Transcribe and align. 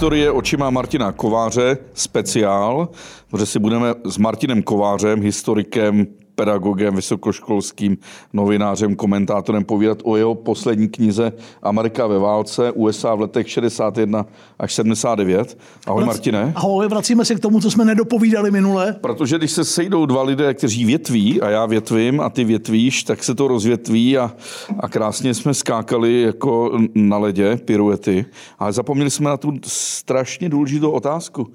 Historie 0.00 0.30
očima 0.30 0.70
Martina 0.70 1.12
Kováře, 1.12 1.78
speciál, 1.94 2.88
protože 3.30 3.46
si 3.46 3.58
budeme 3.58 3.94
s 4.04 4.18
Martinem 4.18 4.62
Kovářem, 4.62 5.22
historikem, 5.22 6.06
pedagogem, 6.40 6.96
vysokoškolským 6.96 7.98
novinářem, 8.32 8.96
komentátorem 8.96 9.64
povídat 9.64 9.98
o 10.04 10.16
jeho 10.16 10.34
poslední 10.34 10.88
knize 10.88 11.32
Amerika 11.62 12.06
ve 12.06 12.18
válce, 12.18 12.72
USA 12.72 13.14
v 13.14 13.20
letech 13.20 13.50
61 13.50 14.26
až 14.58 14.74
79. 14.74 15.58
Ahoj 15.86 16.04
Martine. 16.04 16.52
Ahoj, 16.56 16.88
vracíme 16.88 17.24
se 17.24 17.34
k 17.34 17.40
tomu, 17.40 17.60
co 17.60 17.70
jsme 17.70 17.84
nedopovídali 17.84 18.50
minule. 18.50 18.96
Protože 19.00 19.38
když 19.38 19.50
se 19.50 19.64
sejdou 19.64 20.06
dva 20.06 20.22
lidé, 20.22 20.54
kteří 20.54 20.84
větví, 20.84 21.40
a 21.40 21.50
já 21.50 21.66
větvím, 21.66 22.20
a 22.20 22.30
ty 22.30 22.44
větvíš, 22.44 23.04
tak 23.04 23.24
se 23.24 23.34
to 23.34 23.48
rozvětví 23.48 24.18
a, 24.18 24.32
a 24.80 24.88
krásně 24.88 25.34
jsme 25.34 25.54
skákali 25.54 26.22
jako 26.22 26.78
na 26.94 27.18
ledě, 27.18 27.56
piruety. 27.64 28.24
Ale 28.58 28.72
zapomněli 28.72 29.10
jsme 29.10 29.30
na 29.30 29.36
tu 29.36 29.52
strašně 29.66 30.48
důležitou 30.48 30.90
otázku. 30.90 31.52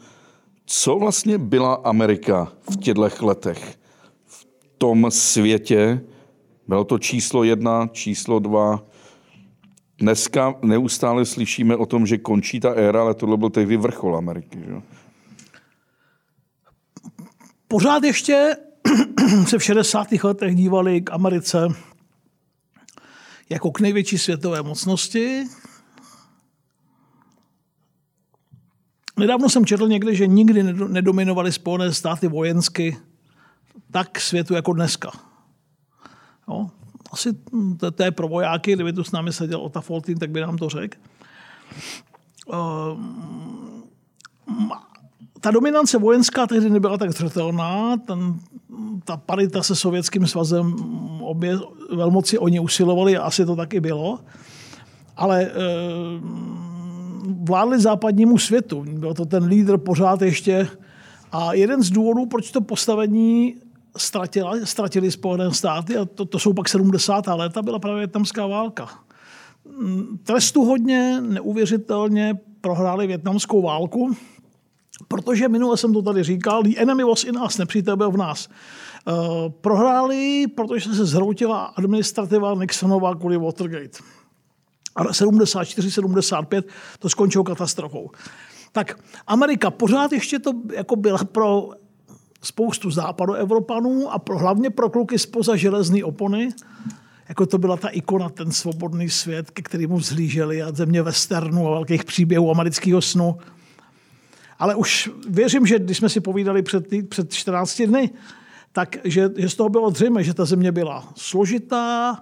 Co 0.65 0.95
vlastně 0.95 1.37
byla 1.37 1.73
Amerika 1.73 2.51
v 2.71 2.77
těchto 2.77 3.25
letech? 3.25 3.84
Tom 4.85 5.11
světě. 5.11 6.01
Bylo 6.67 6.83
to 6.83 6.99
číslo 6.99 7.43
jedna, 7.43 7.87
číslo 7.87 8.39
dva. 8.39 8.85
Dneska 9.97 10.55
neustále 10.61 11.25
slyšíme 11.25 11.75
o 11.75 11.85
tom, 11.85 12.05
že 12.05 12.17
končí 12.17 12.59
ta 12.59 12.69
éra, 12.69 13.01
ale 13.01 13.13
tohle 13.13 13.37
byl 13.37 13.49
tehdy 13.49 13.77
vrchol 13.77 14.17
Ameriky. 14.17 14.59
Že? 14.59 14.81
Pořád 17.67 18.03
ještě 18.03 18.55
se 19.47 19.57
v 19.57 19.63
60. 19.63 20.07
letech 20.23 20.55
dívali 20.55 21.01
k 21.01 21.11
Americe 21.11 21.67
jako 23.49 23.71
k 23.71 23.79
největší 23.79 24.17
světové 24.17 24.61
mocnosti. 24.61 25.43
Nedávno 29.17 29.49
jsem 29.49 29.65
četl 29.65 29.87
někde, 29.87 30.15
že 30.15 30.27
nikdy 30.27 30.63
nedominovali 30.87 31.51
Spojené 31.51 31.93
státy 31.93 32.27
vojensky 32.27 32.97
tak 33.91 34.19
světu 34.19 34.53
jako 34.53 34.73
dneska. 34.73 35.11
Jo? 36.47 36.67
Asi 37.11 37.33
to, 37.79 37.91
to 37.91 38.03
je 38.03 38.11
pro 38.11 38.27
vojáky, 38.27 38.73
kdyby 38.73 38.93
tu 38.93 39.03
s 39.03 39.11
námi 39.11 39.33
seděl 39.33 39.61
Ota 39.61 39.81
Foltin, 39.81 40.17
tak 40.17 40.29
by 40.29 40.41
nám 40.41 40.57
to 40.57 40.69
řekl. 40.69 40.97
Uh, 42.47 43.01
ta 45.41 45.51
dominance 45.51 45.97
vojenská 45.97 46.47
tehdy 46.47 46.69
nebyla 46.69 46.97
tak 46.97 47.11
zřetelná, 47.11 47.97
ten, 47.97 48.39
ta 49.03 49.17
parita 49.17 49.63
se 49.63 49.75
Sovětským 49.75 50.27
svazem, 50.27 50.75
obě 51.21 51.59
velmoci 51.95 52.37
oni 52.37 52.59
usilovali, 52.59 53.17
asi 53.17 53.45
to 53.45 53.55
taky 53.55 53.79
bylo, 53.79 54.19
ale 55.17 55.51
uh, 55.51 55.55
vládli 57.43 57.79
západnímu 57.81 58.37
světu. 58.37 58.85
Byl 58.87 59.13
to 59.13 59.25
ten 59.25 59.43
lídr 59.43 59.77
pořád 59.77 60.21
ještě. 60.21 60.67
A 61.31 61.53
jeden 61.53 61.83
z 61.83 61.89
důvodů, 61.89 62.25
proč 62.25 62.51
to 62.51 62.61
postavení 62.61 63.55
ztratila, 63.97 64.53
ztratili 64.63 65.11
Spojené 65.11 65.53
státy 65.53 65.97
a 65.97 66.05
to, 66.05 66.25
to 66.25 66.39
jsou 66.39 66.53
pak 66.53 66.69
70. 66.69 67.27
léta, 67.27 67.61
byla 67.61 67.79
právě 67.79 67.97
větnamská 67.97 68.47
válka. 68.47 68.89
Mm, 69.79 70.17
trestu 70.23 70.65
hodně, 70.65 71.21
neuvěřitelně 71.21 72.37
prohráli 72.61 73.07
větnamskou 73.07 73.61
válku, 73.61 74.15
protože 75.07 75.49
minule 75.49 75.77
jsem 75.77 75.93
to 75.93 76.01
tady 76.01 76.23
říkal, 76.23 76.63
the 76.63 76.77
enemy 76.77 77.03
was 77.03 77.23
in 77.23 77.37
us, 77.45 77.57
nepřítel 77.57 77.97
byl 77.97 78.11
v 78.11 78.17
nás. 78.17 78.47
Uh, 79.07 79.49
prohráli, 79.49 80.45
protože 80.55 80.93
se 80.93 81.05
zhroutila 81.05 81.63
administrativa 81.63 82.55
Nixonova 82.55 83.15
kvůli 83.15 83.37
Watergate. 83.37 83.97
A 84.95 85.03
74-75 85.03 86.63
to 86.99 87.09
skončilo 87.09 87.43
katastrofou. 87.43 88.11
Tak 88.71 88.99
Amerika 89.27 89.71
pořád 89.71 90.11
ještě 90.11 90.39
to 90.39 90.51
jako 90.73 90.95
byla 90.95 91.23
pro 91.23 91.69
spoustu 92.45 92.91
západoevropanů 92.91 94.11
a 94.11 94.19
pro, 94.19 94.37
hlavně 94.37 94.69
pro 94.69 94.89
kluky 94.89 95.19
spoza 95.19 95.55
železné 95.55 96.03
opony, 96.03 96.49
jako 97.29 97.45
to 97.45 97.57
byla 97.57 97.77
ta 97.77 97.87
ikona, 97.87 98.29
ten 98.29 98.51
svobodný 98.51 99.09
svět, 99.09 99.51
ke 99.51 99.61
kterému 99.61 99.97
vzhlíželi 99.97 100.63
a 100.63 100.71
země 100.71 101.01
westernu 101.01 101.67
a 101.67 101.71
velkých 101.71 102.03
příběhů 102.03 102.51
amerického 102.51 103.01
snu. 103.01 103.37
Ale 104.59 104.75
už 104.75 105.09
věřím, 105.29 105.65
že 105.65 105.79
když 105.79 105.97
jsme 105.97 106.09
si 106.09 106.19
povídali 106.19 106.61
před, 106.61 106.85
před 107.09 107.33
14 107.33 107.81
dny, 107.81 108.09
tak 108.71 108.97
že, 109.03 109.29
že 109.37 109.49
z 109.49 109.55
toho 109.55 109.69
bylo 109.69 109.91
zřejmé, 109.91 110.23
že 110.23 110.33
ta 110.33 110.45
země 110.45 110.71
byla 110.71 111.13
složitá, 111.15 112.17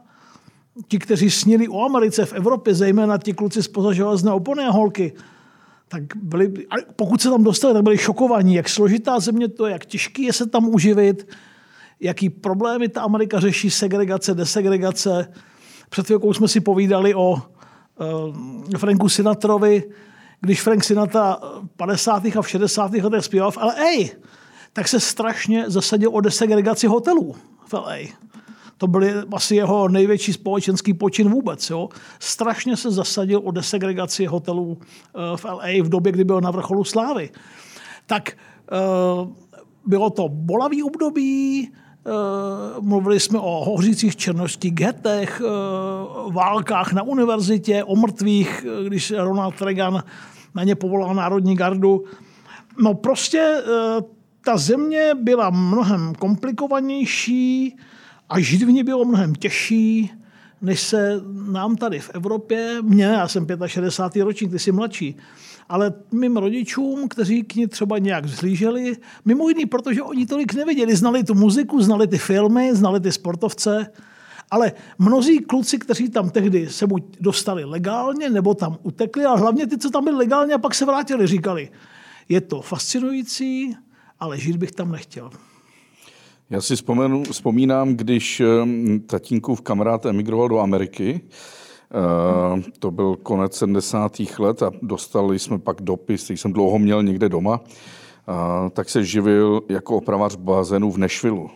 ti, 0.88 1.00
kteří 1.00 1.32
snili 1.32 1.68
o 1.68 1.86
Americe 1.86 2.26
v 2.26 2.34
Evropě, 2.34 2.76
zejména 2.76 3.18
ti 3.18 3.34
kluci 3.34 3.64
spoza 3.64 3.94
železné 3.94 4.32
opony 4.32 4.64
a 4.64 4.72
holky, 4.72 5.14
tak 5.94 6.04
byli, 6.16 6.54
pokud 6.96 7.22
se 7.22 7.30
tam 7.30 7.44
dostali, 7.44 7.74
tak 7.74 7.84
byli 7.84 7.98
šokovaní, 7.98 8.56
jak 8.56 8.70
složitá 8.70 9.20
země 9.20 9.48
to 9.48 9.66
je, 9.66 9.72
jak 9.72 9.86
těžký 9.86 10.24
je 10.24 10.34
se 10.34 10.46
tam 10.46 10.70
uživit, 10.70 11.28
jaký 12.00 12.30
problémy 12.30 12.90
ta 12.90 13.02
Amerika 13.02 13.40
řeší, 13.40 13.70
segregace, 13.70 14.34
desegregace. 14.34 15.34
Před 15.90 16.06
chvilkou 16.06 16.34
jsme 16.34 16.48
si 16.48 16.62
povídali 16.62 17.16
o 17.16 17.32
uh, 17.32 18.78
Franku 18.78 19.10
Sinatrovi, 19.10 19.84
když 20.42 20.62
Frank 20.62 20.84
Sinatra 20.84 21.38
v 21.62 21.78
50. 21.78 22.26
a 22.26 22.42
v 22.42 22.50
60. 22.50 22.94
letech 22.94 23.26
zpíval 23.26 23.52
v 23.52 23.58
LA, 23.58 24.10
tak 24.74 24.88
se 24.88 25.00
strašně 25.00 25.66
zasadil 25.68 26.10
o 26.14 26.22
desegregaci 26.22 26.88
hotelů 26.88 27.36
v 27.66 27.74
LA. 27.74 27.98
To 28.78 28.88
byl 28.88 29.26
asi 29.34 29.56
jeho 29.56 29.88
největší 29.88 30.34
společenský 30.34 30.94
počin 30.94 31.30
vůbec. 31.30 31.70
Jo. 31.70 31.90
Strašně 32.20 32.78
se 32.78 32.92
zasadil 32.92 33.42
o 33.44 33.52
desegregaci 33.52 34.26
hotelů 34.26 34.78
eh, 34.82 35.38
v 35.38 35.46
LA 35.46 35.84
v 35.84 35.90
době, 35.90 36.12
kdy 36.12 36.24
byl 36.24 36.42
na 36.42 36.52
vrcholu 36.52 36.84
slávy. 36.84 37.30
Tak 38.06 38.32
eh, 38.32 38.78
bylo 39.86 40.10
to 40.10 40.30
bolavý 40.30 40.84
období, 40.84 41.70
eh, 41.72 42.12
mluvili 42.82 43.20
jsme 43.20 43.40
o 43.40 43.66
hořících 43.66 44.16
černožských 44.16 44.74
getech, 44.74 45.42
válkách 46.32 46.94
na 46.94 47.04
univerzitě, 47.04 47.84
o 47.84 47.96
mrtvých, 47.96 48.66
když 48.86 49.12
Ronald 49.12 49.62
Reagan 49.62 50.04
na 50.56 50.64
ně 50.64 50.76
povolal 50.76 51.16
Národní 51.16 51.56
gardu. 51.56 52.04
No 52.82 52.94
prostě 52.94 53.62
ta 54.46 54.58
země 54.58 55.12
byla 55.16 55.50
mnohem 55.50 56.16
komplikovanější, 56.16 57.78
a 58.34 58.40
žít 58.40 58.64
v 58.64 58.72
ní 58.72 58.84
bylo 58.84 59.06
mnohem 59.06 59.36
těžší, 59.36 60.12
než 60.62 60.80
se 60.80 61.22
nám 61.52 61.76
tady 61.76 62.00
v 62.00 62.10
Evropě, 62.14 62.82
mně, 62.82 63.04
já 63.04 63.28
jsem 63.28 63.48
65. 63.66 64.24
ročník, 64.24 64.52
ty 64.52 64.60
jsi 64.60 64.72
mladší, 64.72 65.16
ale 65.70 65.94
mým 66.12 66.38
rodičům, 66.38 67.08
kteří 67.08 67.44
k 67.44 67.56
ní 67.56 67.68
třeba 67.68 67.98
nějak 67.98 68.26
vzhlíželi, 68.26 68.98
mimo 69.26 69.50
jiný, 69.50 69.66
protože 69.66 70.02
oni 70.02 70.26
tolik 70.26 70.54
neviděli, 70.54 70.96
znali 70.96 71.24
tu 71.24 71.34
muziku, 71.34 71.82
znali 71.82 72.08
ty 72.08 72.18
filmy, 72.18 72.76
znali 72.76 73.00
ty 73.00 73.12
sportovce, 73.12 73.92
ale 74.52 74.72
mnozí 75.00 75.40
kluci, 75.40 75.80
kteří 75.80 76.10
tam 76.10 76.30
tehdy 76.30 76.70
se 76.70 76.88
buď 76.88 77.04
dostali 77.20 77.66
legálně, 77.66 78.30
nebo 78.30 78.54
tam 78.54 78.78
utekli, 78.84 79.26
a 79.26 79.36
hlavně 79.36 79.68
ty, 79.68 79.78
co 79.78 79.90
tam 79.90 80.04
byli 80.04 80.18
legálně 80.18 80.54
a 80.54 80.58
pak 80.58 80.76
se 80.76 80.86
vrátili, 80.86 81.28
říkali, 81.28 81.70
je 82.30 82.42
to 82.42 82.62
fascinující, 82.62 83.78
ale 84.20 84.40
žít 84.40 84.58
bych 84.58 84.72
tam 84.72 84.92
nechtěl. 84.92 85.32
Já 86.50 86.62
si 86.62 86.76
vzpomenu, 86.76 87.24
vzpomínám, 87.24 87.96
když 87.96 88.42
tatínkův 89.08 89.62
kamarád 89.62 90.06
emigroval 90.06 90.50
do 90.50 90.60
Ameriky, 90.60 91.22
to 92.80 92.92
byl 92.92 93.16
konec 93.16 93.58
70. 93.58 94.12
let 94.40 94.64
a 94.64 94.72
dostali 94.82 95.40
jsme 95.40 95.60
pak 95.60 95.82
dopis, 95.82 96.24
který 96.24 96.38
jsem 96.38 96.54
dlouho 96.54 96.80
měl 96.80 97.04
někde 97.04 97.30
doma, 97.30 97.62
tak 98.74 98.90
se 98.90 99.04
živil 99.04 99.62
jako 99.70 99.98
opravář 99.98 100.36
bazénu 100.36 100.92
v 100.92 100.98
Nashville. 100.98 101.48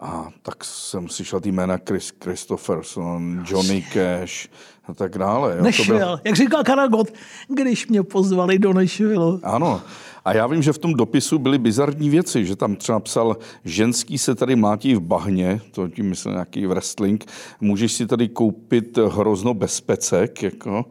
A 0.00 0.28
tak 0.42 0.64
jsem 0.64 1.08
slyšel 1.08 1.40
ty 1.40 1.52
jména 1.52 1.78
Chris 1.88 2.12
Christopherson, 2.24 3.44
Johnny 3.50 3.84
Cash 3.92 4.48
a 4.88 4.94
tak 4.94 5.18
dále. 5.18 5.56
Jo. 5.56 5.64
Nashville, 5.64 5.98
byl... 5.98 6.20
jak 6.24 6.36
říkal 6.36 6.64
Karagot, 6.64 7.12
když 7.48 7.88
mě 7.88 8.02
pozvali 8.02 8.58
do 8.58 8.72
Nashville. 8.72 9.38
Ano, 9.42 9.80
a 10.24 10.32
já 10.32 10.46
vím, 10.46 10.62
že 10.62 10.72
v 10.72 10.78
tom 10.78 10.94
dopisu 10.94 11.38
byly 11.38 11.58
bizarní 11.58 12.10
věci, 12.10 12.46
že 12.46 12.56
tam 12.56 12.76
třeba 12.76 13.00
psal, 13.00 13.36
ženský 13.64 14.18
se 14.18 14.34
tady 14.34 14.56
mlátí 14.56 14.94
v 14.94 15.00
bahně, 15.00 15.60
to 15.70 15.88
tím 15.88 16.08
myslím 16.08 16.32
nějaký 16.32 16.66
wrestling, 16.66 17.24
můžeš 17.60 17.92
si 17.92 18.06
tady 18.06 18.28
koupit 18.28 18.98
hrozno 18.98 19.54
bez 19.54 19.80
pecek, 19.80 20.42
jako. 20.42 20.84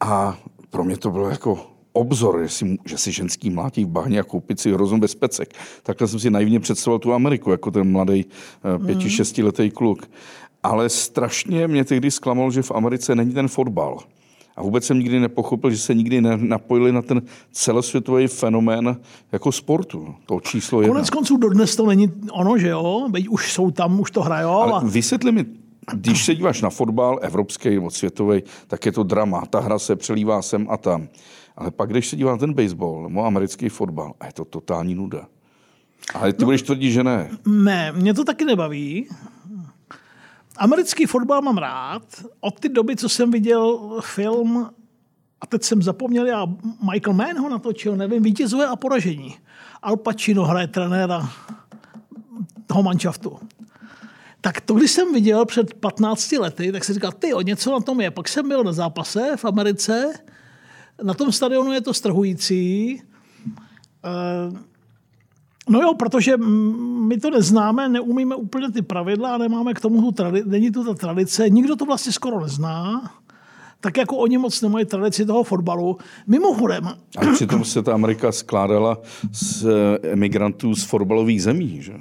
A 0.00 0.38
pro 0.70 0.84
mě 0.84 0.96
to 0.96 1.10
bylo 1.10 1.28
jako 1.28 1.75
obzor, 1.96 2.42
že 2.42 2.48
si, 2.48 2.76
že 2.84 2.98
si 2.98 3.12
ženský 3.12 3.50
mlátí 3.50 3.84
v 3.84 3.88
bahně 3.88 4.20
a 4.20 4.22
koupit 4.22 4.60
si 4.60 4.72
hrozno 4.72 4.98
bez 4.98 5.14
pecek. 5.14 5.54
Takhle 5.82 6.08
jsem 6.08 6.20
si 6.20 6.30
naivně 6.30 6.60
představoval 6.60 6.98
tu 6.98 7.12
Ameriku, 7.12 7.50
jako 7.50 7.70
ten 7.70 7.92
mladý 7.92 8.24
eh, 8.24 8.78
pěti, 8.86 9.04
mm. 9.04 9.10
šestiletý 9.10 9.70
kluk. 9.70 10.10
Ale 10.62 10.88
strašně 10.88 11.68
mě 11.68 11.84
tehdy 11.84 12.10
zklamalo, 12.10 12.50
že 12.50 12.62
v 12.62 12.70
Americe 12.70 13.14
není 13.14 13.32
ten 13.32 13.48
fotbal. 13.48 13.98
A 14.56 14.62
vůbec 14.62 14.84
jsem 14.84 14.98
nikdy 14.98 15.20
nepochopil, 15.20 15.70
že 15.70 15.78
se 15.78 15.94
nikdy 15.94 16.20
napojili 16.36 16.92
na 16.92 17.02
ten 17.02 17.22
celosvětový 17.52 18.26
fenomén 18.26 18.96
jako 19.32 19.52
sportu. 19.52 20.14
To 20.26 20.40
číslo 20.40 20.80
jedna. 20.80 20.94
Konec 20.94 21.10
konců 21.10 21.36
dodnes 21.36 21.76
to 21.76 21.86
není 21.86 22.12
ono, 22.32 22.58
že 22.58 22.68
jo? 22.68 23.08
Veď 23.10 23.28
už 23.28 23.52
jsou 23.52 23.70
tam, 23.70 24.00
už 24.00 24.10
to 24.10 24.22
hrajou. 24.22 24.50
Ale 24.50 24.72
a... 24.72 24.78
vysvětli 24.84 25.32
mi, 25.32 25.44
když 25.92 26.24
se 26.24 26.34
díváš 26.34 26.62
na 26.62 26.70
fotbal, 26.70 27.18
evropský 27.22 27.70
nebo 27.70 27.90
světový, 27.90 28.42
tak 28.66 28.86
je 28.86 28.92
to 28.92 29.02
drama. 29.02 29.42
Ta 29.50 29.60
hra 29.60 29.78
se 29.78 29.96
přelívá 29.96 30.42
sem 30.42 30.66
a 30.70 30.76
tam. 30.76 31.08
Ale 31.56 31.70
pak, 31.70 31.90
když 31.90 32.08
se 32.08 32.16
dívá 32.16 32.30
na 32.30 32.38
ten 32.38 32.54
baseball 32.54 33.02
nebo 33.02 33.24
americký 33.24 33.68
fotbal, 33.68 34.12
a 34.20 34.26
je 34.26 34.32
to 34.32 34.44
totální 34.44 34.94
nuda. 34.94 35.26
Ale 36.14 36.32
ty 36.32 36.42
no, 36.42 36.46
budeš 36.46 36.62
tvrdit, 36.62 36.90
že 36.90 37.04
ne. 37.04 37.30
Ne, 37.46 37.92
mě 37.92 38.14
to 38.14 38.24
taky 38.24 38.44
nebaví. 38.44 39.08
Americký 40.56 41.06
fotbal 41.06 41.42
mám 41.42 41.58
rád. 41.58 42.02
Od 42.40 42.60
té 42.60 42.68
doby, 42.68 42.96
co 42.96 43.08
jsem 43.08 43.30
viděl 43.30 43.78
film, 44.00 44.70
a 45.40 45.46
teď 45.46 45.62
jsem 45.62 45.82
zapomněl, 45.82 46.26
já 46.26 46.46
Michael 46.92 47.14
Mann 47.14 47.38
ho 47.38 47.48
natočil, 47.48 47.96
nevím, 47.96 48.22
vítězové 48.22 48.66
a 48.66 48.76
poražení. 48.76 49.36
Al 49.82 49.96
Pacino 49.96 50.44
hraje 50.44 50.66
trenéra 50.66 51.30
toho 52.66 52.82
manšaftu. 52.82 53.38
Tak 54.40 54.60
to, 54.60 54.74
když 54.74 54.90
jsem 54.90 55.12
viděl 55.12 55.44
před 55.44 55.74
15 55.74 56.32
lety, 56.32 56.72
tak 56.72 56.84
jsem 56.84 56.94
říkal, 56.94 57.12
ty, 57.12 57.30
něco 57.42 57.72
na 57.72 57.80
tom 57.80 58.00
je. 58.00 58.10
Pak 58.10 58.28
jsem 58.28 58.48
byl 58.48 58.64
na 58.64 58.72
zápase 58.72 59.36
v 59.36 59.44
Americe, 59.44 60.12
na 61.02 61.14
tom 61.14 61.32
stadionu 61.32 61.72
je 61.72 61.80
to 61.80 61.94
strhující. 61.94 63.02
Eh, 64.04 64.58
no 65.68 65.80
jo, 65.80 65.94
protože 65.94 66.36
my 67.06 67.16
to 67.16 67.30
neznáme, 67.30 67.88
neumíme 67.88 68.34
úplně 68.34 68.72
ty 68.72 68.82
pravidla 68.82 69.34
a 69.34 69.38
nemáme 69.38 69.74
k 69.74 69.80
tomu 69.80 70.00
tu 70.00 70.12
tradici, 70.12 70.48
není 70.48 70.70
tu 70.70 70.84
ta 70.84 70.94
tradice, 70.94 71.48
nikdo 71.48 71.76
to 71.76 71.84
vlastně 71.84 72.12
skoro 72.12 72.40
nezná 72.40 73.10
tak 73.80 73.96
jako 73.96 74.16
oni 74.16 74.38
moc 74.38 74.62
nemají 74.62 74.84
tradici 74.84 75.26
toho 75.26 75.44
fotbalu. 75.44 75.98
Mimochodem... 76.26 76.86
A 77.18 77.32
přitom 77.32 77.64
se 77.64 77.82
ta 77.82 77.94
Amerika 77.94 78.32
skládala 78.32 78.98
z 79.32 79.64
eh, 79.64 80.08
emigrantů 80.12 80.74
z 80.74 80.84
fotbalových 80.84 81.42
zemí, 81.42 81.82
že? 81.82 81.92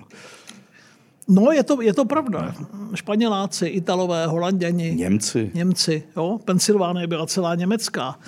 No, 1.28 1.52
je 1.52 1.64
to, 1.64 1.82
je 1.82 1.94
to 1.94 2.06
pravda. 2.06 2.56
Španěláci, 2.94 3.68
Italové, 3.68 4.28
Holanděni. 4.28 4.96
Němci. 4.96 5.52
Němci, 5.54 6.04
jo. 6.18 6.40
Pensylvánie 6.46 7.08
byla 7.08 7.26
celá 7.26 7.56
německá. 7.56 8.20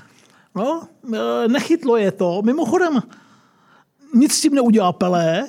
No, 0.57 0.87
eh, 1.13 1.47
nechytlo 1.47 1.97
je 1.97 2.11
to. 2.11 2.41
Mimochodem, 2.41 3.01
nic 4.13 4.33
s 4.33 4.41
tím 4.41 4.55
neudělá 4.55 4.93
Pelé, 4.93 5.47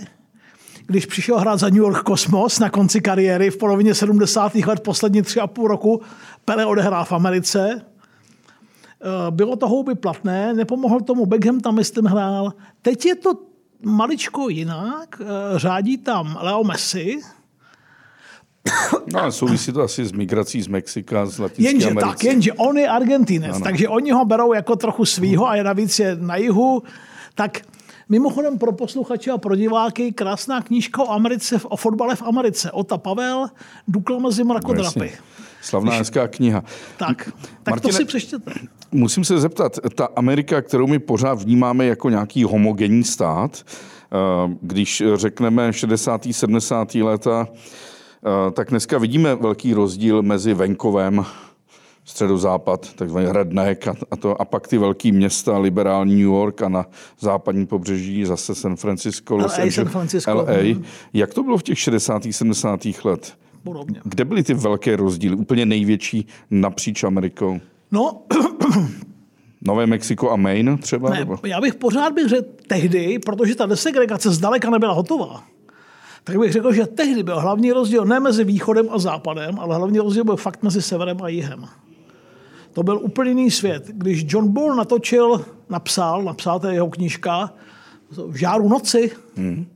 když 0.87 1.07
přišel 1.07 1.39
hrát 1.39 1.57
za 1.57 1.69
New 1.69 1.77
York 1.77 2.07
Cosmos 2.07 2.59
na 2.59 2.71
konci 2.71 3.01
kariéry 3.01 3.51
v 3.51 3.57
polovině 3.57 3.95
70. 3.95 4.55
let, 4.55 4.81
poslední 4.81 5.23
tři 5.23 5.41
a 5.41 5.47
půl 5.47 5.69
roku, 5.69 6.01
Pele 6.45 6.67
odehrál 6.67 7.05
v 7.05 7.13
Americe. 7.13 7.83
Eh, 9.01 9.31
bylo 9.31 9.57
to 9.57 9.69
houby 9.69 9.95
platné, 9.95 10.55
nepomohl 10.55 11.01
tomu 11.01 11.27
Beckham 11.27 11.61
tam, 11.61 11.75
myslím, 11.75 12.05
hrál. 12.05 12.53
Teď 12.83 13.07
je 13.07 13.15
to 13.15 13.35
maličko 13.83 14.49
jinak. 14.49 15.21
Eh, 15.21 15.59
řádí 15.59 15.97
tam 15.97 16.39
Leo 16.43 16.65
Messi, 16.65 17.21
No 19.13 19.23
a 19.23 19.31
souvisí 19.31 19.73
to 19.73 19.83
asi 19.83 20.05
s 20.05 20.13
migrací 20.13 20.63
z 20.63 20.69
Mexika, 20.69 21.27
z 21.27 21.39
Latinské 21.39 21.73
jenže 21.73 21.91
Americe. 21.91 22.11
tak, 22.11 22.25
jenže 22.25 22.53
on 22.53 22.79
je 22.79 22.89
Argentinec, 22.89 23.55
ano. 23.55 23.65
takže 23.65 23.89
oni 23.89 24.11
ho 24.11 24.25
berou 24.25 24.53
jako 24.53 24.77
trochu 24.77 25.05
svýho 25.05 25.49
a 25.49 25.57
je 25.57 25.65
navíc 25.65 25.99
je 25.99 26.17
na 26.21 26.37
jihu. 26.37 26.83
Tak 27.35 27.61
Mimochodem 28.09 28.59
pro 28.59 28.73
posluchače 28.73 29.31
a 29.31 29.39
pro 29.39 29.57
diváky 29.57 30.13
krásná 30.13 30.63
knížka 30.63 31.03
o 31.03 31.11
Americe, 31.11 31.61
o 31.65 31.77
fotbale 31.77 32.17
v 32.17 32.23
Americe. 32.23 32.71
Ota 32.71 32.99
Pavel, 32.99 33.47
Dukla 33.89 34.19
mezi 34.19 34.45
mrakodrapy. 34.45 35.01
No, 35.01 35.43
Slavná 35.63 35.93
hezká 35.93 36.29
kniha. 36.29 36.65
Tak, 36.97 37.33
tak 37.63 37.71
Martine, 37.71 37.93
to 37.93 37.97
si 37.97 38.05
přečtěte. 38.05 38.53
Musím 38.93 39.25
se 39.25 39.39
zeptat, 39.39 39.79
ta 39.95 40.09
Amerika, 40.17 40.63
kterou 40.63 40.87
my 40.87 40.99
pořád 40.99 41.43
vnímáme 41.43 41.87
jako 41.87 42.11
nějaký 42.11 42.45
homogenní 42.45 43.05
stát, 43.05 43.65
eh, 43.65 44.57
když 44.61 45.03
řekneme 45.15 45.73
60. 45.73 46.33
70. 46.33 47.03
léta, 47.03 47.49
eh, 47.53 47.57
tak 48.53 48.70
dneska 48.70 48.99
vidíme 48.99 49.35
velký 49.35 49.75
rozdíl 49.75 50.23
mezi 50.23 50.55
venkovem 50.55 51.25
středozápad, 52.05 52.94
takzvaný 52.94 53.26
redneck 53.31 53.88
a, 53.88 53.94
a, 54.11 54.17
to, 54.17 54.41
a 54.41 54.44
pak 54.44 54.69
ty 54.69 54.79
velké 54.79 55.12
města, 55.12 55.59
liberální 55.59 56.15
New 56.15 56.25
York 56.25 56.62
a 56.62 56.69
na 56.69 56.87
západní 57.20 57.67
pobřeží 57.67 58.25
zase 58.25 58.55
San 58.55 58.76
Francisco, 58.76 59.37
Los 59.37 59.59
LA, 59.59 59.70
San 59.70 59.88
Francisco. 59.88 60.35
LA. 60.35 60.44
Mm. 60.75 60.85
Jak 61.12 61.35
to 61.35 61.43
bylo 61.43 61.59
v 61.59 61.62
těch 61.62 61.79
60. 61.79 62.23
70. 62.31 62.81
let? 63.05 63.35
Podobně. 63.62 64.00
Kde 64.05 64.25
byly 64.25 64.43
ty 64.43 64.55
velké 64.55 64.97
rozdíly, 64.97 65.37
úplně 65.37 65.67
největší 65.67 66.26
napříč 66.50 67.05
Amerikou? 67.05 67.61
No, 67.93 68.23
Nové 69.62 69.87
Mexiko 69.87 70.31
a 70.31 70.37
Maine 70.37 70.76
třeba? 70.76 71.11
Ne, 71.11 71.26
já 71.47 71.61
bych 71.61 71.75
pořád 71.75 72.12
bych 72.12 72.29
řekl 72.29 72.49
tehdy, 72.67 73.19
protože 73.19 73.55
ta 73.55 73.67
desegregace 73.67 74.31
zdaleka 74.31 74.71
nebyla 74.71 74.93
hotová, 74.93 75.44
tak 76.29 76.39
bych 76.39 76.53
řekl, 76.53 76.73
že 76.73 76.87
tehdy 76.87 77.23
byl 77.23 77.41
hlavní 77.41 77.73
rozdíl 77.73 78.05
ne 78.05 78.21
mezi 78.21 78.45
východem 78.45 78.87
a 78.91 78.99
západem, 78.99 79.59
ale 79.59 79.77
hlavní 79.77 79.99
rozdíl 79.99 80.25
byl 80.25 80.37
fakt 80.37 80.63
mezi 80.63 80.83
severem 80.83 81.23
a 81.23 81.29
jihem. 81.29 81.65
To 82.73 82.83
byl 82.83 83.01
úplně 83.03 83.31
jiný 83.31 83.51
svět. 83.51 83.85
Když 83.87 84.25
John 84.29 84.53
Bull 84.53 84.75
natočil, 84.75 85.45
napsal, 85.69 86.23
napsal 86.23 86.61
to 86.61 86.67
jeho 86.67 86.91
knížka 86.91 87.55
v 88.11 88.37
žáru 88.37 88.69
noci, 88.69 89.11
hmm. 89.37 89.67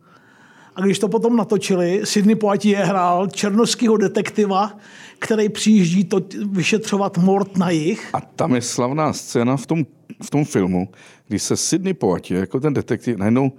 a 0.77 0.81
když 0.81 0.99
to 0.99 1.09
potom 1.09 1.37
natočili, 1.37 2.01
Sidney 2.05 2.37
Poitier 2.37 2.85
hrál 2.85 3.29
černoského 3.29 3.97
detektiva, 3.97 4.79
který 5.19 5.49
přijíždí 5.49 6.05
to 6.05 6.21
vyšetřovat 6.51 7.19
mord 7.19 7.57
na 7.57 7.71
jich. 7.71 8.11
A 8.13 8.21
tam 8.21 8.55
je 8.55 8.63
slavná 8.63 9.13
scéna 9.13 9.57
v 9.57 9.67
tom, 9.67 9.87
v 10.23 10.31
tom 10.31 10.45
filmu, 10.45 10.89
kdy 11.29 11.39
se 11.39 11.57
Sidney 11.57 11.95
Poitier 11.95 12.41
jako 12.41 12.61
ten 12.61 12.75
detektiv 12.75 13.17
najednou 13.17 13.53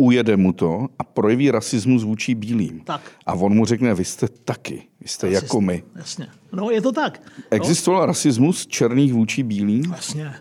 ujede 0.00 0.36
mu 0.36 0.52
to 0.52 0.86
a 0.98 1.04
projeví 1.04 1.50
rasismus 1.50 2.04
vůči 2.04 2.34
bílým. 2.34 2.80
Tak. 2.80 3.00
A 3.26 3.34
on 3.34 3.54
mu 3.54 3.64
řekne, 3.64 3.94
vy 3.94 4.04
jste 4.04 4.28
taky, 4.28 4.82
vy 5.00 5.08
jste 5.08 5.26
Rasist, 5.26 5.42
jako 5.42 5.60
my. 5.60 5.82
Jasně. 5.96 6.28
No, 6.52 6.70
je 6.70 6.80
to 6.80 6.92
tak. 6.92 7.22
Existoval 7.50 8.00
no. 8.00 8.06
rasismus 8.06 8.66
černých 8.66 9.12
vůči 9.12 9.42
bílým? 9.42 9.84
Jasně. 9.90 10.34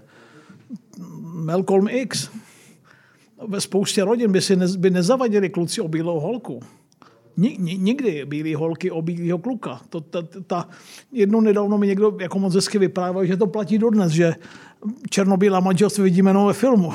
Malcolm 1.22 1.88
X. 1.90 2.30
Ve 3.48 3.62
spoustě 3.62 4.04
rodin 4.04 4.32
by 4.32 4.42
si 4.42 4.56
ne, 4.56 4.66
by 4.78 4.90
nezavadili 4.90 5.50
kluci 5.50 5.82
o 5.82 5.88
bílou 5.88 6.20
holku. 6.20 6.60
Nikdy 7.38 8.26
bílý 8.26 8.56
holky 8.56 8.92
o 8.92 9.02
bílého 9.02 9.38
kluka. 9.38 9.82
To, 9.90 10.02
ta, 10.02 10.22
ta, 10.48 10.68
jednou 11.12 11.42
nedávno 11.42 11.78
mi 11.78 11.88
někdo 11.88 12.18
jako 12.20 12.40
moc 12.40 12.56
hezky 12.56 12.80
vyprávěl, 12.80 13.26
že 13.26 13.38
to 13.38 13.48
platí 13.48 13.78
dodnes, 13.78 14.12
že 14.12 14.36
černobílá 15.10 15.60
manželství 15.60 16.04
vidíme 16.04 16.30
jenom 16.30 16.48
ve 16.48 16.54
filmu. 16.54 16.94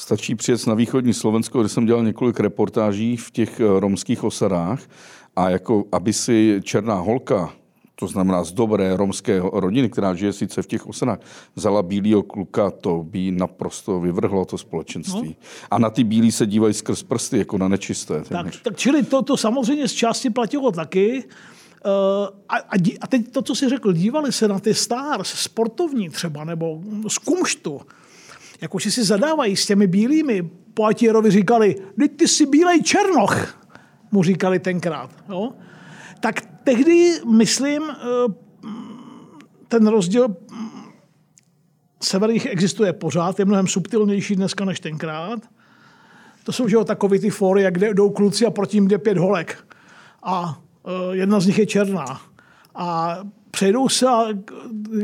Stačí 0.00 0.34
přijet 0.34 0.66
na 0.66 0.74
východní 0.74 1.14
Slovensko, 1.14 1.60
kde 1.60 1.68
jsem 1.68 1.86
dělal 1.86 2.04
několik 2.04 2.40
reportáží 2.40 3.16
v 3.16 3.30
těch 3.30 3.60
eh, 3.60 3.80
romských 3.80 4.24
osadách 4.24 4.82
a 5.36 5.50
jako 5.50 5.84
aby 5.92 6.12
si 6.12 6.60
černá 6.64 6.94
holka, 6.94 7.52
to 7.94 8.06
znamená 8.06 8.44
z 8.44 8.52
dobré 8.52 8.96
romské 8.96 9.42
rodiny, 9.52 9.88
která 9.88 10.14
žije 10.14 10.32
sice 10.32 10.62
v 10.62 10.66
těch 10.66 10.86
osadách, 10.86 11.18
vzala 11.54 11.82
bílého 11.82 12.22
kluka, 12.22 12.70
to 12.70 13.04
by 13.08 13.30
naprosto 13.30 14.00
vyvrhlo 14.00 14.44
to 14.44 14.58
společenství. 14.58 15.28
No. 15.28 15.46
A 15.70 15.78
na 15.78 15.90
ty 15.90 16.04
bílí 16.04 16.32
se 16.32 16.46
dívají 16.46 16.74
skrz 16.74 17.02
prsty, 17.02 17.38
jako 17.38 17.58
na 17.58 17.68
nečisté. 17.68 18.22
Tak, 18.28 18.46
tak 18.62 18.76
čili 18.76 19.02
to, 19.02 19.22
to 19.22 19.36
samozřejmě 19.36 19.88
z 19.88 19.92
části 19.92 20.30
platilo 20.30 20.72
taky. 20.72 21.24
Uh, 21.24 22.28
a, 22.48 22.56
a, 22.56 22.76
a 23.00 23.06
teď 23.06 23.32
to, 23.32 23.42
co 23.42 23.54
jsi 23.54 23.68
řekl, 23.68 23.92
dívali 23.92 24.32
se 24.32 24.48
na 24.48 24.58
ty 24.58 24.74
stars, 24.74 25.28
sportovní 25.28 26.08
třeba, 26.08 26.44
nebo 26.44 26.80
z 27.08 27.18
kumštu, 27.18 27.80
jako 28.60 28.80
si 28.80 29.04
zadávají 29.04 29.56
s 29.56 29.66
těmi 29.66 29.86
bílými. 29.86 30.50
Poatierovi 30.74 31.30
říkali, 31.30 31.76
teď 31.98 32.16
ty 32.16 32.28
jsi 32.28 32.46
bílej 32.46 32.82
černoch, 32.82 33.58
mu 34.12 34.22
říkali 34.22 34.58
tenkrát. 34.58 35.10
Jo? 35.28 35.52
Tak 36.20 36.40
tehdy, 36.64 37.12
myslím, 37.30 37.82
eh, 37.82 38.32
ten 39.68 39.86
rozdíl 39.86 40.28
mm, 40.28 40.70
severých 42.02 42.46
existuje 42.46 42.92
pořád, 42.92 43.38
je 43.38 43.44
mnohem 43.44 43.66
subtilnější 43.66 44.36
dneska 44.36 44.64
než 44.64 44.80
tenkrát. 44.80 45.40
To 46.44 46.52
jsou 46.52 46.68
že 46.68 46.76
jo, 46.76 46.84
takový 46.84 47.18
ty 47.18 47.30
fóry, 47.30 47.66
kde 47.70 47.94
jdou 47.94 48.10
kluci 48.10 48.46
a 48.46 48.50
proti 48.50 48.76
jim 48.76 48.88
jde 48.88 48.98
pět 48.98 49.18
holek. 49.18 49.66
A 50.22 50.60
eh, 50.86 50.90
jedna 51.16 51.40
z 51.40 51.46
nich 51.46 51.58
je 51.58 51.66
černá. 51.66 52.20
A 52.74 53.18
přejdou 53.50 53.88
se, 53.88 54.06
a, 54.06 54.24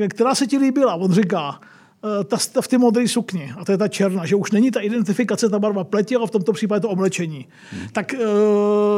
která 0.08 0.34
se 0.34 0.46
ti 0.46 0.58
líbila? 0.58 0.94
On 0.94 1.12
říká, 1.12 1.60
Eh, 1.60 1.75
ta, 2.24 2.36
ta 2.52 2.60
v 2.60 2.68
té 2.68 2.78
modré 2.78 3.08
sukni, 3.08 3.52
a 3.58 3.64
to 3.64 3.72
je 3.72 3.78
ta 3.78 3.88
černá, 3.88 4.26
že 4.26 4.36
už 4.36 4.50
není 4.52 4.70
ta 4.70 4.80
identifikace, 4.80 5.48
ta 5.48 5.58
barva 5.58 5.84
pleti, 5.84 6.16
ale 6.16 6.26
v 6.26 6.30
tomto 6.30 6.52
případě 6.52 6.80
to 6.80 6.88
oblečení. 6.88 7.46
Hmm. 7.72 7.88
Tak 7.92 8.14
eh, 8.14 8.18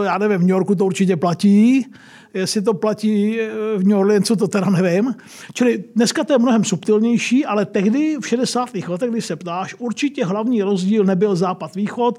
já 0.04 0.18
nevím, 0.18 0.38
v 0.38 0.40
New 0.40 0.50
Yorku 0.50 0.74
to 0.74 0.86
určitě 0.86 1.16
platí, 1.16 1.86
jestli 2.34 2.62
to 2.62 2.74
platí 2.74 3.40
eh, 3.40 3.48
v 3.76 3.86
New 3.86 3.98
Orleansu, 3.98 4.36
to 4.36 4.48
teda 4.48 4.70
nevím. 4.70 5.14
Čili 5.54 5.84
dneska 5.96 6.24
to 6.24 6.32
je 6.32 6.38
mnohem 6.38 6.64
subtilnější, 6.64 7.46
ale 7.46 7.66
tehdy 7.66 8.16
v 8.20 8.28
60. 8.28 8.68
letech, 8.88 9.10
když 9.10 9.24
se 9.24 9.36
ptáš, 9.36 9.74
určitě 9.78 10.24
hlavní 10.24 10.62
rozdíl 10.62 11.04
nebyl 11.04 11.36
západ-východ, 11.36 12.18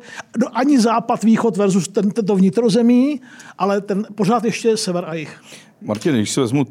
ani 0.53 0.79
západ-východ 0.79 1.57
versus 1.57 1.87
ten, 1.87 2.11
tento 2.11 2.35
vnitrozemí, 2.35 3.21
ale 3.57 3.81
ten 3.81 4.07
pořád 4.15 4.43
ještě 4.43 4.77
sever 4.77 5.03
a 5.07 5.13
jich. 5.13 5.41
Martin, 5.81 6.15
když 6.15 6.31
si 6.31 6.39
vezmu 6.39 6.65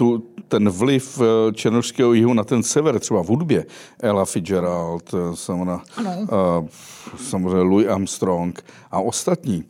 tu, 0.00 0.22
ten 0.48 0.68
vliv 0.68 1.20
eh, 1.20 1.52
černožského 1.52 2.12
jihu 2.12 2.34
na 2.34 2.44
ten 2.44 2.62
sever, 2.62 2.98
třeba 3.00 3.22
v 3.22 3.26
hudbě, 3.26 3.66
Ella 3.98 4.24
Fitzgerald, 4.24 5.14
eh, 5.14 5.36
samozřejmě, 5.36 5.72
uh, 6.22 6.68
samozřejmě 7.16 7.60
Louis 7.60 7.88
Armstrong 7.88 8.64
a 8.90 9.00
ostatní. 9.00 9.64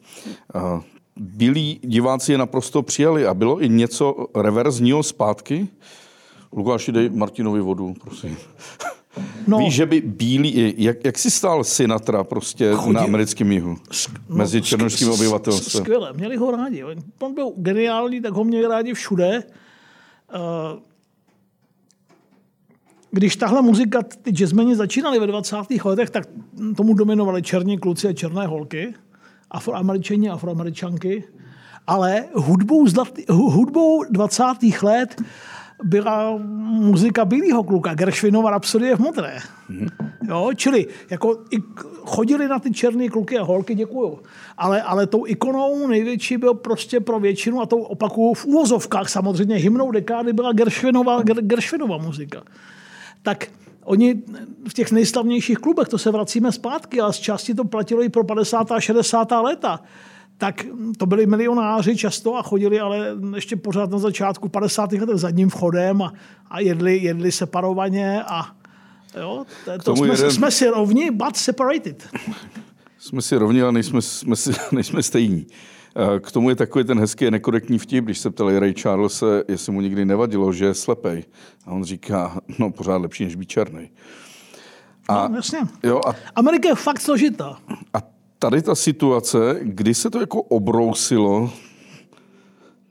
Uh, 0.54 0.80
Bílí 1.16 1.80
diváci 1.82 2.32
je 2.32 2.38
naprosto 2.38 2.82
přijali 2.82 3.26
a 3.26 3.34
bylo 3.34 3.62
i 3.62 3.68
něco 3.68 4.26
reverzního 4.34 5.02
zpátky. 5.02 5.68
Lukáši, 6.52 6.92
dej 6.92 7.10
Martinovi 7.10 7.60
vodu, 7.60 7.94
prosím. 8.00 8.36
No, 9.46 9.58
Víš, 9.58 9.74
že 9.74 9.86
by 9.86 10.00
bílí, 10.00 10.74
jak, 10.78 11.04
jak 11.04 11.18
si 11.18 11.30
stál 11.30 11.64
Sinatra 11.64 12.24
prostě 12.24 12.72
chodil, 12.74 12.92
na 12.92 13.00
americkém 13.00 13.52
jihu? 13.52 13.76
No, 14.28 14.36
mezi 14.36 14.62
černožským 14.62 15.10
obyvatelstvem. 15.10 15.84
Skvěle, 15.84 16.12
měli 16.12 16.36
ho 16.36 16.50
rádi. 16.50 16.84
On 17.18 17.34
byl 17.34 17.52
geniální, 17.56 18.20
tak 18.20 18.32
ho 18.32 18.44
měli 18.44 18.66
rádi 18.66 18.94
všude. 18.94 19.42
Uh, 20.34 20.80
když 23.10 23.36
tahle 23.36 23.62
muzika, 23.62 24.02
ty 24.02 24.30
jazzmeni 24.30 24.76
začínali 24.76 25.18
ve 25.18 25.26
20. 25.26 25.56
letech, 25.84 26.10
tak 26.10 26.24
tomu 26.76 26.94
dominovali 26.94 27.42
černí 27.42 27.78
kluci 27.78 28.08
a 28.08 28.12
černé 28.12 28.46
holky, 28.46 28.94
afroameričani 29.50 30.30
a 30.30 30.34
afroameričanky, 30.34 31.24
ale 31.86 32.24
hudbou, 32.34 32.86
zlatý, 32.86 33.24
hudbou 33.28 34.04
20. 34.10 34.44
let 34.82 35.22
byla 35.82 36.38
muzika 36.62 37.24
bílého 37.24 37.62
kluka, 37.62 37.94
Gershwinova 37.94 38.50
Rapsodie 38.50 38.96
v 38.96 38.98
modré. 38.98 39.38
Jo, 40.28 40.50
čili 40.56 40.86
jako 41.10 41.38
chodili 42.04 42.48
na 42.48 42.58
ty 42.58 42.70
černé 42.70 43.08
kluky 43.08 43.38
a 43.38 43.42
holky, 43.42 43.74
děkuju. 43.74 44.18
Ale, 44.56 44.82
ale 44.82 45.06
tou 45.06 45.26
ikonou 45.26 45.86
největší 45.86 46.36
byl 46.36 46.54
prostě 46.54 47.00
pro 47.00 47.20
většinu, 47.20 47.60
a 47.60 47.66
to 47.66 47.76
opakuju 47.76 48.34
v 48.34 48.46
úvozovkách 48.46 49.08
samozřejmě, 49.08 49.56
hymnou 49.56 49.90
dekády 49.90 50.32
byla 50.32 50.52
Gershwinova, 50.52 51.22
Gershwinova 51.22 51.96
muzika 51.96 52.42
tak 53.22 53.46
oni 53.84 54.22
v 54.68 54.74
těch 54.74 54.92
nejslavnějších 54.92 55.58
klubech, 55.58 55.88
to 55.88 55.98
se 55.98 56.10
vracíme 56.10 56.52
zpátky, 56.52 57.00
a 57.00 57.12
z 57.12 57.16
části 57.16 57.54
to 57.54 57.64
platilo 57.64 58.02
i 58.02 58.08
pro 58.08 58.24
50. 58.24 58.72
a 58.72 58.80
60. 58.80 59.30
léta, 59.30 59.80
tak 60.40 60.66
to 60.96 61.06
byli 61.06 61.26
milionáři 61.26 61.96
často 61.96 62.36
a 62.36 62.42
chodili 62.42 62.80
ale 62.80 63.16
ještě 63.34 63.56
pořád 63.56 63.90
na 63.90 63.98
začátku 63.98 64.48
50. 64.48 64.92
let 64.92 65.08
zadním 65.12 65.50
vchodem 65.50 66.02
a, 66.02 66.12
a 66.50 66.60
jedli, 66.60 66.98
jedli 66.98 67.32
separovaně 67.32 68.22
a 68.22 68.56
jo, 69.20 69.44
to 69.84 69.96
jsme, 69.96 70.08
jeden... 70.08 70.30
jsme 70.30 70.50
si 70.50 70.68
rovni, 70.68 71.10
but 71.10 71.36
separated. 71.36 72.08
Jsme 72.98 73.22
si 73.22 73.36
rovni, 73.36 73.62
ale 73.62 73.72
nejsme, 73.72 74.02
jsme, 74.02 74.36
si, 74.36 74.50
nejsme 74.72 75.02
stejní. 75.02 75.46
K 76.20 76.32
tomu 76.32 76.50
je 76.50 76.56
takový 76.56 76.84
ten 76.84 77.00
hezký 77.00 77.30
nekorektní 77.30 77.78
vtip, 77.78 78.04
když 78.04 78.18
se 78.18 78.30
ptali 78.30 78.58
Ray 78.58 78.74
Charles, 78.74 79.24
jestli 79.48 79.72
mu 79.72 79.80
nikdy 79.80 80.04
nevadilo, 80.04 80.52
že 80.52 80.64
je 80.64 80.74
slepej. 80.74 81.24
A 81.66 81.70
on 81.70 81.84
říká, 81.84 82.40
no 82.58 82.70
pořád 82.70 82.96
lepší, 82.96 83.24
než 83.24 83.34
být 83.34 83.48
černý. 83.48 83.90
A, 85.08 85.28
no, 85.28 85.36
jasně. 85.36 85.58
Jo, 85.82 86.00
a, 86.06 86.14
Amerika 86.34 86.68
je 86.68 86.74
fakt 86.74 87.00
složitá. 87.00 87.58
A 87.94 88.19
tady 88.40 88.62
ta 88.62 88.74
situace, 88.74 89.58
kdy 89.62 89.94
se 89.94 90.10
to 90.10 90.20
jako 90.20 90.42
obrousilo, 90.42 91.50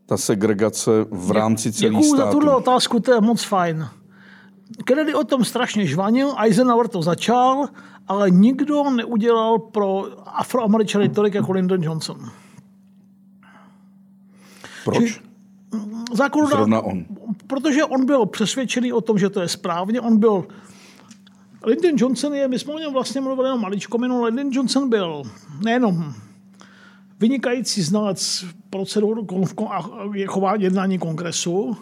ta 0.06 0.18
segregace 0.18 0.92
v 1.12 1.32
rámci 1.32 1.72
celých 1.72 2.06
států. 2.06 2.18
za 2.18 2.32
tuhle 2.32 2.56
otázku, 2.56 3.00
to 3.00 3.14
je 3.14 3.22
moc 3.22 3.44
fajn. 3.44 3.88
Kennedy 4.86 5.14
o 5.14 5.24
tom 5.24 5.46
strašně 5.46 5.86
žvanil, 5.86 6.34
Eisenhower 6.38 6.88
to 6.88 7.02
začal, 7.02 7.68
ale 8.08 8.32
nikdo 8.32 8.90
neudělal 8.90 9.60
pro 9.60 10.06
afroameričany 10.26 11.10
tolik 11.10 11.34
jako 11.34 11.52
Lyndon 11.52 11.84
Johnson. 11.84 12.30
Proč? 14.86 15.22
Zákonodár, 16.14 16.58
Zrovna 16.58 16.82
on. 16.82 17.06
Protože 17.48 17.86
on 17.86 18.06
byl 18.06 18.26
přesvědčený 18.26 18.94
o 18.94 19.02
tom, 19.02 19.18
že 19.18 19.30
to 19.30 19.42
je 19.42 19.48
správně. 19.48 20.02
On 20.02 20.18
byl 20.18 20.46
Lyndon 21.66 21.92
Johnson 21.98 22.34
je, 22.34 22.48
my 22.48 22.60
jsme 22.60 22.74
o 22.74 22.80
něm 22.80 22.94
vlastně 22.94 23.22
mluvili 23.22 23.48
jenom 23.48 23.62
maličko 23.62 23.98
minul, 23.98 24.24
Lyndon 24.24 24.50
Johnson 24.52 24.90
byl 24.90 25.24
nejenom 25.64 26.14
vynikající 27.20 27.82
znalec 27.82 28.46
procedur 28.70 29.26
a 29.70 29.82
chování 30.28 30.64
jednání 30.64 31.00
kongresu, 31.00 31.78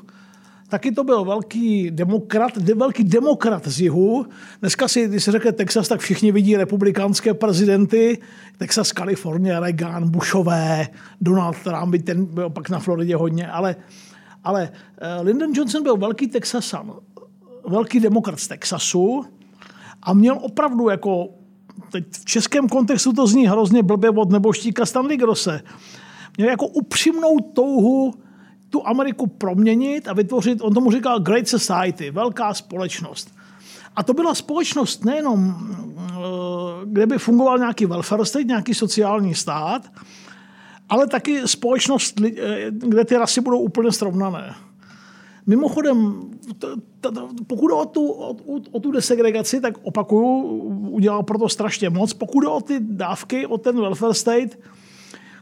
Taky 0.69 0.91
to 0.91 1.03
byl 1.03 1.25
velký 1.25 1.91
demokrat, 1.91 2.57
de, 2.57 2.73
velký 2.73 3.03
demokrat 3.03 3.67
z 3.67 3.81
jihu. 3.81 4.25
Dneska 4.59 4.87
si, 4.87 5.07
když 5.07 5.23
se 5.23 5.31
řekne 5.31 5.51
Texas, 5.51 5.87
tak 5.87 5.99
všichni 5.99 6.31
vidí 6.31 6.57
republikánské 6.57 7.33
prezidenty. 7.33 8.17
Texas, 8.57 8.91
Kalifornie, 8.91 9.59
Reagan, 9.59 10.09
Bushové, 10.09 10.87
Donald 11.21 11.57
Trump, 11.63 11.95
ten 12.03 12.25
byl 12.25 12.49
pak 12.49 12.69
na 12.69 12.79
Floridě 12.79 13.15
hodně. 13.15 13.47
Ale, 13.47 13.75
ale 14.43 14.69
eh, 14.97 15.21
Lyndon 15.21 15.51
Johnson 15.53 15.83
byl 15.83 15.97
velký 15.97 16.27
Texasan, 16.27 16.93
velký 17.67 17.99
demokrat 17.99 18.39
z 18.39 18.47
Texasu 18.47 19.25
a 20.07 20.13
měl 20.13 20.37
opravdu 20.41 20.89
jako, 20.89 21.29
teď 21.91 22.05
v 22.11 22.25
českém 22.25 22.69
kontextu 22.69 23.13
to 23.13 23.27
zní 23.27 23.47
hrozně 23.47 23.83
blbě 23.83 24.09
od 24.09 24.31
neboštíka 24.31 24.85
Stanley 24.85 25.17
Grosse, 25.17 25.61
měl 26.37 26.49
jako 26.49 26.67
upřímnou 26.67 27.39
touhu 27.39 28.13
tu 28.69 28.87
Ameriku 28.87 29.27
proměnit 29.27 30.07
a 30.07 30.13
vytvořit, 30.13 30.61
on 30.61 30.73
tomu 30.73 30.91
říkal 30.91 31.19
Great 31.19 31.47
Society, 31.47 32.11
velká 32.11 32.53
společnost. 32.53 33.35
A 33.95 34.03
to 34.03 34.13
byla 34.13 34.35
společnost 34.35 35.05
nejenom, 35.05 35.55
eh, 35.99 36.13
kde 36.85 37.05
by 37.05 37.17
fungoval 37.17 37.57
nějaký 37.57 37.85
welfare 37.85 38.25
state, 38.25 38.47
nějaký 38.47 38.73
sociální 38.73 39.35
stát, 39.35 39.91
ale 40.89 41.07
taky 41.07 41.47
společnost, 41.47 42.21
eh, 42.21 42.65
kde 42.71 43.05
ty 43.05 43.17
rasy 43.17 43.41
budou 43.41 43.59
úplně 43.59 43.91
srovnané. 43.91 44.55
Mimochodem, 45.47 46.21
pokud 47.47 47.71
o 47.71 47.85
tu, 47.85 48.11
o, 48.11 48.35
o 48.71 48.79
tu 48.79 48.91
desegregaci, 48.91 49.61
tak 49.61 49.77
opakuju, 49.81 50.41
udělal 50.89 51.23
proto 51.23 51.49
strašně 51.49 51.89
moc. 51.89 52.13
Pokud 52.13 52.45
o 52.45 52.61
ty 52.61 52.79
dávky, 52.79 53.47
o 53.47 53.57
ten 53.57 53.81
welfare 53.81 54.13
state, 54.13 54.59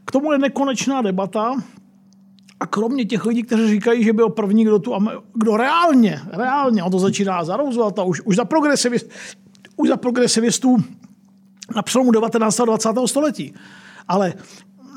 k 0.05 0.11
tomu 0.11 0.31
je 0.31 0.37
nekonečná 0.37 1.01
debata. 1.01 1.55
A 2.59 2.67
kromě 2.67 3.05
těch 3.05 3.25
lidí, 3.25 3.43
kteří 3.43 3.67
říkají, 3.67 4.03
že 4.03 4.13
byl 4.13 4.29
první, 4.29 4.63
kdo 4.63 4.79
tu, 4.79 4.93
kdo 5.33 5.57
reálně, 5.57 6.21
reálně, 6.31 6.83
on 6.83 6.91
to 6.91 6.99
začíná 6.99 7.43
za 7.43 7.57
Roosevelta, 7.57 8.03
už, 8.03 8.21
už 8.21 8.35
za 8.35 8.45
progresivist, 8.45 9.09
už 9.75 9.89
za 9.89 9.97
progresivistů 9.97 10.77
na 11.75 11.81
přelomu 11.81 12.11
19. 12.11 12.59
a 12.59 12.65
20. 12.65 12.89
století. 13.05 13.53
Ale 14.07 14.33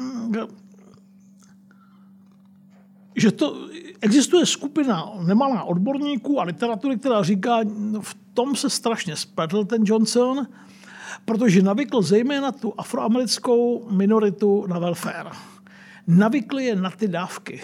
mm, 0.01 0.35
že 3.17 3.33
to, 3.33 3.69
existuje 4.01 4.47
skupina 4.47 5.13
nemalá 5.27 5.63
odborníků 5.63 6.41
a 6.41 6.45
literatury, 6.45 6.97
která 6.97 7.23
říká, 7.23 7.61
v 8.01 8.17
tom 8.35 8.57
se 8.57 8.71
strašně 8.71 9.17
spletl 9.17 9.65
ten 9.65 9.83
Johnson, 9.87 10.47
protože 11.25 11.63
navykl 11.63 12.03
zejména 12.03 12.53
tu 12.53 12.75
afroamerickou 12.79 13.89
minoritu 13.91 14.67
na 14.67 14.79
welfare 14.79 15.31
navykli 16.09 16.65
je 16.65 16.77
na 16.77 16.91
ty 16.91 17.09
dávky. 17.09 17.61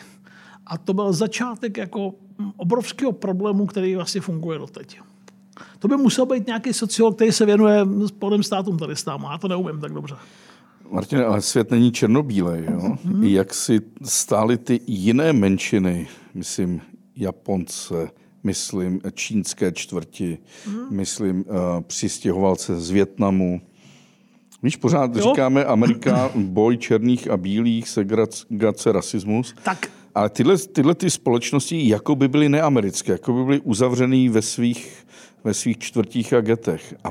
A 0.66 0.78
to 0.78 0.94
byl 0.94 1.12
začátek 1.12 1.76
jako 1.76 2.14
obrovského 2.56 3.12
problému, 3.12 3.66
který 3.66 3.96
vlastně 3.96 4.20
funguje 4.20 4.58
doteď. 4.58 5.00
To 5.78 5.88
by 5.88 5.96
musel 5.96 6.26
být 6.26 6.46
nějaký 6.46 6.72
sociolog, 6.72 7.14
který 7.14 7.32
se 7.32 7.46
věnuje 7.46 7.86
Spodem 8.06 8.42
státům 8.42 8.78
tady 8.78 8.96
s 8.96 9.04
náma. 9.04 9.32
Já 9.32 9.38
to 9.38 9.48
neumím 9.48 9.80
tak 9.80 9.92
dobře. 9.92 10.14
Martin, 10.90 11.18
ale 11.18 11.42
svět 11.42 11.70
není 11.70 11.92
černobílej. 11.92 12.64
Jo? 12.70 12.80
Mm-hmm. 12.80 13.22
Jak 13.22 13.54
si 13.54 13.80
stály 14.02 14.58
ty 14.58 14.80
jiné 14.86 15.32
menšiny, 15.32 16.08
myslím 16.34 16.80
Japonce, 17.16 18.10
myslím 18.44 19.00
čínské 19.14 19.72
čtvrti, 19.72 20.38
mm-hmm. 20.66 20.90
myslím 20.90 21.36
uh, 21.36 21.54
přistěhovalce 21.80 22.80
z 22.80 22.90
Větnamu, 22.90 23.60
Víš, 24.64 24.76
pořád 24.76 25.16
jo? 25.16 25.22
říkáme 25.22 25.64
Amerika, 25.64 26.30
boj 26.34 26.76
černých 26.76 27.30
a 27.30 27.36
bílých, 27.36 27.88
segregace, 27.88 28.92
rasismus. 28.92 29.54
Tak. 29.64 29.90
Ale 30.14 30.30
tyhle, 30.30 30.58
tyhle 30.58 30.94
ty 30.94 31.10
společnosti 31.10 31.88
jako 31.88 32.14
by 32.14 32.28
byly 32.28 32.48
neamerické, 32.48 33.12
jako 33.12 33.32
by 33.32 33.44
byly 33.44 33.60
uzavřený 33.60 34.28
ve 34.28 34.42
svých, 34.42 35.06
ve 35.44 35.54
svých 35.54 35.78
čtvrtích 35.78 36.32
a 36.32 36.40
getech. 36.40 36.94
A 37.04 37.08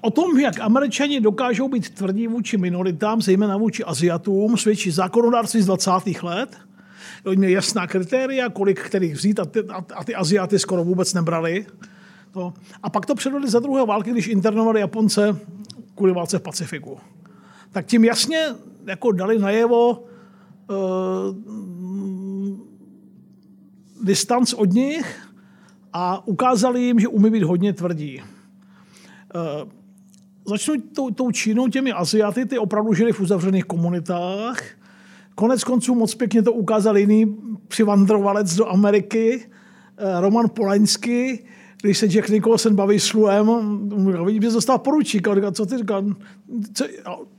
O 0.00 0.10
tom, 0.10 0.38
jak 0.38 0.60
američani 0.60 1.20
dokážou 1.20 1.68
být 1.68 1.90
tvrdí 1.90 2.26
vůči 2.26 2.56
minoritám, 2.56 3.22
zejména 3.22 3.56
vůči 3.56 3.84
Aziatům, 3.84 4.56
svědčí 4.56 4.90
zákonodárství 4.90 5.62
z 5.62 5.66
20. 5.66 5.90
let. 6.22 6.56
Oni 7.24 7.36
měli 7.36 7.52
jasná 7.52 7.86
kritéria, 7.86 8.48
kolik 8.48 8.80
kterých 8.80 9.14
vzít 9.14 9.40
a 9.40 9.44
ty, 9.44 9.60
a, 9.94 10.04
ty 10.04 10.14
Aziaty 10.14 10.58
skoro 10.58 10.84
vůbec 10.84 11.14
nebrali. 11.14 11.66
To. 12.32 12.52
A 12.82 12.90
pak 12.90 13.06
to 13.06 13.14
předvedli 13.14 13.50
za 13.50 13.58
druhé 13.60 13.86
války, 13.86 14.10
když 14.10 14.28
internovali 14.28 14.80
Japonce 14.80 15.40
kvůli 15.94 16.12
válce 16.12 16.38
v 16.38 16.42
Pacifiku. 16.42 16.98
Tak 17.72 17.86
tím 17.86 18.04
jasně 18.04 18.46
jako 18.86 19.12
dali 19.12 19.38
najevo 19.38 19.90
uh, 19.90 20.76
distanc 24.02 24.52
od 24.52 24.72
nich 24.72 25.28
a 25.92 26.26
ukázali 26.26 26.82
jim, 26.82 27.00
že 27.00 27.08
umí 27.08 27.30
být 27.30 27.42
hodně 27.42 27.72
tvrdí. 27.72 28.22
Uh, 29.34 29.77
začnu 30.48 30.74
tou, 30.94 31.10
tou 31.10 31.30
Čínou, 31.30 31.68
těmi 31.68 31.92
Aziaty, 31.92 32.46
ty 32.46 32.58
opravdu 32.58 32.94
žili 32.94 33.12
v 33.12 33.20
uzavřených 33.20 33.64
komunitách. 33.64 34.62
Konec 35.34 35.64
konců 35.64 35.94
moc 35.94 36.14
pěkně 36.14 36.42
to 36.42 36.52
ukázal 36.52 36.98
jiný 36.98 37.36
přivandrovalec 37.68 38.54
do 38.54 38.68
Ameriky, 38.68 39.46
uh, 39.46 40.20
Roman 40.20 40.48
Polaňský, 40.48 41.38
když 41.82 41.98
se 41.98 42.06
Jack 42.06 42.28
Nicholson 42.28 42.74
baví 42.74 43.00
s 43.00 43.12
Luem, 43.12 43.50
vidím, 44.24 44.42
že 44.42 44.50
dostal 44.50 44.78
poručík. 44.78 45.28
A 45.28 45.34
říká, 45.34 45.52
co 45.52 45.66
ty 45.66 45.78
říká, 45.78 46.04
co, 46.74 46.84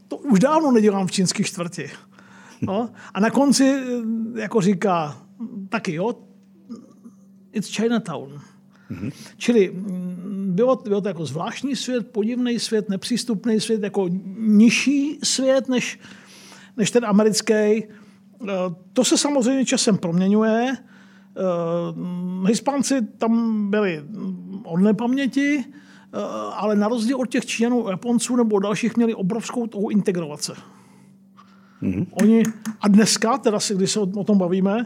to 0.07 0.17
už 0.17 0.39
dávno 0.39 0.71
nedělám 0.71 1.07
v 1.07 1.11
čínských 1.11 1.47
čtvrti. 1.47 1.89
No? 2.61 2.89
A 3.13 3.19
na 3.19 3.29
konci 3.29 3.83
jako 4.35 4.61
říká, 4.61 5.17
taky 5.69 5.93
jo, 5.93 6.15
it's 7.51 7.75
Chinatown. 7.75 8.41
Mm-hmm. 8.91 9.11
Čili 9.37 9.73
bylo, 10.59 10.75
bylo 10.75 11.01
to 11.01 11.07
jako 11.07 11.25
zvláštní 11.25 11.75
svět, 11.75 12.11
podivný 12.11 12.59
svět, 12.59 12.89
nepřístupný 12.89 13.59
svět, 13.59 13.83
jako 13.83 14.09
nižší 14.37 15.19
svět 15.23 15.69
než, 15.69 15.99
než 16.77 16.91
ten 16.91 17.05
americký. 17.05 17.53
Eh, 17.53 17.85
to 18.93 19.03
se 19.03 19.17
samozřejmě 19.17 19.65
časem 19.65 19.97
proměňuje. 19.97 20.77
Hispánci 22.47 23.01
tam 23.17 23.31
byli 23.69 24.03
od 24.63 24.77
nepaměti, 24.77 25.65
ale 26.53 26.75
na 26.75 26.87
rozdíl 26.87 27.17
od 27.17 27.29
těch 27.29 27.45
Číňanů, 27.45 27.89
Japonců 27.89 28.35
nebo 28.35 28.59
dalších 28.59 28.97
měli 28.97 29.15
obrovskou 29.15 29.67
touhu 29.67 29.89
integrovat 29.89 30.41
se. 30.41 30.53
Mm-hmm. 31.81 32.07
Oni, 32.11 32.43
a 32.81 32.87
dneska, 32.87 33.37
teda 33.37 33.57
když 33.75 33.91
se 33.91 33.99
o 33.99 34.23
tom 34.23 34.37
bavíme, 34.37 34.85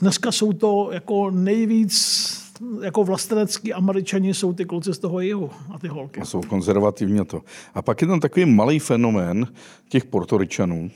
dneska 0.00 0.32
jsou 0.32 0.52
to 0.52 0.88
jako 0.92 1.30
nejvíc 1.30 1.96
jako 2.82 3.04
vlastenecký 3.04 3.72
američani 3.72 4.34
jsou 4.34 4.52
ty 4.52 4.64
kluci 4.64 4.94
z 4.94 4.98
toho 4.98 5.20
jihu 5.20 5.50
a 5.74 5.78
ty 5.78 5.88
holky. 5.88 6.20
A 6.20 6.24
jsou 6.24 6.40
konzervativně 6.40 7.24
to. 7.24 7.42
A 7.74 7.82
pak 7.82 8.02
je 8.02 8.08
tam 8.08 8.20
takový 8.20 8.46
malý 8.46 8.78
fenomén 8.78 9.46
těch 9.88 10.04
portoričanů, 10.04 10.90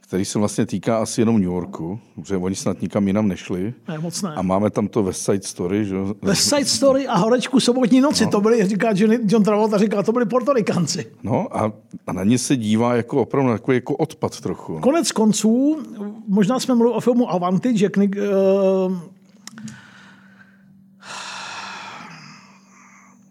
který 0.00 0.24
se 0.24 0.38
vlastně 0.38 0.66
týká 0.66 0.98
asi 0.98 1.20
jenom 1.20 1.34
New 1.36 1.44
Yorku, 1.44 2.00
protože 2.14 2.36
oni 2.36 2.54
snad 2.54 2.82
nikam 2.82 3.06
jinam 3.06 3.28
nešli. 3.28 3.74
Ne, 3.88 3.98
moc 3.98 4.22
ne. 4.22 4.34
A 4.34 4.42
máme 4.42 4.70
tam 4.70 4.88
to 4.88 5.02
West 5.02 5.24
Side 5.24 5.42
Story. 5.42 5.84
Že? 5.84 5.96
West 6.22 6.48
Side 6.48 6.64
Story 6.64 7.06
a 7.06 7.16
Horečku 7.16 7.60
sobotní 7.60 8.00
noci, 8.00 8.24
no. 8.24 8.30
to 8.30 8.40
byli, 8.40 8.66
říká 8.66 8.88
John 9.22 9.42
Travolta, 9.42 9.78
říká, 9.78 10.02
to 10.02 10.12
byli 10.12 10.26
portorikanci. 10.26 11.06
No 11.22 11.56
a, 11.56 11.72
a 12.06 12.12
na 12.12 12.24
ně 12.24 12.38
se 12.38 12.56
dívá 12.56 12.94
jako 12.96 13.22
opravdu 13.22 13.52
takový 13.52 13.76
jako 13.76 13.96
odpad 13.96 14.40
trochu. 14.40 14.80
Konec 14.80 15.12
konců, 15.12 15.78
možná 16.28 16.60
jsme 16.60 16.74
mluvili 16.74 16.96
o 16.96 17.00
filmu 17.00 17.30
Avanti, 17.30 17.72
Nick, 17.72 18.16
uh, 18.16 18.92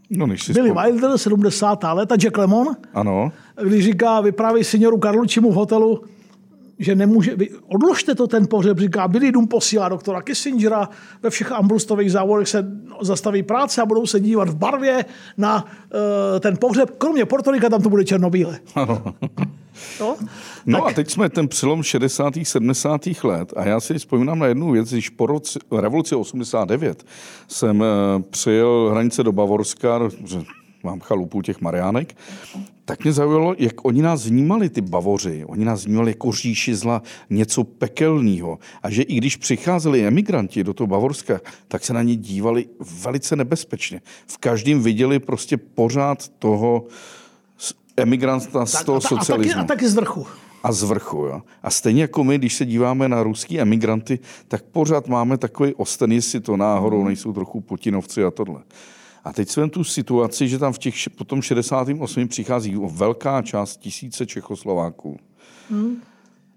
No, 0.10 0.28
než 0.28 0.44
si 0.44 0.54
Billy 0.54 0.70
spom... 0.70 0.84
Wilder, 0.84 1.18
70. 1.18 1.84
léta, 1.94 2.16
Jack 2.16 2.38
Lemon. 2.38 2.68
Ano. 2.94 3.32
Když 3.64 3.86
říká, 3.86 4.22
vypráví 4.22 4.64
signoru 4.64 4.98
Karlučimu 4.98 5.52
v 5.52 5.56
hotelu, 5.56 6.04
že 6.80 6.96
nemůže, 6.96 7.36
vy, 7.36 7.50
odložte 7.68 8.16
to 8.16 8.28
ten 8.28 8.48
pohřeb, 8.48 8.80
říká, 8.80 9.08
Billy 9.08 9.32
Dům 9.32 9.48
posílá 9.48 9.90
doktora 9.90 10.22
Kissingera, 10.22 10.90
ve 11.24 11.30
všech 11.30 11.52
ambrustových 11.52 12.12
závodech 12.12 12.48
se 12.48 12.66
zastaví 13.02 13.44
práce 13.44 13.82
a 13.82 13.86
budou 13.86 14.06
se 14.06 14.20
dívat 14.20 14.50
v 14.50 14.56
barvě 14.56 15.06
na 15.38 15.64
uh, 15.66 16.40
ten 16.40 16.58
pohřeb, 16.58 16.90
kromě 16.98 17.26
Portorika 17.26 17.70
tam 17.70 17.82
to 17.82 17.90
bude 17.90 18.04
černobíle. 18.04 18.60
Ano. 18.76 19.04
No, 20.00 20.18
no 20.66 20.80
tak... 20.80 20.92
a 20.92 20.94
teď 20.94 21.12
jsme 21.12 21.30
ten 21.30 21.48
přelom 21.48 21.84
60. 21.84 22.34
70. 22.44 23.02
let 23.24 23.54
a 23.56 23.66
já 23.66 23.80
si 23.80 23.98
vzpomínám 23.98 24.40
na 24.40 24.46
jednu 24.46 24.72
věc, 24.72 24.92
když 24.92 25.10
po 25.10 25.26
roce, 25.26 25.60
revoluci 25.72 26.16
89 26.16 27.06
jsem 27.48 27.80
uh, 27.80 27.86
přijel 28.30 28.88
hranice 28.92 29.24
do 29.24 29.32
Bavorska, 29.32 30.00
mám 30.84 31.00
chalupu 31.00 31.42
těch 31.42 31.62
Mariánek, 31.62 32.16
tak 32.86 33.04
mě 33.04 33.14
zaujalo, 33.14 33.56
jak 33.58 33.86
oni 33.86 34.02
nás 34.02 34.26
vnímali, 34.26 34.70
ty 34.70 34.82
Bavoři. 34.82 35.46
Oni 35.46 35.66
nás 35.66 35.86
vnímali 35.86 36.12
jako 36.12 36.32
říši 36.32 36.76
zla, 36.76 37.02
něco 37.30 37.64
pekelného. 37.64 38.60
A 38.84 38.90
že 38.90 39.02
i 39.02 39.16
když 39.16 39.36
přicházeli 39.36 40.08
emigranti 40.08 40.64
do 40.64 40.74
toho 40.74 40.88
Bavorska, 40.88 41.42
tak 41.68 41.86
se 41.86 41.94
na 41.94 42.02
ně 42.02 42.16
dívali 42.16 42.66
velice 43.04 43.36
nebezpečně. 43.36 44.02
V 44.28 44.38
každém 44.38 44.84
viděli 44.84 45.20
prostě 45.20 45.58
pořád 45.58 46.28
toho 46.28 46.86
emigranta 47.98 48.66
z 48.66 48.72
tak, 48.72 48.86
toho 48.86 48.98
a 48.98 49.02
ta, 49.02 49.08
socialismu. 49.08 49.52
A 49.52 49.56
taky, 49.56 49.66
a 49.66 49.76
taky 49.76 49.90
z 49.90 49.96
vrchu. 49.96 50.28
A 50.64 50.72
z 50.72 50.84
vrchu, 50.84 51.18
jo. 51.18 51.42
A 51.64 51.70
stejně 51.70 52.02
jako 52.02 52.24
my, 52.24 52.38
když 52.38 52.56
se 52.56 52.66
díváme 52.66 53.10
na 53.10 53.24
ruský 53.24 53.60
emigranty, 53.60 54.20
tak 54.48 54.64
pořád 54.64 55.08
máme 55.08 55.38
takový 55.38 55.74
osten, 55.74 56.12
jestli 56.12 56.40
to 56.40 56.58
náhodou 56.58 57.04
nejsou 57.04 57.34
trochu 57.34 57.62
Putinovci 57.62 58.24
a 58.24 58.32
tohle. 58.32 58.62
A 59.24 59.34
teď 59.34 59.50
jsme 59.50 59.70
tu 59.70 59.84
situaci, 59.84 60.48
že 60.48 60.60
tam 60.60 60.74
v 60.74 60.78
těch 60.78 60.96
potom 61.18 61.42
68. 61.42 62.28
přichází 62.28 62.76
velká 62.92 63.42
část 63.42 63.78
tisíce 63.78 64.26
Čechoslováků. 64.26 65.18
Hmm. 65.70 66.02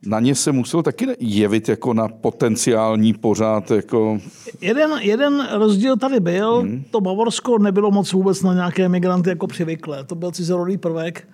Na 0.06 0.20
ně 0.20 0.34
se 0.34 0.52
musel 0.52 0.82
taky 0.82 1.06
jevit 1.18 1.68
jako 1.68 1.94
na 1.94 2.08
potenciální 2.08 3.14
pořád. 3.14 3.70
Jako... 3.70 4.20
Jeden, 4.60 4.90
jeden 5.00 5.48
rozdíl 5.52 5.96
tady 5.96 6.20
byl, 6.20 6.60
hmm. 6.60 6.84
to 6.90 7.00
Bavorsko 7.00 7.58
nebylo 7.58 7.90
moc 7.90 8.12
vůbec 8.12 8.42
na 8.42 8.54
nějaké 8.54 8.88
migranty 8.88 9.30
jako 9.30 9.46
přivyklé. 9.46 10.04
To 10.04 10.14
byl 10.14 10.30
cizorodý 10.30 10.78
prvek. 10.78 11.28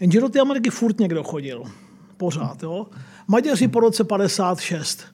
Jenže 0.00 0.20
do 0.20 0.28
té 0.28 0.40
Ameriky 0.40 0.70
furt 0.70 1.00
někdo 1.00 1.22
chodil. 1.22 1.64
Pořád, 2.16 2.62
jo. 2.62 2.86
Maďaři 3.28 3.68
po 3.68 3.80
roce 3.80 4.04
56. 4.04 5.04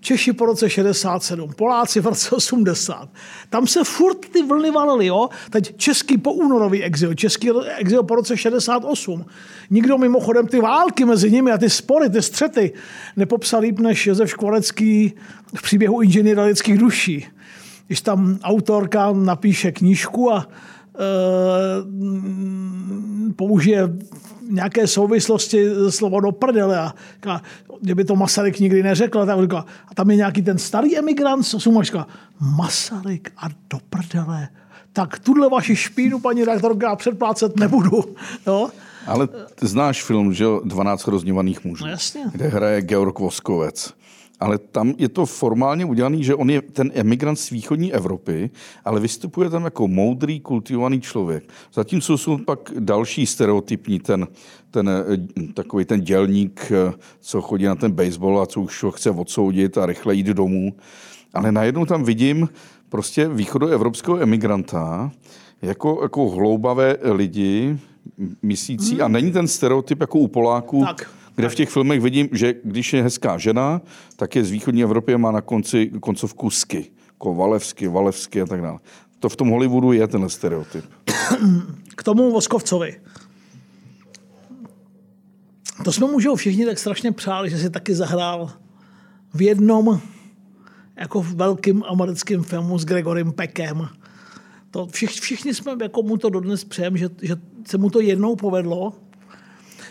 Češi 0.00 0.32
po 0.32 0.46
roce 0.46 0.70
67, 0.70 1.52
Poláci 1.56 2.00
v 2.00 2.06
roce 2.06 2.30
80. 2.30 3.08
Tam 3.50 3.66
se 3.66 3.84
furt 3.84 4.18
ty 4.32 4.42
vlny 4.42 4.70
valily, 4.70 5.06
jo. 5.06 5.28
Teď 5.50 5.76
český 5.76 6.18
po 6.18 6.32
únorový 6.32 6.82
exil, 6.82 7.14
český 7.14 7.50
exil 7.76 8.02
po 8.02 8.14
roce 8.14 8.36
68. 8.36 9.24
Nikdo 9.70 9.98
mimochodem 9.98 10.46
ty 10.46 10.60
války 10.60 11.04
mezi 11.04 11.30
nimi 11.30 11.52
a 11.52 11.58
ty 11.58 11.70
spory, 11.70 12.10
ty 12.10 12.22
střety 12.22 12.72
nepopsal 13.16 13.60
líp 13.60 13.78
než 13.78 14.06
Josef 14.06 14.30
Škvorecký 14.30 15.12
v 15.54 15.62
příběhu 15.62 16.02
inženýra 16.02 16.44
lidských 16.44 16.78
duší. 16.78 17.26
Když 17.86 18.00
tam 18.00 18.38
autorka 18.42 19.12
napíše 19.12 19.72
knížku 19.72 20.32
a 20.32 20.48
e, 20.48 21.02
použije 23.36 23.88
nějaké 24.50 24.86
souvislosti 24.86 25.66
slovo 25.88 26.20
do 26.20 26.32
prdele. 26.32 26.78
A 26.78 26.94
říká, 27.14 27.42
kdyby 27.80 28.04
to 28.04 28.16
Masaryk 28.16 28.60
nikdy 28.60 28.82
neřekl, 28.82 29.26
tak 29.26 29.42
říká, 29.42 29.64
a 29.88 29.94
tam 29.94 30.10
je 30.10 30.16
nějaký 30.16 30.42
ten 30.42 30.58
starý 30.58 30.98
emigrant 30.98 31.46
z 31.46 31.68
říká, 31.82 32.06
Masaryk 32.40 33.32
a 33.36 33.48
do 33.48 33.78
prdele. 33.90 34.48
Tak 34.92 35.18
tuhle 35.18 35.48
vaši 35.48 35.76
špínu, 35.76 36.18
paní 36.18 36.44
redaktorka, 36.44 36.96
předplácet 36.96 37.56
nebudu. 37.56 38.04
Jo? 38.46 38.68
Ale 39.06 39.28
znáš 39.60 40.02
film, 40.02 40.32
že 40.32 40.44
12 40.64 41.06
rozněvaných 41.06 41.64
mužů, 41.64 41.84
no 41.84 41.90
jasně. 41.90 42.20
kde 42.32 42.48
hraje 42.48 42.82
Georg 42.82 43.18
Voskovec 43.18 43.92
ale 44.40 44.58
tam 44.58 44.94
je 44.98 45.08
to 45.08 45.26
formálně 45.26 45.84
udělané, 45.84 46.22
že 46.22 46.34
on 46.34 46.50
je 46.50 46.62
ten 46.62 46.90
emigrant 46.94 47.38
z 47.38 47.50
východní 47.50 47.92
Evropy, 47.92 48.50
ale 48.84 49.00
vystupuje 49.00 49.50
tam 49.50 49.64
jako 49.64 49.88
moudrý, 49.88 50.40
kultivovaný 50.40 51.00
člověk. 51.00 51.44
Zatímco 51.72 52.18
jsou 52.18 52.38
pak 52.38 52.72
další 52.78 53.26
stereotypní, 53.26 54.00
ten, 54.00 54.26
ten 54.70 54.90
takový 55.54 55.84
ten 55.84 56.00
dělník, 56.00 56.72
co 57.20 57.42
chodí 57.42 57.64
na 57.64 57.74
ten 57.74 57.92
baseball 57.92 58.40
a 58.40 58.46
co 58.46 58.60
už 58.60 58.82
ho 58.82 58.90
chce 58.90 59.10
odsoudit 59.10 59.78
a 59.78 59.86
rychle 59.86 60.14
jít 60.14 60.26
domů. 60.26 60.74
Ale 61.34 61.52
najednou 61.52 61.84
tam 61.84 62.04
vidím 62.04 62.48
prostě 62.88 63.28
východoevropského 63.28 64.20
emigranta 64.22 65.10
jako, 65.62 65.98
jako 66.02 66.30
hloubavé 66.30 66.96
lidi, 67.02 67.78
myslící, 68.42 68.92
hmm. 68.92 69.02
a 69.02 69.08
není 69.08 69.32
ten 69.32 69.48
stereotyp 69.48 70.00
jako 70.00 70.18
u 70.18 70.28
Poláků, 70.28 70.84
tak 70.86 71.10
kde 71.36 71.48
v 71.48 71.54
těch 71.54 71.70
filmech 71.70 72.00
vidím, 72.00 72.28
že 72.32 72.54
když 72.64 72.92
je 72.92 73.02
hezká 73.02 73.38
žena, 73.38 73.80
tak 74.16 74.36
je 74.36 74.44
z 74.44 74.50
východní 74.50 74.82
Evropy 74.82 75.14
a 75.14 75.18
má 75.18 75.30
na 75.30 75.40
konci 75.40 75.90
koncovku 76.00 76.50
sky. 76.50 76.90
Jako 77.06 77.34
Valevsky, 77.34 77.88
Valevsky 77.88 78.40
a 78.40 78.46
tak 78.46 78.62
dále. 78.62 78.78
To 79.20 79.28
v 79.28 79.36
tom 79.36 79.48
Hollywoodu 79.48 79.92
je 79.92 80.06
ten 80.06 80.28
stereotyp. 80.28 80.84
K 81.96 82.02
tomu 82.02 82.32
Voskovcovi. 82.32 83.00
To 85.84 85.92
jsme 85.92 86.06
mu 86.06 86.36
všichni 86.36 86.66
tak 86.66 86.78
strašně 86.78 87.12
přáli, 87.12 87.50
že 87.50 87.58
si 87.58 87.70
taky 87.70 87.94
zahrál 87.94 88.50
v 89.34 89.42
jednom 89.42 90.00
jako 90.96 91.22
v 91.22 91.34
velkým 91.34 91.84
americkém 91.88 92.42
filmu 92.42 92.78
s 92.78 92.84
Gregorem 92.84 93.32
Peckem. 93.32 93.88
To 94.70 94.86
všichni, 94.86 95.20
všichni 95.20 95.54
jsme 95.54 95.72
jako 95.82 96.02
mu 96.02 96.16
to 96.16 96.30
dodnes 96.30 96.64
přejem, 96.64 96.96
že, 96.96 97.08
že 97.22 97.36
se 97.66 97.78
mu 97.78 97.90
to 97.90 98.00
jednou 98.00 98.36
povedlo 98.36 98.92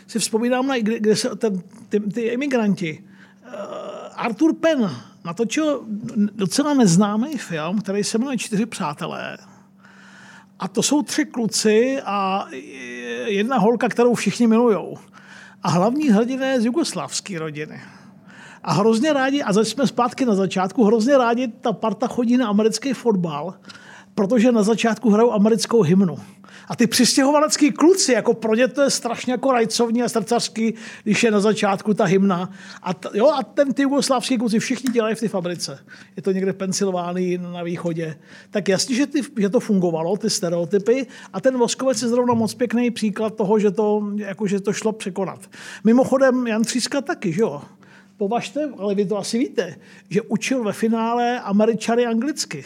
si 0.08 0.20
vzpomínám, 0.20 0.68
na, 0.68 0.78
kde, 0.78 1.00
kde 1.00 1.16
se 1.16 1.36
ten, 1.36 1.64
ty, 1.90 2.00
ty 2.00 2.34
emigranti. 2.34 3.04
Uh, 3.46 3.52
Arthur 4.16 4.56
Penn 4.56 4.92
natočil 5.26 5.86
docela 6.16 6.74
neznámý 6.74 7.38
film, 7.38 7.82
který 7.82 8.04
se 8.04 8.18
jmenuje 8.18 8.38
Čtyři 8.38 8.66
přátelé. 8.66 9.38
A 10.60 10.68
to 10.68 10.84
jsou 10.84 11.02
tři 11.02 11.26
kluci 11.26 12.02
a 12.06 12.48
jedna 13.26 13.58
holka, 13.58 13.90
kterou 13.90 14.14
všichni 14.14 14.48
milujou. 14.48 14.98
A 15.64 15.70
hlavní 15.70 16.10
hrdina 16.10 16.48
je 16.48 16.62
z 16.62 16.66
jugoslavské 16.66 17.40
rodiny. 17.40 17.82
A 18.64 18.74
hrozně 18.74 19.14
rádi, 19.14 19.42
a 19.44 19.54
zase 19.54 19.70
jsme 19.70 19.88
zpátky 19.88 20.26
na 20.26 20.36
začátku, 20.36 20.84
hrozně 20.84 21.18
rádi 21.18 21.48
ta 21.48 21.74
parta 21.74 22.08
chodí 22.08 22.38
na 22.38 22.48
americký 22.48 22.94
fotbal, 22.94 23.54
protože 24.16 24.52
na 24.52 24.64
začátku 24.64 25.10
hrajou 25.10 25.32
americkou 25.32 25.82
hymnu. 25.82 26.18
A 26.68 26.76
ty 26.76 26.88
přistěhovalecký 26.88 27.72
kluci, 27.72 28.14
jako 28.14 28.34
pro 28.34 28.56
ně 28.56 28.68
to 28.68 28.82
je 28.82 28.90
strašně 28.90 29.34
jako 29.34 29.52
rajcovní 29.52 30.04
a 30.04 30.10
srdcařský, 30.10 30.74
když 31.04 31.24
je 31.24 31.32
na 31.32 31.40
začátku 31.40 31.94
ta 31.94 32.04
hymna. 32.06 32.50
A, 32.84 32.94
t, 32.94 33.10
jo, 33.14 33.30
a 33.30 33.44
ten 33.44 33.74
ty 33.74 33.82
jugoslavský 33.82 34.38
kluci 34.38 34.60
všichni 34.60 34.94
dělají 34.94 35.16
v 35.16 35.20
té 35.20 35.28
fabrice. 35.28 35.80
Je 36.16 36.22
to 36.22 36.32
někde 36.32 36.52
v 36.52 36.58
Pensylvánii 36.58 37.38
na 37.38 37.64
východě. 37.64 38.20
Tak 38.52 38.68
jasně, 38.68 38.96
že, 38.96 39.08
ty, 39.08 39.22
že 39.40 39.50
to 39.50 39.60
fungovalo, 39.60 40.18
ty 40.18 40.30
stereotypy. 40.30 41.08
A 41.34 41.42
ten 41.42 41.58
Voskovec 41.58 42.02
je 42.02 42.08
zrovna 42.08 42.34
moc 42.34 42.54
pěkný 42.54 42.92
příklad 42.92 43.36
toho, 43.36 43.60
že 43.60 43.72
to, 43.72 44.12
jako, 44.16 44.48
že 44.48 44.60
to 44.60 44.74
šlo 44.74 44.92
překonat. 44.92 45.40
Mimochodem, 45.84 46.48
Jan 46.48 46.64
Tříska 46.64 47.02
taky, 47.02 47.34
že 47.34 47.42
jo? 47.42 47.62
Považte, 48.18 48.70
ale 48.78 48.96
vy 48.96 49.06
to 49.06 49.18
asi 49.18 49.38
víte, 49.38 49.76
že 50.10 50.22
učil 50.22 50.64
ve 50.64 50.74
finále 50.74 51.40
Američany 51.40 52.06
anglicky. 52.06 52.66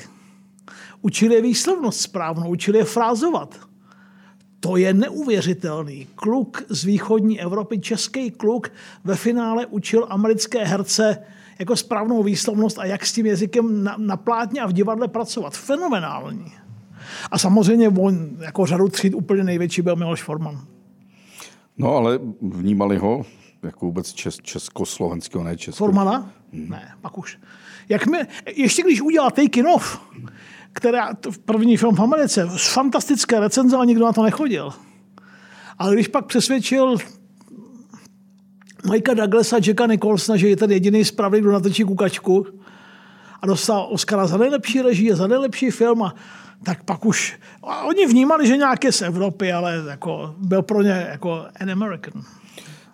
učili 1.01 1.35
je 1.35 1.41
výslovnost 1.41 2.01
správnou, 2.01 2.49
učili 2.49 2.77
je 2.77 2.85
frázovat. 2.85 3.68
To 4.59 4.77
je 4.77 4.93
neuvěřitelný. 4.93 6.07
Kluk 6.15 6.63
z 6.69 6.83
východní 6.83 7.41
Evropy, 7.41 7.79
český 7.79 8.31
kluk, 8.31 8.71
ve 9.03 9.15
finále 9.15 9.65
učil 9.65 10.07
americké 10.09 10.63
herce 10.63 11.17
jako 11.59 11.75
správnou 11.75 12.23
výslovnost 12.23 12.79
a 12.79 12.85
jak 12.85 13.05
s 13.05 13.13
tím 13.13 13.25
jazykem 13.25 13.83
na, 13.83 13.95
na 13.97 14.17
plátně 14.17 14.61
a 14.61 14.67
v 14.67 14.73
divadle 14.73 15.07
pracovat. 15.07 15.57
Fenomenální. 15.57 16.51
A 17.31 17.37
samozřejmě 17.37 17.89
on 17.89 18.29
jako 18.39 18.65
řadu 18.65 18.87
tříd 18.87 19.13
úplně 19.13 19.43
největší 19.43 19.81
byl 19.81 19.95
Miloš 19.95 20.23
Forman. 20.23 20.61
No 21.77 21.95
ale 21.95 22.19
vnímali 22.41 22.97
ho 22.97 23.25
jako 23.63 23.85
vůbec 23.85 24.13
čes, 24.13 24.37
československého, 24.41 25.43
ne 25.43 25.57
českého. 25.57 25.87
Formana? 25.87 26.31
Hmm. 26.53 26.69
Ne, 26.69 26.91
pak 27.01 27.17
už. 27.17 27.39
Jak 27.89 28.07
my, 28.07 28.17
ještě 28.55 28.83
když 28.83 29.01
udělal 29.01 29.31
Off, 29.75 29.99
která, 30.73 31.09
první 31.45 31.77
film 31.77 31.95
v 31.95 31.99
Americe, 31.99 32.49
fantastické 32.57 33.39
recenze, 33.39 33.75
ale 33.75 33.85
nikdo 33.85 34.05
na 34.05 34.13
to 34.13 34.23
nechodil. 34.23 34.73
Ale 35.77 35.93
když 35.93 36.07
pak 36.07 36.25
přesvědčil 36.25 36.95
Mikea 38.91 39.13
Douglasa, 39.15 39.57
Jacka 39.65 39.85
Nicholsona, 39.85 40.37
že 40.37 40.49
je 40.49 40.57
ten 40.57 40.71
jediný 40.71 41.05
správný, 41.05 41.39
kdo 41.41 41.51
natočí 41.51 41.83
kukačku 41.83 42.45
a 43.41 43.47
dostal 43.47 43.87
Oscara 43.91 44.27
za 44.27 44.37
nejlepší 44.37 44.81
režii, 44.81 45.15
za 45.15 45.27
nejlepší 45.27 45.71
film 45.71 46.03
a 46.03 46.15
tak 46.63 46.83
pak 46.83 47.05
už, 47.05 47.39
a 47.63 47.83
oni 47.83 48.05
vnímali, 48.07 48.47
že 48.47 48.57
nějaké 48.57 48.91
z 48.91 49.01
Evropy, 49.01 49.51
ale 49.51 49.83
jako, 49.87 50.35
byl 50.37 50.61
pro 50.61 50.81
ně 50.81 51.07
jako 51.09 51.45
an 51.61 51.71
American. 51.71 52.23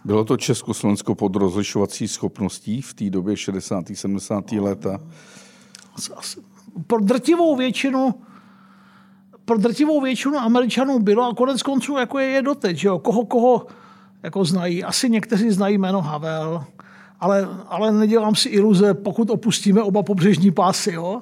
Bylo 0.06 0.26
to 0.26 0.38
Československo 0.38 1.16
pod 1.16 1.36
rozlišovací 1.36 2.08
schopností 2.08 2.82
v 2.82 2.94
té 2.94 3.10
době 3.10 3.38
60. 3.38 3.86
70. 3.94 4.52
léta? 4.52 5.00
Pro 6.88 7.00
drtivou 7.00 7.56
většinu 7.56 8.16
pro 9.46 9.58
drtivou 9.58 10.02
většinu 10.02 10.38
Američanů 10.38 11.00
bylo 11.00 11.24
a 11.24 11.34
konec 11.34 11.64
konců 11.64 11.98
jako 11.98 12.20
je, 12.20 12.28
je 12.28 12.42
doteď, 12.42 12.78
že 12.78 12.88
jo? 12.88 13.00
Koho, 13.00 13.26
koho 13.26 13.66
jako 14.24 14.46
znají. 14.46 14.84
Asi 14.84 15.10
někteří 15.10 15.52
znají 15.52 15.78
jméno 15.78 16.02
Havel, 16.02 16.64
ale, 17.20 17.48
ale 17.68 17.92
nedělám 17.92 18.36
si 18.36 18.50
iluze, 18.50 18.94
pokud 18.94 19.30
opustíme 19.30 19.82
oba 19.82 20.04
pobřežní 20.04 20.52
pásy. 20.52 20.92
Jo? 20.92 21.22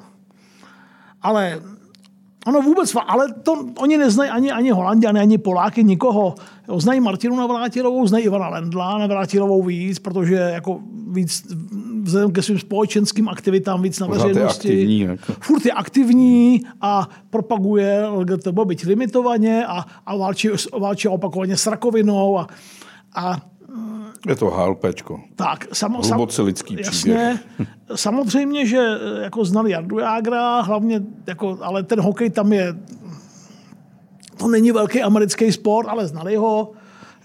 Ale 1.22 1.62
Ano, 2.46 2.62
vůbec, 2.62 2.96
ale 3.08 3.34
to 3.34 3.66
oni 3.78 3.98
neznají 3.98 4.32
ani, 4.32 4.52
ani 4.52 4.72
Holandiany, 4.72 5.20
ani 5.20 5.38
Poláky, 5.38 5.84
nikoho. 5.84 6.36
Jo, 6.68 6.80
znají 6.80 7.00
Martinu 7.00 7.36
Navrátilovou, 7.36 8.08
znají 8.08 8.26
Ivana 8.26 8.50
Lendla 8.50 8.98
Navrátilovou 8.98 9.64
víc, 9.64 10.00
protože 10.00 10.36
jako 10.36 10.80
víc 11.08 11.48
vzhledem 12.04 12.32
ke 12.32 12.42
svým 12.42 12.60
společenským 12.60 13.30
aktivitám 13.30 13.82
víc 13.82 14.00
na 14.00 14.08
Pořád 14.08 14.28
je 14.28 14.34
veřejnosti. 14.34 14.68
aktivní, 14.70 15.00
jako. 15.00 15.34
Furt 15.40 15.66
je 15.66 15.72
aktivní 15.72 16.62
a 16.82 17.10
propaguje 17.30 18.08
LGTB, 18.08 18.60
byť 18.66 18.86
limitovaně 18.86 19.66
a, 19.66 19.86
a 20.06 20.18
válčí, 20.18 20.50
válčí 20.80 21.08
opakovaně 21.08 21.58
s 21.58 21.68
rakovinou 21.68 22.40
a, 22.40 22.48
a 23.16 23.42
Je 24.28 24.36
to 24.36 24.50
HLPčko. 24.50 25.20
tak, 25.36 25.68
samo, 25.74 26.02
Hluboce 26.02 26.42
lidský 26.42 26.78
jasně, 26.86 27.40
samozřejmě, 27.96 28.66
že 28.68 28.84
jako 29.24 29.46
znali 29.46 29.72
Jardu 29.72 30.00
Jágra, 30.00 30.62
hlavně, 30.62 31.02
jako, 31.28 31.58
ale 31.62 31.84
ten 31.84 32.02
hokej 32.02 32.30
tam 32.30 32.54
je, 32.54 32.76
to 34.38 34.48
není 34.48 34.72
velký 34.72 35.02
americký 35.02 35.52
sport, 35.52 35.88
ale 35.88 36.08
znali 36.08 36.36
ho, 36.36 36.72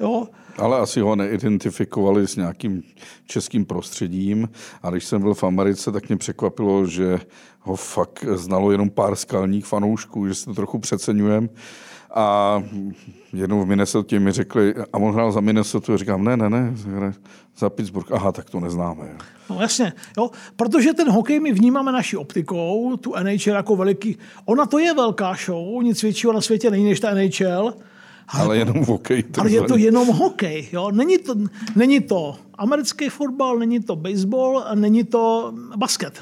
jo. 0.00 0.26
Ale 0.58 0.78
asi 0.78 1.00
ho 1.00 1.16
neidentifikovali 1.16 2.28
s 2.28 2.36
nějakým 2.36 2.82
českým 3.26 3.64
prostředím. 3.64 4.48
A 4.82 4.90
když 4.90 5.04
jsem 5.04 5.22
byl 5.22 5.34
v 5.34 5.44
Americe, 5.44 5.92
tak 5.92 6.08
mě 6.08 6.16
překvapilo, 6.16 6.86
že 6.86 7.20
ho 7.60 7.76
fakt 7.76 8.24
znalo 8.32 8.72
jenom 8.72 8.90
pár 8.90 9.16
skalních 9.16 9.66
fanoušků, 9.66 10.28
že 10.28 10.34
se 10.34 10.44
to 10.44 10.54
trochu 10.54 10.78
přeceňujem. 10.78 11.48
A 12.14 12.62
jednou 13.32 13.62
v 13.62 13.66
Minnesota 13.66 14.18
mi 14.18 14.32
řekli, 14.32 14.74
a 14.92 14.98
on 14.98 15.14
hrál 15.14 15.32
za 15.32 15.40
Minnesota, 15.40 15.96
říkám, 15.96 16.24
ne, 16.24 16.36
ne, 16.36 16.50
ne, 16.50 16.74
za 17.58 17.70
Pittsburgh. 17.70 18.12
Aha, 18.12 18.32
tak 18.32 18.50
to 18.50 18.60
neznáme. 18.60 19.16
No 19.50 19.60
jasně, 19.60 19.92
jo, 20.18 20.30
protože 20.56 20.94
ten 20.94 21.10
hokej 21.10 21.40
my 21.40 21.52
vnímáme 21.52 21.92
naší 21.92 22.16
optikou, 22.16 22.96
tu 22.96 23.14
NHL 23.22 23.56
jako 23.56 23.76
veliký, 23.76 24.18
ona 24.44 24.66
to 24.66 24.78
je 24.78 24.94
velká 24.94 25.34
show, 25.44 25.82
nic 25.82 26.02
většího 26.02 26.32
na 26.32 26.40
světě 26.40 26.70
není 26.70 26.84
než 26.84 27.00
ta 27.00 27.14
NHL, 27.14 27.74
Ale 28.28 28.56
jenom 28.56 28.84
v 28.84 28.88
hokej. 28.88 29.24
ale 29.38 29.50
je 29.50 29.62
to 29.62 29.76
jenom 29.76 30.08
hokej. 30.08 30.68
Jo? 30.72 30.90
Není, 30.90 31.18
to, 31.18 31.34
není 31.76 32.00
to 32.00 32.36
americký 32.58 33.08
fotbal, 33.08 33.58
není 33.58 33.80
to 33.80 33.96
baseball, 33.96 34.64
není 34.74 35.04
to 35.04 35.52
basket. 35.76 36.20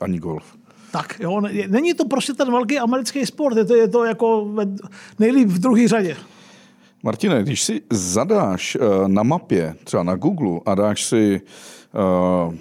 Ani 0.00 0.18
golf. 0.18 0.44
Tak, 0.90 1.20
jo, 1.20 1.40
ne- 1.40 1.68
není 1.68 1.94
to 1.94 2.04
prostě 2.04 2.32
ten 2.32 2.50
velký 2.50 2.78
americký 2.78 3.26
sport, 3.26 3.56
je 3.56 3.64
to, 3.64 3.74
je 3.74 3.88
to 3.88 4.04
jako 4.04 4.48
nejlíp 5.18 5.48
v 5.48 5.58
druhé 5.58 5.88
řadě. 5.88 6.16
Martine, 7.02 7.42
když 7.42 7.62
si 7.62 7.82
zadáš 7.90 8.76
eh, 8.76 9.08
na 9.08 9.22
mapě, 9.22 9.74
třeba 9.84 10.02
na 10.02 10.14
Google, 10.16 10.60
a 10.66 10.74
dáš 10.74 11.04
si 11.04 11.40
uh, 11.40 12.54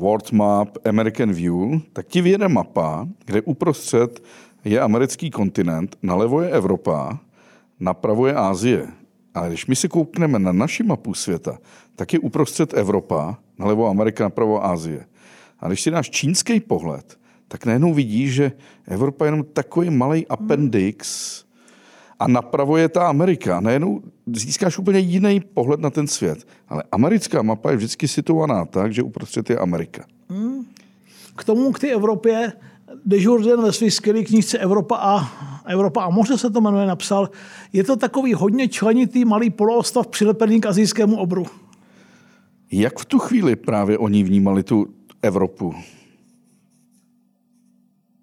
World 0.00 0.32
Map 0.32 0.68
American 0.88 1.32
View, 1.32 1.80
tak 1.92 2.06
ti 2.06 2.20
vyjede 2.20 2.48
mapa, 2.48 3.08
kde 3.24 3.42
uprostřed 3.42 4.22
je 4.64 4.80
americký 4.80 5.30
kontinent, 5.30 5.96
nalevo 6.02 6.40
je 6.42 6.50
Evropa, 6.50 7.18
napravo 7.80 8.26
je 8.26 8.34
Ázie. 8.34 8.86
Ale 9.34 9.48
když 9.48 9.66
my 9.66 9.76
si 9.76 9.88
koukneme 9.88 10.38
na 10.38 10.52
naši 10.52 10.82
mapu 10.82 11.14
světa, 11.14 11.58
tak 11.96 12.12
je 12.12 12.18
uprostřed 12.18 12.74
Evropa, 12.74 13.38
nalevo 13.58 13.88
Amerika, 13.88 14.24
napravo 14.24 14.64
Ázie. 14.64 15.06
A 15.60 15.68
když 15.68 15.82
si 15.82 15.90
dáš 15.90 16.10
čínský 16.10 16.60
pohled, 16.60 17.18
tak 17.48 17.66
najednou 17.66 17.94
vidíš, 17.94 18.34
že 18.34 18.52
Evropa 18.88 19.24
je 19.24 19.28
jenom 19.28 19.44
takový 19.52 19.90
malý 19.90 20.26
appendix, 20.26 21.46
a 22.18 22.28
napravo 22.28 22.76
je 22.76 22.88
ta 22.88 23.08
Amerika. 23.08 23.60
Najednou 23.60 24.02
získáš 24.26 24.78
úplně 24.78 24.98
jiný 24.98 25.40
pohled 25.40 25.80
na 25.80 25.90
ten 25.90 26.06
svět. 26.06 26.48
Ale 26.68 26.82
americká 26.92 27.42
mapa 27.42 27.70
je 27.70 27.76
vždycky 27.76 28.08
situovaná 28.08 28.64
tak, 28.64 28.92
že 28.92 29.02
uprostřed 29.02 29.50
je 29.50 29.58
Amerika. 29.58 30.04
K 31.36 31.44
tomu, 31.44 31.72
k 31.72 31.78
té 31.78 31.88
Evropě, 31.88 32.52
Desjardins 33.04 33.62
ve 33.62 33.72
své 33.72 33.90
skvělé 33.90 34.22
knížce 34.22 34.58
Evropa 34.58 34.96
a, 34.96 35.30
Evropa 35.66 36.04
a 36.04 36.10
moře 36.10 36.38
se 36.38 36.50
to 36.50 36.60
jmenuje, 36.60 36.86
napsal, 36.86 37.30
je 37.72 37.84
to 37.84 37.96
takový 37.96 38.34
hodně 38.34 38.68
členitý 38.68 39.24
malý 39.24 39.50
poloostrov 39.50 40.06
přilepený 40.06 40.60
k 40.60 40.66
azijskému 40.66 41.16
obru. 41.16 41.46
Jak 42.72 42.98
v 42.98 43.04
tu 43.04 43.18
chvíli 43.18 43.56
právě 43.56 43.98
oni 43.98 44.22
vnímali 44.22 44.62
tu 44.62 44.86
Evropu? 45.22 45.74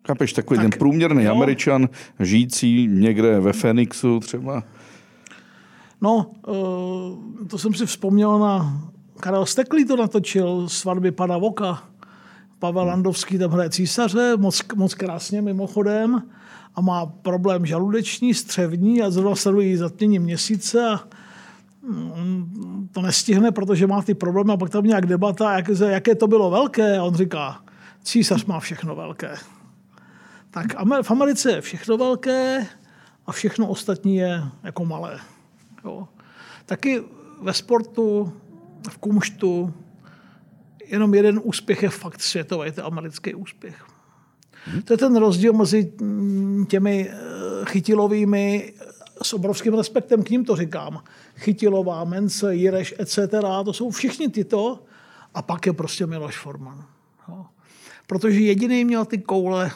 Chápeš, 0.08 0.34
takový 0.34 0.58
Tak, 0.58 0.64
ten 0.64 0.80
průměrný 0.80 1.24
jo. 1.24 1.32
američan, 1.32 1.90
žijící 2.20 2.88
někde 2.88 3.40
ve 3.40 3.54
Phoenixu 3.54 4.20
třeba. 4.20 4.64
No, 6.02 6.32
eh, 6.48 7.46
to 7.48 7.58
jsem 7.58 7.74
si 7.74 7.86
vzpomněl 7.86 8.40
na 8.40 8.82
Karel 9.20 9.46
Steklý 9.46 9.86
to 9.86 9.96
natočil, 9.96 10.70
svatby 10.70 11.12
pana 11.12 11.38
Voka. 11.38 11.84
Pavel 12.64 12.86
Landovský 12.86 13.38
tam 13.38 13.52
hraje 13.52 13.70
císaře, 13.70 14.38
moc, 14.38 14.62
moc 14.76 14.94
krásně 14.94 15.42
mimochodem 15.42 16.24
a 16.76 16.82
má 16.82 17.06
problém 17.06 17.66
žaludeční, 17.66 18.34
střevní 18.34 19.02
a 19.02 19.10
zrovna 19.12 19.36
sledují 19.36 19.78
zatmění 19.78 20.20
měsíce 20.20 20.88
a 20.88 21.04
mm, 21.82 22.90
to 22.92 23.02
nestihne, 23.02 23.52
protože 23.52 23.88
má 23.88 24.02
ty 24.02 24.14
problémy 24.14 24.54
a 24.54 24.58
pak 24.58 24.70
tam 24.70 24.84
nějak 24.84 25.06
debata, 25.06 25.54
jak, 25.58 25.70
jaké 25.70 26.16
to 26.16 26.28
bylo 26.28 26.50
velké 26.50 26.98
a 26.98 27.04
on 27.04 27.16
říká, 27.16 27.62
císař 28.04 28.46
má 28.46 28.60
všechno 28.60 28.96
velké. 28.96 29.36
Tak 30.52 30.66
v 31.02 31.12
Americe 31.12 31.52
je 31.52 31.62
všechno 31.62 31.98
velké 31.98 32.68
a 33.26 33.32
všechno 33.32 33.68
ostatní 33.68 34.16
je 34.16 34.44
jako 34.64 34.86
malé. 34.86 35.20
Jo. 35.86 36.08
Taky 36.66 37.04
ve 37.42 37.54
sportu, 37.54 38.34
v 38.90 38.98
kumštu, 38.98 39.74
jenom 40.86 41.14
jeden 41.14 41.42
úspěch 41.44 41.84
je 41.84 41.90
fakt 41.90 42.22
světový, 42.22 42.72
to 42.72 42.82
je 42.82 42.86
americký 42.86 43.36
úspěch. 43.36 43.86
To 44.86 44.94
je 44.94 44.98
ten 44.98 45.16
rozdíl 45.16 45.54
mezi 45.54 45.94
mm, 46.02 46.66
těmi 46.66 47.10
eh, 47.10 47.66
chytilovými, 47.66 48.74
s 49.22 49.34
obrovským 49.34 49.74
respektem 49.74 50.24
k 50.24 50.30
ním 50.30 50.46
to 50.46 50.56
říkám. 50.56 51.04
Chytilová, 51.36 52.04
Mence, 52.04 52.56
Jireš, 52.56 52.96
etc. 53.00 53.18
To 53.66 53.74
jsou 53.74 53.90
všichni 53.90 54.30
tyto. 54.30 54.84
A 55.34 55.42
pak 55.42 55.66
je 55.66 55.74
prostě 55.74 56.06
Miloš 56.06 56.38
Forman. 56.38 56.86
Jo. 57.30 57.46
Protože 58.08 58.40
jediný 58.40 58.86
měl 58.86 59.06
ty 59.06 59.18
koule 59.18 59.72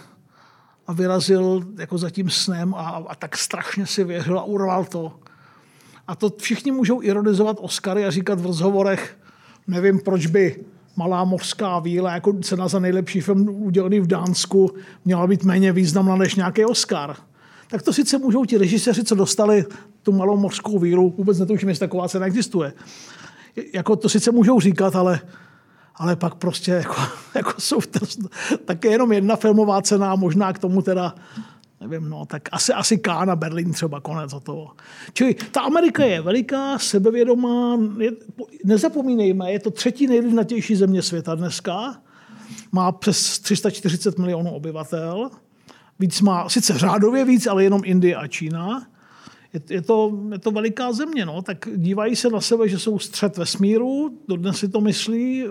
a 0.87 0.93
vyrazil 0.93 1.63
jako 1.77 1.97
za 1.97 2.09
tím 2.09 2.29
snem 2.29 2.75
a, 2.75 2.89
a 3.07 3.15
tak 3.15 3.37
strašně 3.37 3.85
si 3.85 4.03
věřil 4.03 4.39
a 4.39 4.43
urval 4.43 4.85
to. 4.85 5.19
A 6.07 6.15
to 6.15 6.29
všichni 6.37 6.71
můžou 6.71 7.01
ironizovat 7.01 7.57
Oscary 7.59 8.05
a 8.05 8.11
říkat 8.11 8.39
v 8.39 8.45
rozhovorech, 8.45 9.17
nevím, 9.67 9.99
proč 9.99 10.25
by 10.25 10.65
Malá 10.97 11.23
mořská 11.23 11.79
víla, 11.79 12.13
jako 12.13 12.33
cena 12.33 12.67
za 12.67 12.79
nejlepší 12.79 13.21
film 13.21 13.49
udělený 13.49 13.99
v 13.99 14.07
Dánsku, 14.07 14.71
měla 15.05 15.27
být 15.27 15.43
méně 15.43 15.71
významná 15.71 16.15
než 16.15 16.35
nějaký 16.35 16.65
Oscar. 16.65 17.15
Tak 17.69 17.81
to 17.81 17.93
sice 17.93 18.17
můžou 18.17 18.45
ti 18.45 18.57
režiséři, 18.57 19.03
co 19.03 19.15
dostali 19.15 19.65
tu 20.03 20.11
malou 20.11 20.37
mořskou 20.37 20.79
vílu, 20.79 21.13
vůbec 21.17 21.39
netuším, 21.39 21.69
jestli 21.69 21.79
taková 21.79 22.07
cena 22.07 22.25
existuje. 22.25 22.73
Jako 23.73 23.95
to 23.95 24.09
sice 24.09 24.31
můžou 24.31 24.59
říkat, 24.59 24.95
ale, 24.95 25.19
ale 25.95 26.15
pak 26.15 26.35
prostě 26.35 26.71
jako, 26.71 26.95
jako 27.35 27.53
jsou 27.57 27.79
také 28.65 28.91
jenom 28.91 29.11
jedna 29.11 29.35
filmová 29.35 29.81
cena, 29.81 30.15
možná 30.15 30.53
k 30.53 30.59
tomu 30.59 30.81
teda 30.81 31.15
nevím, 31.81 32.09
no, 32.09 32.25
tak 32.25 32.49
asi, 32.51 32.73
asi 32.73 32.97
Kána, 32.97 33.35
Berlín 33.35 33.73
třeba, 33.73 34.01
konec 34.01 34.33
o 34.33 34.39
toho. 34.39 34.71
Čili 35.13 35.33
ta 35.33 35.61
Amerika 35.61 36.03
je 36.03 36.21
veliká, 36.21 36.79
sebevědomá, 36.79 37.79
je, 37.97 38.11
nezapomínejme, 38.65 39.51
je 39.51 39.59
to 39.59 39.71
třetí 39.71 40.07
nejlidnatější 40.07 40.75
země 40.75 41.01
světa 41.01 41.35
dneska, 41.35 42.01
má 42.71 42.91
přes 42.91 43.39
340 43.39 44.19
milionů 44.19 44.51
obyvatel, 44.51 45.29
víc 45.99 46.21
má, 46.21 46.49
sice 46.49 46.77
řádově 46.77 47.25
víc, 47.25 47.47
ale 47.47 47.63
jenom 47.63 47.81
Indie 47.85 48.15
a 48.15 48.27
Čína. 48.27 48.87
Je, 49.53 49.61
je, 49.69 49.81
to, 49.81 50.19
je 50.31 50.39
to 50.39 50.51
veliká 50.51 50.91
země, 50.91 51.25
no, 51.25 51.41
tak 51.41 51.67
dívají 51.75 52.15
se 52.15 52.29
na 52.29 52.41
sebe, 52.41 52.69
že 52.69 52.79
jsou 52.79 52.99
střed 52.99 53.37
vesmíru, 53.37 54.17
dodnes 54.27 54.57
si 54.57 54.69
to 54.69 54.81
myslí, 54.81 55.45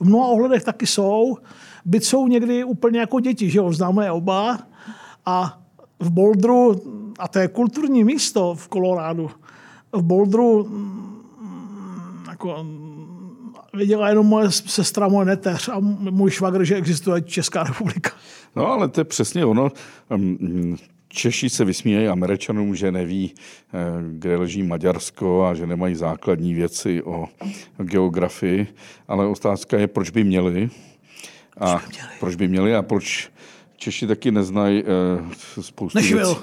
v 0.00 0.04
mnoha 0.04 0.26
ohledech 0.26 0.64
taky 0.64 0.86
jsou, 0.86 1.36
byť 1.84 2.04
jsou 2.04 2.28
někdy 2.28 2.64
úplně 2.64 3.00
jako 3.00 3.20
děti, 3.20 3.50
že 3.50 3.58
jo, 3.58 3.72
známe 3.72 4.10
oba, 4.10 4.58
a 5.26 5.60
v 6.00 6.10
Boulderu, 6.10 6.82
a 7.18 7.28
to 7.28 7.38
je 7.38 7.48
kulturní 7.48 8.04
místo 8.04 8.54
v 8.54 8.68
Kolorádu, 8.68 9.30
v 9.92 10.02
Boulderu 10.02 10.64
mm, 10.64 11.14
jako, 12.30 12.66
věděla 13.74 14.08
jenom 14.08 14.26
moje 14.26 14.50
sestra, 14.50 15.08
moje 15.08 15.26
neteř 15.26 15.68
a 15.68 15.80
můj 15.80 16.30
švagr, 16.30 16.64
že 16.64 16.76
existuje 16.76 17.22
Česká 17.22 17.62
republika. 17.62 18.10
No 18.56 18.66
ale 18.66 18.88
to 18.88 19.00
je 19.00 19.04
přesně 19.04 19.44
ono. 19.44 19.68
Mm, 20.16 20.76
Češi 21.08 21.50
se 21.50 21.64
vysmívají 21.64 22.08
Američanům, 22.08 22.74
že 22.74 22.92
neví, 22.92 23.34
eh, 23.34 23.78
kde 24.10 24.36
leží 24.36 24.62
Maďarsko 24.62 25.44
a 25.44 25.54
že 25.54 25.66
nemají 25.66 25.94
základní 25.94 26.54
věci 26.54 27.02
o 27.02 27.28
geografii, 27.78 28.66
ale 29.08 29.26
otázka 29.26 29.78
je, 29.78 29.86
proč 29.86 30.10
by 30.10 30.24
měli. 30.24 30.70
A 31.60 31.78
proč 31.78 31.86
by 31.86 31.98
měli, 31.98 32.18
proč 32.20 32.34
by 32.34 32.48
měli 32.48 32.74
a 32.74 32.82
proč 32.82 33.30
Češi 33.76 34.06
taky 34.06 34.30
neznají 34.30 34.82
uh, 34.82 35.32
spoustu 35.60 35.98
Nešvil. 35.98 36.26
věcí. 36.26 36.40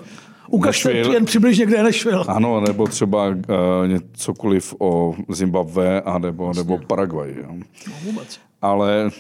Ukažte 0.47 0.91
jen 0.91 1.25
přibližně, 1.25 1.65
kde 1.65 1.77
je 1.77 1.83
Nešvil. 1.83 2.25
Ano, 2.27 2.61
nebo 2.61 2.87
třeba 2.87 3.27
uh, 3.27 3.35
cokoliv 4.13 4.75
o 4.79 5.15
Zimbabwe 5.29 6.01
a 6.01 6.17
nebo, 6.17 6.53
nebo 6.53 6.77
Paraguay. 6.77 7.35
Jo. 7.37 7.49
No, 7.87 7.93
vůbec. 8.03 8.39
Ale 8.61 9.11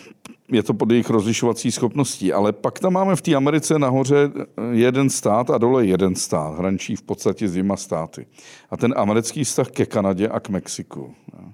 je 0.51 0.63
to 0.63 0.73
pod 0.73 0.91
jejich 0.91 1.09
rozlišovací 1.09 1.71
schopností. 1.71 2.33
Ale 2.33 2.51
pak 2.51 2.79
tam 2.79 2.93
máme 2.93 3.15
v 3.15 3.21
té 3.21 3.35
Americe 3.35 3.79
nahoře 3.79 4.29
jeden 4.71 5.09
stát 5.09 5.49
a 5.49 5.57
dole 5.57 5.85
jeden 5.85 6.15
stát. 6.15 6.57
Hraničí 6.57 6.95
v 6.95 7.01
podstatě 7.01 7.47
s 7.47 7.51
dvěma 7.51 7.77
státy. 7.77 8.25
A 8.71 8.77
ten 8.77 8.93
americký 8.97 9.43
vztah 9.43 9.67
ke 9.67 9.85
Kanadě 9.85 10.27
a 10.27 10.39
k 10.39 10.49
Mexiku. 10.49 11.13
Jo. 11.33 11.49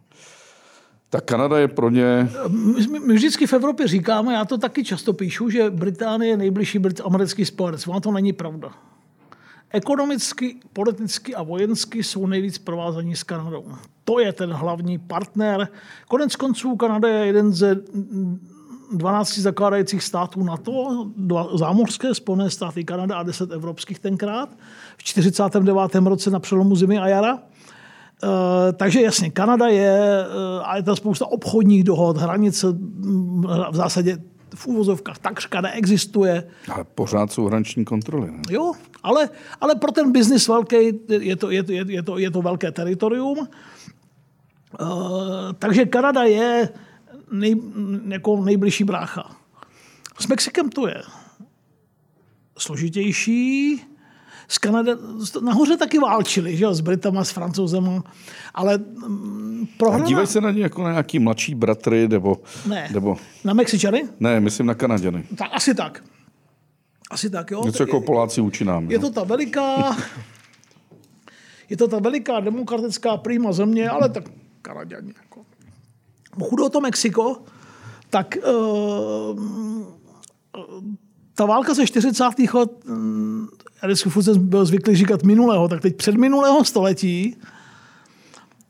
Tak 1.09 1.23
Kanada 1.25 1.59
je 1.59 1.67
pro 1.67 1.89
ně... 1.89 2.29
My, 2.49 2.99
my 2.99 3.13
vždycky 3.13 3.47
v 3.47 3.53
Evropě 3.53 3.87
říkáme, 3.87 4.33
já 4.33 4.45
to 4.45 4.57
taky 4.57 4.83
často 4.83 5.13
píšu, 5.13 5.49
že 5.49 5.69
Británie 5.69 6.31
je 6.31 6.37
nejbližší 6.37 6.79
brit- 6.79 7.01
americký 7.05 7.45
spojenec. 7.45 7.87
Ono 7.87 7.99
to 7.99 8.11
není 8.11 8.33
pravda. 8.33 8.71
Ekonomicky, 9.71 10.55
politicky 10.73 11.35
a 11.35 11.43
vojensky 11.43 12.03
jsou 12.03 12.27
nejvíc 12.27 12.57
provázaní 12.57 13.15
s 13.15 13.23
Kanadou. 13.23 13.65
To 14.03 14.19
je 14.19 14.33
ten 14.33 14.51
hlavní 14.51 14.97
partner. 14.97 15.67
Konec 16.07 16.35
konců 16.35 16.75
Kanada 16.75 17.07
je 17.07 17.25
jeden 17.25 17.53
ze 17.53 17.75
12 18.91 19.37
zakládajících 19.37 20.03
států 20.03 20.43
NATO, 20.43 21.07
dva 21.17 21.57
zámořské 21.57 22.15
spojené 22.15 22.49
státy 22.49 22.83
Kanada 22.83 23.17
a 23.17 23.23
10 23.23 23.51
evropských 23.51 23.99
tenkrát, 23.99 24.49
v 24.97 25.03
49. 25.03 25.95
roce 25.95 26.29
na 26.29 26.39
přelomu 26.39 26.75
zimy 26.75 26.97
a 26.97 27.07
jara. 27.07 27.39
Eh, 28.23 28.73
takže 28.73 29.01
jasně, 29.01 29.29
Kanada 29.29 29.67
je, 29.67 30.25
uh, 30.27 30.69
a 30.69 30.77
je 30.77 30.83
tam 30.83 30.95
spousta 30.95 31.25
obchodních 31.25 31.83
dohod, 31.83 32.17
hranice 32.17 32.67
mm, 32.67 33.43
v 33.71 33.75
zásadě 33.75 34.17
v 34.55 34.67
úvozovkách 34.67 35.17
takřka 35.17 35.61
neexistuje. 35.61 36.47
Ale 36.69 36.83
pořád 36.83 37.31
jsou 37.31 37.45
hraniční 37.45 37.85
kontroly. 37.85 38.31
Ne? 38.31 38.41
Jo, 38.49 38.73
ale, 39.03 39.29
ale 39.61 39.75
pro 39.75 39.91
ten 39.91 40.11
biznis 40.11 40.47
velký 40.47 40.75
je 41.09 41.35
to, 41.35 41.51
je, 41.51 41.63
to, 41.63 41.71
je, 41.71 42.03
to, 42.03 42.17
je 42.17 42.31
to 42.31 42.41
velké 42.41 42.71
teritorium. 42.71 43.37
Uh, 43.37 43.47
takže 45.59 45.85
Kanada 45.85 46.23
je 46.23 46.69
nej, 47.31 47.55
jako 48.07 48.43
nejbližší 48.43 48.83
brácha. 48.83 49.31
S 50.19 50.27
Mexikem 50.27 50.69
to 50.69 50.87
je 50.87 51.01
složitější, 52.57 53.81
z 54.47 54.57
Kanady, 54.57 54.91
nahoře 55.41 55.77
taky 55.77 55.99
válčili, 55.99 56.57
že 56.57 56.63
jo, 56.63 56.73
s 56.73 56.81
Britama, 56.81 57.23
s 57.23 57.31
Francouzem, 57.31 58.03
ale 58.53 58.77
mm, 58.77 59.67
prohraná... 59.77 60.05
A 60.05 60.07
dívají 60.07 60.27
se 60.27 60.41
na 60.41 60.51
ně 60.51 60.61
jako 60.61 60.83
na 60.83 60.91
nějaký 60.91 61.19
mladší 61.19 61.55
bratry, 61.55 62.07
nebo... 62.07 62.37
Ne, 62.67 62.89
nebo... 62.93 63.17
na 63.43 63.53
Mexičany? 63.53 64.03
Ne, 64.19 64.39
myslím 64.39 64.65
na 64.65 64.73
Kanaděny. 64.73 65.23
Tak 65.35 65.49
asi 65.53 65.75
tak. 65.75 66.03
Asi 67.11 67.29
tak, 67.29 67.51
jo. 67.51 67.61
Něco 67.65 67.83
jako 67.83 68.01
Poláci 68.01 68.41
učí 68.41 68.63
nám. 68.65 68.91
Je 68.91 68.99
to 68.99 69.09
ta 69.09 69.23
veliká... 69.23 69.97
je 71.69 71.77
to 71.77 71.87
ta 71.87 71.99
veliká 71.99 72.39
demokratická 72.39 73.17
prýma 73.17 73.51
země, 73.51 73.89
ale 73.89 74.09
tak 74.09 74.23
Kanaděni. 74.61 75.13
Jako. 75.21 75.45
Pokud 76.39 76.59
o 76.59 76.69
to 76.69 76.81
Mexiko, 76.81 77.41
tak 78.09 78.37
uh, 78.37 79.39
ta 81.33 81.45
válka 81.45 81.73
ze 81.73 81.87
40. 81.87 82.23
let 82.53 82.71
já 83.81 83.87
vždycky 83.87 84.23
jsem 84.23 84.47
byl 84.47 84.65
zvyklý 84.65 84.95
říkat 84.95 85.23
minulého, 85.23 85.67
tak 85.67 85.81
teď 85.81 85.95
před 85.95 86.15
minulého 86.15 86.65
století 86.65 87.37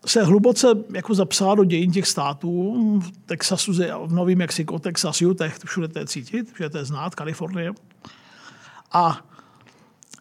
se 0.05 0.23
hluboce 0.23 0.67
jako 0.93 1.13
zapsala 1.13 1.55
do 1.55 1.63
dějin 1.63 1.91
těch 1.91 2.07
států, 2.07 2.73
v 2.99 3.11
Texasu, 3.25 3.73
v 4.05 4.13
Novém 4.13 4.37
Mexiku, 4.37 4.79
Texas, 4.79 5.21
Utah, 5.21 5.53
všude 5.65 5.87
to 5.87 5.99
je 5.99 6.05
cítit, 6.05 6.51
všude 6.53 6.69
to 6.69 6.77
je 6.77 6.85
znát, 6.85 7.15
Kalifornie. 7.15 7.71
A 8.91 9.19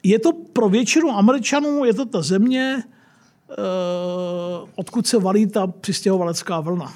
je 0.03 0.19
to 0.19 0.33
pro 0.33 0.69
většinu 0.69 1.11
Američanů, 1.11 1.85
je 1.85 1.95
to 1.95 2.07
ta 2.07 2.23
země, 2.23 2.83
eh, 3.51 3.55
odkud 4.75 5.07
se 5.07 5.19
valí 5.19 5.47
ta 5.47 5.67
přistěhovalecká 5.67 6.61
vlna. 6.61 6.93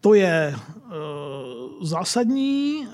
To 0.00 0.14
je 0.14 0.54
eh, 0.56 0.90
zásadní 1.82 2.88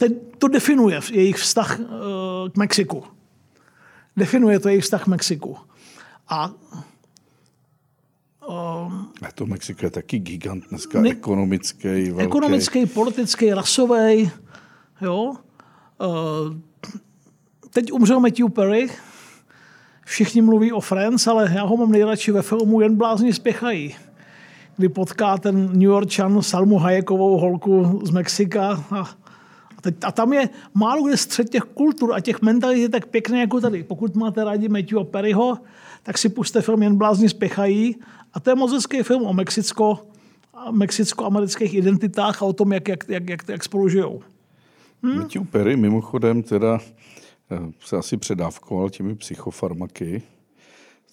Teď 0.00 0.12
to 0.38 0.48
definuje 0.48 1.00
jejich 1.12 1.36
vztah 1.36 1.80
eh, 1.80 1.84
k 2.50 2.56
Mexiku. 2.56 3.04
Definuje 4.16 4.60
to 4.60 4.68
jejich 4.68 4.84
vztah 4.84 5.04
k 5.04 5.06
Mexiku. 5.06 5.56
A 6.28 6.52
Um, 8.50 9.12
a 9.22 9.32
to 9.34 9.46
Mexiko 9.46 9.86
je 9.86 9.90
taky 9.90 10.18
gigant 10.18 10.64
dneska, 10.68 11.00
ne, 11.00 11.10
ekonomický, 11.10 11.88
velký. 11.88 12.24
Ekonomický, 12.24 12.86
politický, 12.86 13.54
rasový. 13.54 14.30
Jo. 15.00 15.34
Uh, 16.00 16.56
teď 17.70 17.92
umřel 17.92 18.20
Matthew 18.20 18.48
Perry. 18.48 18.88
Všichni 20.04 20.42
mluví 20.42 20.72
o 20.72 20.80
Friends, 20.80 21.26
ale 21.26 21.50
já 21.54 21.64
ho 21.64 21.76
mám 21.76 21.92
nejradši 21.92 22.32
ve 22.32 22.42
filmu 22.42 22.80
Jen 22.80 22.96
blázni 22.96 23.32
spěchají. 23.32 23.96
Kdy 24.76 24.88
potká 24.88 25.38
ten 25.38 25.66
New 25.72 25.82
Yorkčan 25.82 26.42
Salmu 26.42 26.78
Hayekovou 26.78 27.38
holku 27.38 28.00
z 28.04 28.10
Mexika 28.10 28.84
a 28.90 29.19
a, 29.80 29.82
teď, 29.82 29.94
a 30.04 30.12
tam 30.12 30.32
je 30.32 30.48
málo 30.74 31.02
kde 31.02 31.16
střed 31.16 31.50
těch 31.50 31.62
kultur 31.62 32.14
a 32.14 32.20
těch 32.20 32.42
mentalit 32.42 32.78
je 32.78 32.88
tak 32.88 33.06
pěkný 33.06 33.40
jako 33.40 33.60
tady. 33.60 33.82
Pokud 33.82 34.16
máte 34.16 34.44
rádi 34.44 34.68
Matthew 34.68 35.04
Perryho, 35.04 35.58
tak 36.02 36.18
si 36.18 36.28
puste 36.28 36.62
film 36.62 36.82
Jen 36.82 36.96
blázni 36.96 37.28
spěchají. 37.28 37.96
A 38.32 38.40
to 38.40 38.50
je 38.50 38.56
moc 38.56 38.72
hezký 38.72 39.02
film 39.02 39.22
o 39.22 39.32
Mexicko, 39.32 39.98
mexicko-amerických 40.70 41.74
identitách 41.74 42.42
a 42.42 42.44
o 42.44 42.52
tom, 42.52 42.72
jak, 42.72 42.88
jak, 42.88 43.04
jak, 43.08 43.28
jak, 43.28 43.48
jak 43.48 43.64
spolu 43.64 43.88
žijou. 43.88 44.22
Hm? 45.02 45.18
Matthew 45.18 45.44
Perry 45.44 45.76
mimochodem 45.76 46.42
teda 46.42 46.78
eh, 47.50 47.58
se 47.80 47.96
asi 47.96 48.16
předávkoval 48.16 48.90
těmi 48.90 49.14
psychofarmaky. 49.14 50.22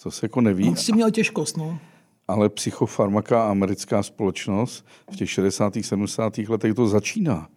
To 0.04 0.12
se 0.12 0.26
jako 0.26 0.42
neví. 0.42 0.70
On 0.70 0.76
si 0.76 0.94
měl 0.94 1.12
těžkost, 1.12 1.58
no. 1.58 1.80
Ale 2.28 2.50
psychofarmaka 2.50 3.50
americká 3.50 4.04
společnost 4.04 4.86
v 5.12 5.16
těch 5.16 5.30
60. 5.30 5.74
70. 5.82 6.38
letech 6.38 6.74
to 6.74 6.88
začíná 6.88 7.48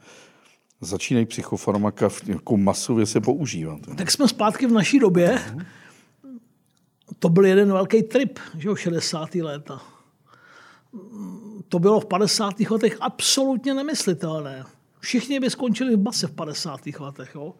začínají 0.80 1.26
psychofarmaka 1.26 2.08
jako 2.26 2.56
masově 2.56 3.06
se 3.06 3.20
používat. 3.20 3.80
Tak 3.96 4.10
jsme 4.10 4.28
zpátky 4.28 4.66
v 4.66 4.72
naší 4.72 4.98
době. 4.98 5.40
To 7.18 7.28
byl 7.28 7.46
jeden 7.46 7.72
velký 7.72 8.02
trip, 8.02 8.38
že 8.58 8.68
jo, 8.68 8.76
60. 8.76 9.34
léta. 9.34 9.82
To 11.68 11.78
bylo 11.78 12.00
v 12.00 12.06
50. 12.06 12.60
letech 12.60 12.96
absolutně 13.00 13.74
nemyslitelné. 13.74 14.64
Všichni 15.00 15.40
by 15.40 15.50
skončili 15.50 15.96
v 15.96 15.98
base 15.98 16.26
v 16.26 16.32
50. 16.32 16.80
letech. 17.00 17.34
Jo. 17.34 17.54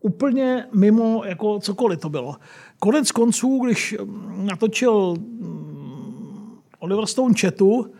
Úplně 0.00 0.66
mimo 0.72 1.24
jako 1.24 1.58
cokoliv 1.58 2.00
to 2.00 2.08
bylo. 2.08 2.36
Konec 2.78 3.12
konců, 3.12 3.60
když 3.64 3.94
natočil 4.26 5.14
mm, 5.18 6.58
Oliver 6.78 7.06
Stone 7.06 7.34
Chatu, 7.40 7.92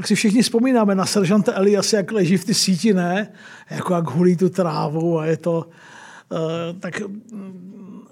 tak 0.00 0.06
si 0.06 0.14
všichni 0.14 0.42
vzpomínáme 0.42 0.94
na 0.94 1.06
seržanta 1.06 1.52
Elias, 1.54 1.92
jak 1.92 2.12
leží 2.12 2.36
v 2.36 2.44
ty 2.44 2.54
síti, 2.54 2.94
ne? 2.94 3.32
Jako 3.70 3.94
jak 3.94 4.10
hulí 4.10 4.36
tu 4.36 4.48
trávu 4.48 5.18
a 5.18 5.26
je 5.26 5.36
to... 5.36 5.68
Uh, 6.32 6.80
tak 6.80 7.00
mm, 7.00 8.02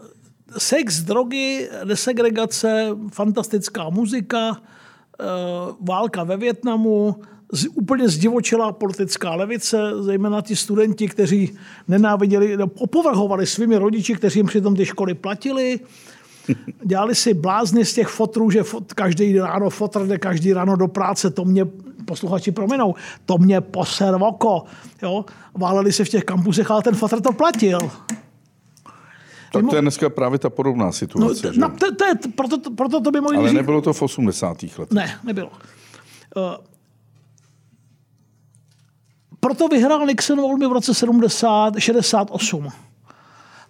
sex, 0.58 1.00
drogy, 1.00 1.68
desegregace, 1.84 2.88
fantastická 3.12 3.88
muzika, 3.90 4.56
válka 5.80 6.24
ve 6.24 6.36
Větnamu, 6.36 7.16
z, 7.52 7.66
úplně 7.74 8.08
zdivočelá 8.08 8.72
politická 8.72 9.34
levice, 9.34 9.78
zejména 10.00 10.40
ti 10.40 10.56
studenti, 10.56 11.08
kteří 11.08 11.58
nenáviděli, 11.88 12.56
no, 12.56 12.66
opovrhovali 12.78 13.46
svými 13.46 13.76
rodiči, 13.76 14.14
kteří 14.14 14.38
jim 14.38 14.46
přitom 14.46 14.76
ty 14.76 14.86
školy 14.86 15.14
platili. 15.14 15.80
Dělali 16.84 17.14
si 17.14 17.34
blázny 17.34 17.84
z 17.84 17.94
těch 17.94 18.08
fotrů, 18.08 18.50
že 18.50 18.62
fot, 18.62 18.92
každý 18.92 19.38
ráno 19.38 19.70
fotr 19.70 20.06
jde 20.06 20.18
každý 20.18 20.52
ráno 20.52 20.76
do 20.76 20.88
práce, 20.88 21.30
to 21.30 21.44
mě 21.44 21.64
posluchači 22.04 22.52
prominou, 22.52 22.94
to 23.26 23.38
mě 23.38 23.60
poser 23.60 24.14
oko. 24.20 24.64
Jo? 25.02 25.24
Váleli 25.54 25.92
se 25.92 26.04
v 26.04 26.08
těch 26.08 26.24
kampusech, 26.24 26.70
ale 26.70 26.82
ten 26.82 26.94
fotr 26.94 27.20
to 27.20 27.32
platil. 27.32 27.78
Tak 29.52 29.64
to 29.70 29.76
je 29.76 29.82
dneska 29.82 30.10
právě 30.10 30.38
ta 30.38 30.50
podobná 30.50 30.92
situace. 30.92 31.52
No, 31.56 31.68
no, 31.68 31.76
to, 31.76 31.94
to 31.94 32.04
je, 32.04 32.14
proto, 32.34 32.70
proto 32.70 33.00
to 33.00 33.10
by 33.10 33.20
mohli 33.20 33.36
Ale 33.36 33.52
nebylo 33.52 33.80
to 33.80 33.92
v 33.92 34.02
80. 34.02 34.62
letech. 34.62 34.90
Ne, 34.90 35.18
nebylo. 35.24 35.50
Uh, 36.36 36.42
proto 39.40 39.68
vyhrál 39.68 40.06
Nixon 40.06 40.40
volby 40.40 40.66
v 40.66 40.72
roce 40.72 40.94
70, 40.94 41.74
68. 41.78 42.68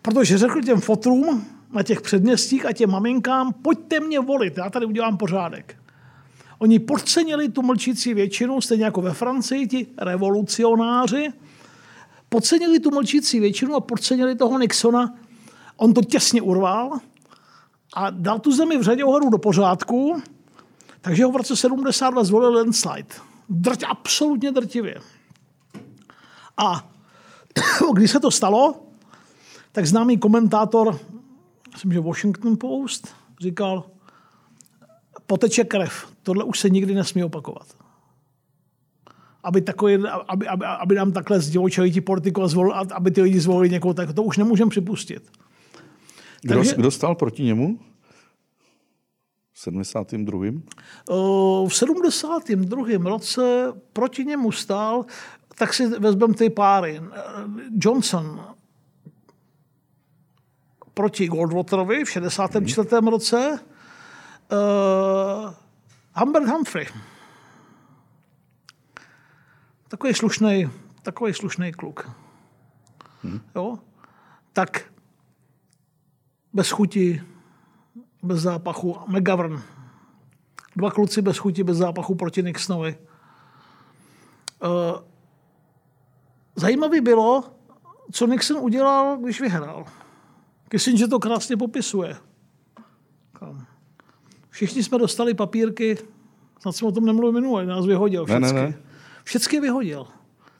Protože 0.02 0.38
řekl 0.38 0.60
těm 0.60 0.80
fotrům 0.80 1.46
na 1.72 1.82
těch 1.82 2.00
předměstích 2.00 2.66
a 2.66 2.72
těm 2.72 2.90
maminkám, 2.90 3.52
pojďte 3.52 4.00
mě 4.00 4.20
volit, 4.20 4.56
já 4.56 4.70
tady 4.70 4.86
udělám 4.86 5.16
pořádek. 5.16 5.76
Oni 6.58 6.78
podcenili 6.78 7.48
tu 7.48 7.62
mlčící 7.62 8.14
většinu, 8.14 8.60
stejně 8.60 8.84
jako 8.84 9.02
ve 9.02 9.14
Francii, 9.14 9.66
ti 9.66 9.86
revolucionáři, 9.98 11.32
podcenili 12.28 12.80
tu 12.80 12.90
mlčící 12.90 13.40
většinu 13.40 13.74
a 13.74 13.80
podcenili 13.80 14.34
toho 14.34 14.58
Nixona. 14.58 15.14
On 15.76 15.94
to 15.94 16.02
těsně 16.02 16.42
urval 16.42 16.98
a 17.94 18.10
dal 18.10 18.38
tu 18.38 18.52
zemi 18.52 18.78
v 18.78 18.82
řadě 18.82 19.04
ohledů 19.04 19.30
do 19.30 19.38
pořádku, 19.38 20.22
takže 21.00 21.24
ho 21.24 21.30
v 21.30 21.36
roce 21.36 21.56
72 21.56 22.24
zvolil 22.24 22.52
landslide. 22.52 23.14
Drť, 23.48 23.84
absolutně 23.88 24.52
drtivě. 24.52 25.00
A 26.56 26.90
když 27.94 28.10
se 28.10 28.20
to 28.20 28.30
stalo, 28.30 28.74
tak 29.72 29.86
známý 29.86 30.18
komentátor, 30.18 30.98
myslím, 31.78 31.92
že 31.92 32.00
Washington 32.00 32.56
Post, 32.56 33.08
říkal, 33.40 33.84
poteče 35.26 35.64
krev. 35.64 36.06
Tohle 36.22 36.44
už 36.44 36.58
se 36.60 36.70
nikdy 36.70 36.94
nesmí 36.94 37.24
opakovat. 37.24 37.66
Aby, 39.42 39.60
takový, 39.60 39.94
aby, 40.28 40.48
aby, 40.48 40.64
aby 40.64 40.94
nám 40.94 41.12
takhle 41.12 41.40
zdivočili 41.40 41.90
ti 41.90 42.00
politiku 42.00 42.42
a 42.42 42.48
zvol, 42.48 42.74
aby 42.74 43.10
ty 43.10 43.22
lidi 43.22 43.40
zvolili 43.40 43.70
někoho, 43.70 43.94
tak 43.94 44.12
to 44.12 44.22
už 44.22 44.36
nemůžeme 44.36 44.70
připustit. 44.70 45.30
Kdo, 46.42 46.54
Takže, 46.54 46.74
kdo 46.74 46.90
stál 46.90 47.14
proti 47.14 47.42
němu? 47.42 47.78
V 49.52 49.58
72. 49.58 50.44
V 51.68 51.74
72. 51.74 53.10
roce 53.10 53.72
proti 53.92 54.24
němu 54.24 54.52
stál 54.52 55.04
tak 55.58 55.74
si 55.74 55.86
vezmeme 55.86 56.34
ty 56.34 56.50
páry. 56.50 57.00
Johnson 57.78 58.40
proti 60.98 61.28
Goldwaterovi 61.28 62.04
v 62.04 62.10
64. 62.10 62.88
Hmm. 62.90 63.08
roce, 63.08 63.60
uh, 64.50 65.54
Humbert 66.14 66.46
Humphrey. 66.46 66.86
Takový 69.88 70.14
slušný, 70.14 70.70
takový 71.02 71.34
slušný 71.34 71.72
kluk. 71.72 72.10
Hmm. 73.22 73.40
Jo? 73.54 73.78
Tak 74.52 74.90
bez 76.52 76.70
chuti, 76.70 77.22
bez 78.22 78.40
zápachu. 78.40 78.98
McGovern. 79.06 79.62
Dva 80.76 80.90
kluci 80.90 81.22
bez 81.22 81.38
chuti, 81.38 81.64
bez 81.64 81.76
zápachu 81.76 82.14
proti 82.14 82.42
Nixonovi. 82.42 82.98
Uh, 84.62 84.98
Zajímavé 86.56 87.00
bylo, 87.00 87.44
co 88.12 88.26
Nixon 88.26 88.56
udělal, 88.56 89.16
když 89.16 89.40
vyhrál. 89.40 89.86
Kissinger 90.68 91.08
to 91.08 91.18
krásně 91.18 91.56
popisuje. 91.56 92.16
Všichni 94.50 94.82
jsme 94.82 94.98
dostali 94.98 95.34
papírky, 95.34 95.98
snad 96.60 96.72
jsem 96.72 96.88
o 96.88 96.92
tom 96.92 97.06
nemluvil 97.06 97.32
minule, 97.32 97.66
nás 97.66 97.86
vyhodil 97.86 98.24
všechny. 98.24 98.46
Ne, 98.46 98.52
ne, 98.52 98.62
ne. 98.62 98.78
Všechny 99.24 99.60
vyhodil. 99.60 100.06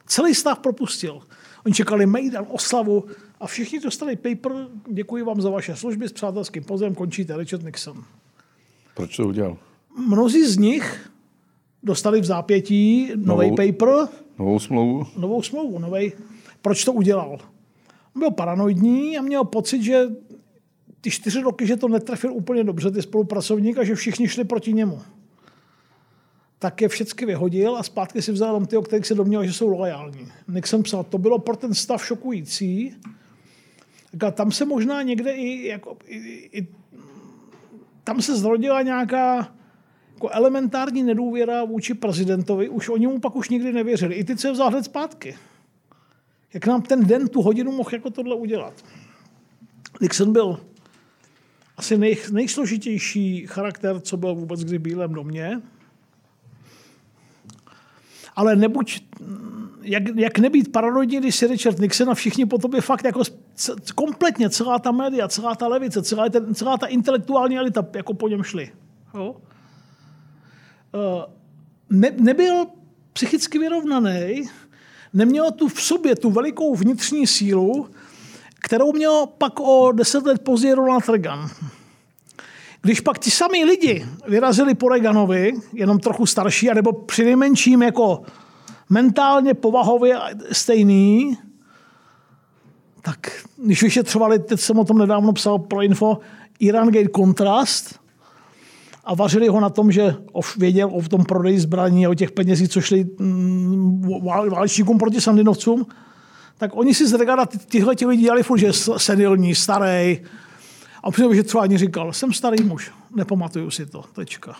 Celý 0.05 0.35
stav 0.35 0.59
propustil. 0.59 1.21
Oni 1.65 1.75
čekali 1.75 2.05
Mejdan, 2.05 2.45
oslavu 2.49 3.05
a 3.39 3.47
všichni 3.47 3.79
dostali 3.79 4.15
paper, 4.15 4.51
děkuji 4.91 5.23
vám 5.23 5.41
za 5.41 5.49
vaše 5.49 5.75
služby 5.75 6.09
s 6.09 6.11
přátelským 6.13 6.63
pozem, 6.63 6.95
končíte 6.95 7.37
Richard 7.37 7.63
Nixon. 7.63 8.03
Proč 8.95 9.17
to 9.17 9.27
udělal? 9.27 9.57
Mnozí 10.07 10.47
z 10.47 10.57
nich 10.57 11.11
dostali 11.83 12.21
v 12.21 12.25
zápětí 12.25 13.11
nový 13.15 13.49
paper. 13.49 14.07
Novou 14.39 14.59
smlouvu? 14.59 15.07
Novou 15.17 15.41
smlouvu, 15.43 15.79
nový. 15.79 16.13
Proč 16.61 16.85
to 16.85 16.93
udělal? 16.93 17.39
Byl 18.15 18.31
paranoidní 18.31 19.17
a 19.17 19.21
měl 19.21 19.43
pocit, 19.43 19.83
že 19.83 20.07
ty 21.01 21.11
čtyři 21.11 21.41
roky, 21.41 21.67
že 21.67 21.77
to 21.77 21.87
netrefil 21.87 22.33
úplně 22.33 22.63
dobře, 22.63 22.91
ty 22.91 23.01
spolupracovník, 23.01 23.77
a 23.77 23.83
že 23.83 23.95
všichni 23.95 24.27
šli 24.27 24.43
proti 24.43 24.73
němu. 24.73 25.01
Tak 26.59 26.81
je 26.81 26.87
všechny 26.87 27.25
vyhodil 27.25 27.77
a 27.77 27.83
zpátky 27.83 28.21
si 28.21 28.31
vzal 28.31 28.65
ty, 28.65 28.77
o 28.77 28.81
kterých 28.81 29.05
se 29.05 29.15
domněl, 29.15 29.45
že 29.45 29.53
jsou 29.53 29.67
loajální. 29.67 30.27
Nixon 30.47 30.83
psal, 30.83 31.03
to 31.03 31.17
bylo 31.17 31.39
pro 31.39 31.55
ten 31.55 31.73
stav 31.73 32.05
šokující. 32.05 32.95
A 34.27 34.31
tam 34.31 34.51
se 34.51 34.65
možná 34.65 35.01
někde 35.01 35.31
i, 35.31 35.67
jako, 35.67 35.97
i, 36.05 36.17
i 36.59 36.67
tam 38.03 38.21
se 38.21 38.37
zrodila 38.37 38.81
nějaká 38.81 39.53
jako 40.13 40.29
elementární 40.29 41.03
nedůvěra 41.03 41.63
vůči 41.63 41.93
prezidentovi, 41.93 42.69
už 42.69 42.89
oni 42.89 43.07
mu 43.07 43.19
pak 43.19 43.35
už 43.35 43.49
nikdy 43.49 43.73
nevěřili. 43.73 44.15
I 44.15 44.23
ty 44.23 44.37
se 44.37 44.51
vzal 44.51 44.69
hned 44.69 44.83
zpátky. 44.83 45.35
Jak 46.53 46.67
nám 46.67 46.81
ten 46.81 47.05
den, 47.05 47.27
tu 47.27 47.41
hodinu 47.41 47.71
mohl 47.71 47.89
jako 47.93 48.09
tohle 48.09 48.35
udělat. 48.35 48.73
Nixon 50.01 50.33
byl 50.33 50.59
asi 51.77 51.97
nej, 51.97 52.17
nejsložitější 52.31 53.47
charakter, 53.47 53.99
co 53.99 54.17
byl 54.17 54.35
vůbec 54.35 54.63
kdy 54.63 54.79
Bílém 54.79 55.13
domě. 55.13 55.61
Ale 58.35 58.55
nebuď, 58.55 59.03
jak, 59.81 60.03
jak 60.15 60.39
nebýt 60.39 60.71
paranoidní, 60.71 61.17
když 61.17 61.35
si 61.35 61.47
Richard 61.47 61.79
Nixon 61.79 62.09
a 62.09 62.13
všichni 62.13 62.45
po 62.45 62.57
tobě 62.57 62.81
fakt 62.81 63.05
jako 63.05 63.21
kompletně 63.95 64.49
celá 64.49 64.79
ta 64.79 64.91
média, 64.91 65.27
celá 65.27 65.55
ta 65.55 65.67
levice, 65.67 66.03
celá, 66.03 66.29
ten, 66.29 66.55
celá 66.55 66.77
ta 66.77 66.87
intelektuální 66.87 67.57
elita 67.57 67.85
jako 67.95 68.13
po 68.13 68.27
něm 68.27 68.43
šli. 68.43 68.71
Jo? 69.13 69.35
Eh, 70.95 71.25
ne, 71.89 72.11
nebyl 72.19 72.65
psychicky 73.13 73.59
vyrovnaný, 73.59 74.49
neměl 75.13 75.51
tu 75.51 75.67
v 75.67 75.81
sobě 75.81 76.15
tu 76.15 76.29
velikou 76.29 76.75
vnitřní 76.75 77.27
sílu, 77.27 77.89
kterou 78.61 78.93
měl 78.93 79.27
pak 79.37 79.59
o 79.59 79.91
deset 79.91 80.25
let 80.25 80.41
později 80.41 80.73
Ronald 80.73 81.09
Reagan. 81.09 81.49
Když 82.81 82.99
pak 82.99 83.19
ti 83.19 83.31
samý 83.31 83.65
lidi 83.65 84.05
vyrazili 84.27 84.75
po 84.75 84.89
Reaganovi, 84.89 85.53
jenom 85.73 85.99
trochu 85.99 86.25
starší, 86.25 86.69
anebo 86.69 86.93
přinejmenším 86.93 87.81
jako 87.81 88.21
mentálně, 88.89 89.53
povahově 89.53 90.17
stejný, 90.51 91.37
tak 93.01 93.45
když 93.57 93.83
vyšetřovali, 93.83 94.39
teď 94.39 94.59
jsem 94.59 94.79
o 94.79 94.85
tom 94.85 94.97
nedávno 94.97 95.33
psal 95.33 95.59
pro 95.59 95.81
info, 95.81 96.19
Iran 96.59 96.87
Gate 96.87 97.09
Contrast, 97.15 97.99
a 99.09 99.15
vařili 99.15 99.47
ho 99.47 99.59
na 99.59 99.69
tom, 99.69 99.91
že 99.91 100.15
věděl 100.57 100.89
o 100.93 101.01
tom 101.01 101.25
prodeji 101.25 101.59
zbraní 101.59 102.05
a 102.05 102.09
o 102.09 102.13
těch 102.13 102.31
penězích, 102.31 102.69
co 102.69 102.81
šli 102.81 103.05
mm, 103.19 104.09
válečníkům 104.49 104.97
proti 104.97 105.21
Sandinovcům, 105.21 105.85
tak 106.57 106.71
oni 106.73 106.93
si 106.93 107.07
z 107.07 107.13
Regada 107.13 107.45
tyhle 107.45 107.95
ti 107.95 108.05
lidi 108.05 108.23
dělali 108.23 108.43
furt, 108.43 108.57
že 108.57 108.73
senilní, 108.97 109.55
starý. 109.55 110.19
A 111.03 111.11
přijde, 111.11 111.35
že 111.35 111.43
třeba 111.43 111.63
ani 111.63 111.77
říkal, 111.77 112.13
jsem 112.13 112.33
starý 112.33 112.63
muž, 112.63 112.91
nepamatuju 113.15 113.71
si 113.71 113.85
to, 113.85 114.03
tečka. 114.13 114.55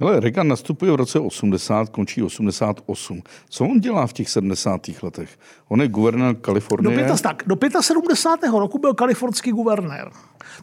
Hele, 0.00 0.20
Reagan 0.20 0.48
nastupuje 0.48 0.92
v 0.92 0.94
roce 0.94 1.18
80, 1.18 1.88
končí 1.88 2.22
88. 2.22 3.22
Co 3.48 3.64
on 3.64 3.80
dělá 3.80 4.06
v 4.06 4.12
těch 4.12 4.28
70. 4.30 4.80
letech? 5.02 5.38
On 5.68 5.82
je 5.82 5.88
guvernér 5.88 6.34
Kalifornie. 6.34 6.96
Do, 6.96 7.02
pěta, 7.02 7.16
tak, 7.16 7.42
do 7.46 7.56
75. 7.80 8.50
roku 8.50 8.78
byl 8.78 8.94
kalifornský 8.94 9.50
guvernér. 9.50 10.10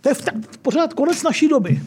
To 0.02 0.10
je 0.10 0.16
v, 0.16 0.22
v 0.52 0.58
pořád 0.58 0.94
konec 0.94 1.24
naší 1.24 1.48
doby. 1.48 1.82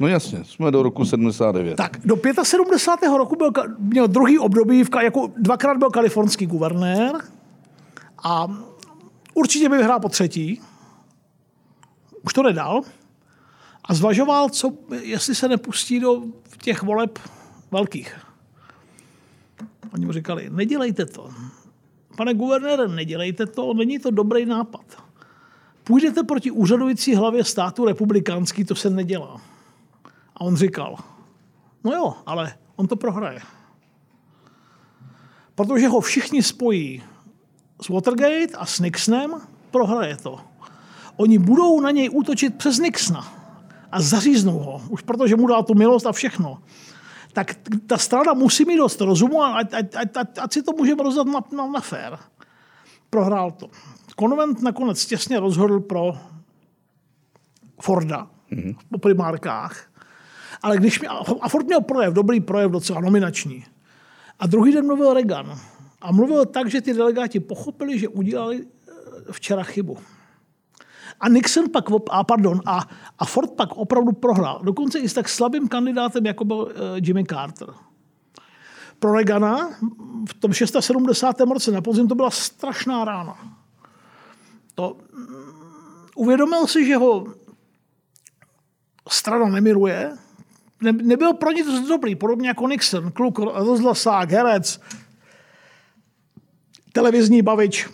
No 0.00 0.08
jasně, 0.08 0.44
jsme 0.44 0.70
do 0.70 0.82
roku 0.82 1.04
79. 1.04 1.76
Tak, 1.76 2.00
do 2.04 2.16
75. 2.42 3.08
roku 3.08 3.36
byl, 3.36 3.52
měl 3.78 4.08
druhý 4.08 4.38
období, 4.38 4.84
v, 4.84 4.88
jako 5.02 5.32
dvakrát 5.36 5.76
byl 5.76 5.90
kalifornský 5.90 6.46
guvernér 6.46 7.12
a 8.24 8.46
určitě 9.34 9.68
by 9.68 9.76
vyhrál 9.76 10.00
po 10.00 10.08
třetí. 10.08 10.60
Už 12.22 12.32
to 12.32 12.42
nedal. 12.42 12.82
A 13.84 13.94
zvažoval, 13.94 14.48
co, 14.48 14.72
jestli 15.02 15.34
se 15.34 15.48
nepustí 15.48 16.00
do 16.00 16.22
těch 16.62 16.82
voleb 16.82 17.18
velkých. 17.70 18.16
Oni 19.92 20.06
mu 20.06 20.12
říkali, 20.12 20.50
nedělejte 20.50 21.06
to. 21.06 21.30
Pane 22.16 22.34
guvernére, 22.34 22.88
nedělejte 22.88 23.46
to, 23.46 23.74
není 23.74 23.98
to 23.98 24.10
dobrý 24.10 24.46
nápad. 24.46 25.02
Půjdete 25.84 26.22
proti 26.22 26.50
úřadující 26.50 27.14
hlavě 27.14 27.44
státu 27.44 27.84
republikánský, 27.84 28.64
to 28.64 28.74
se 28.74 28.90
nedělá. 28.90 29.40
A 30.40 30.44
on 30.44 30.56
říkal, 30.56 30.96
no 31.84 31.92
jo, 31.92 32.14
ale 32.26 32.54
on 32.76 32.86
to 32.86 32.96
prohraje. 32.96 33.40
Protože 35.54 35.88
ho 35.88 36.00
všichni 36.00 36.42
spojí 36.42 37.02
s 37.82 37.88
Watergate 37.88 38.56
a 38.58 38.66
s 38.66 38.80
Nixonem, 38.80 39.40
prohraje 39.70 40.16
to. 40.16 40.40
Oni 41.16 41.38
budou 41.38 41.80
na 41.80 41.90
něj 41.90 42.10
útočit 42.12 42.54
přes 42.54 42.78
Nixona 42.78 43.32
a 43.92 44.00
zaříznou 44.00 44.58
ho, 44.58 44.82
už 44.88 45.02
protože 45.02 45.36
mu 45.36 45.46
dá 45.46 45.62
tu 45.62 45.74
milost 45.74 46.06
a 46.06 46.12
všechno. 46.12 46.62
Tak 47.32 47.54
ta 47.86 47.98
strana 47.98 48.32
musí 48.32 48.64
mít 48.64 48.76
dost 48.76 49.00
rozumu 49.00 49.42
a 49.42 49.54
ať, 49.54 49.74
ať, 49.74 49.96
ať, 49.96 50.16
ať, 50.16 50.38
ať 50.38 50.52
si 50.52 50.62
to 50.62 50.72
můžeme 50.72 51.02
rozdat 51.02 51.26
na, 51.26 51.40
na, 51.56 51.66
na 51.66 51.80
fér. 51.80 52.18
Prohrál 53.10 53.50
to. 53.50 53.70
Konvent 54.16 54.62
nakonec 54.62 55.06
těsně 55.06 55.40
rozhodl 55.40 55.80
pro 55.80 56.18
Forda 57.80 58.30
mm-hmm. 58.52 58.76
po 58.90 58.98
primárkách. 58.98 59.89
Ale 60.62 60.76
když 60.76 61.00
mě, 61.00 61.08
a 61.40 61.48
Ford 61.48 61.66
měl 61.66 61.80
projev, 61.80 62.14
dobrý 62.14 62.40
projev, 62.40 62.70
docela 62.70 63.00
nominační. 63.00 63.64
A 64.38 64.46
druhý 64.46 64.72
den 64.72 64.86
mluvil 64.86 65.14
Reagan. 65.14 65.58
A 66.00 66.12
mluvil 66.12 66.46
tak, 66.46 66.70
že 66.70 66.80
ty 66.80 66.94
delegáti 66.94 67.40
pochopili, 67.40 67.98
že 67.98 68.08
udělali 68.08 68.64
eh, 68.64 68.92
včera 69.32 69.62
chybu. 69.62 69.98
A 71.20 71.28
Nixon 71.28 71.68
pak, 71.70 71.84
a 72.10 72.24
pardon, 72.24 72.60
a, 72.66 72.88
a 73.18 73.24
Ford 73.24 73.50
pak 73.50 73.76
opravdu 73.76 74.12
prohrál. 74.12 74.60
Dokonce 74.64 74.98
i 74.98 75.08
s 75.08 75.14
tak 75.14 75.28
slabým 75.28 75.68
kandidátem, 75.68 76.26
jako 76.26 76.44
byl 76.44 76.56
uh, 76.56 76.70
Jimmy 77.02 77.24
Carter. 77.24 77.68
Pro 78.98 79.12
Reagana 79.12 79.70
v 80.28 80.34
tom 80.34 80.52
670. 80.52 81.40
roce 81.40 81.70
na 81.70 81.80
podzim 81.80 82.08
to 82.08 82.14
byla 82.14 82.30
strašná 82.30 83.04
rána. 83.04 83.56
To, 84.74 84.90
um, 84.90 85.26
uvědomil 86.14 86.66
si, 86.66 86.86
že 86.86 86.96
ho 86.96 87.26
strana 89.08 89.48
nemiluje, 89.48 90.12
ne, 90.80 90.92
nebyl 90.92 91.34
pro 91.34 91.52
ně 91.52 91.64
dost 91.64 91.88
dobrý, 91.88 92.14
podobně 92.14 92.48
jako 92.48 92.68
Nixon, 92.68 93.12
kluk, 93.12 93.38
rozhlasák, 93.38 94.30
herec, 94.30 94.80
televizní 96.92 97.42
bavič, 97.42 97.88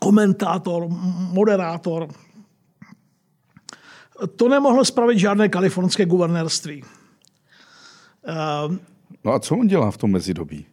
komentátor, 0.00 0.86
moderátor. 1.32 2.08
To 4.36 4.48
nemohlo 4.48 4.84
spravit 4.84 5.18
žádné 5.18 5.48
kalifornské 5.48 6.06
guvernérství. 6.06 6.84
No 9.24 9.32
a 9.32 9.40
co 9.40 9.56
on 9.56 9.66
dělá 9.66 9.90
v 9.90 9.96
tom 9.96 10.10
mezidobí? 10.10 10.66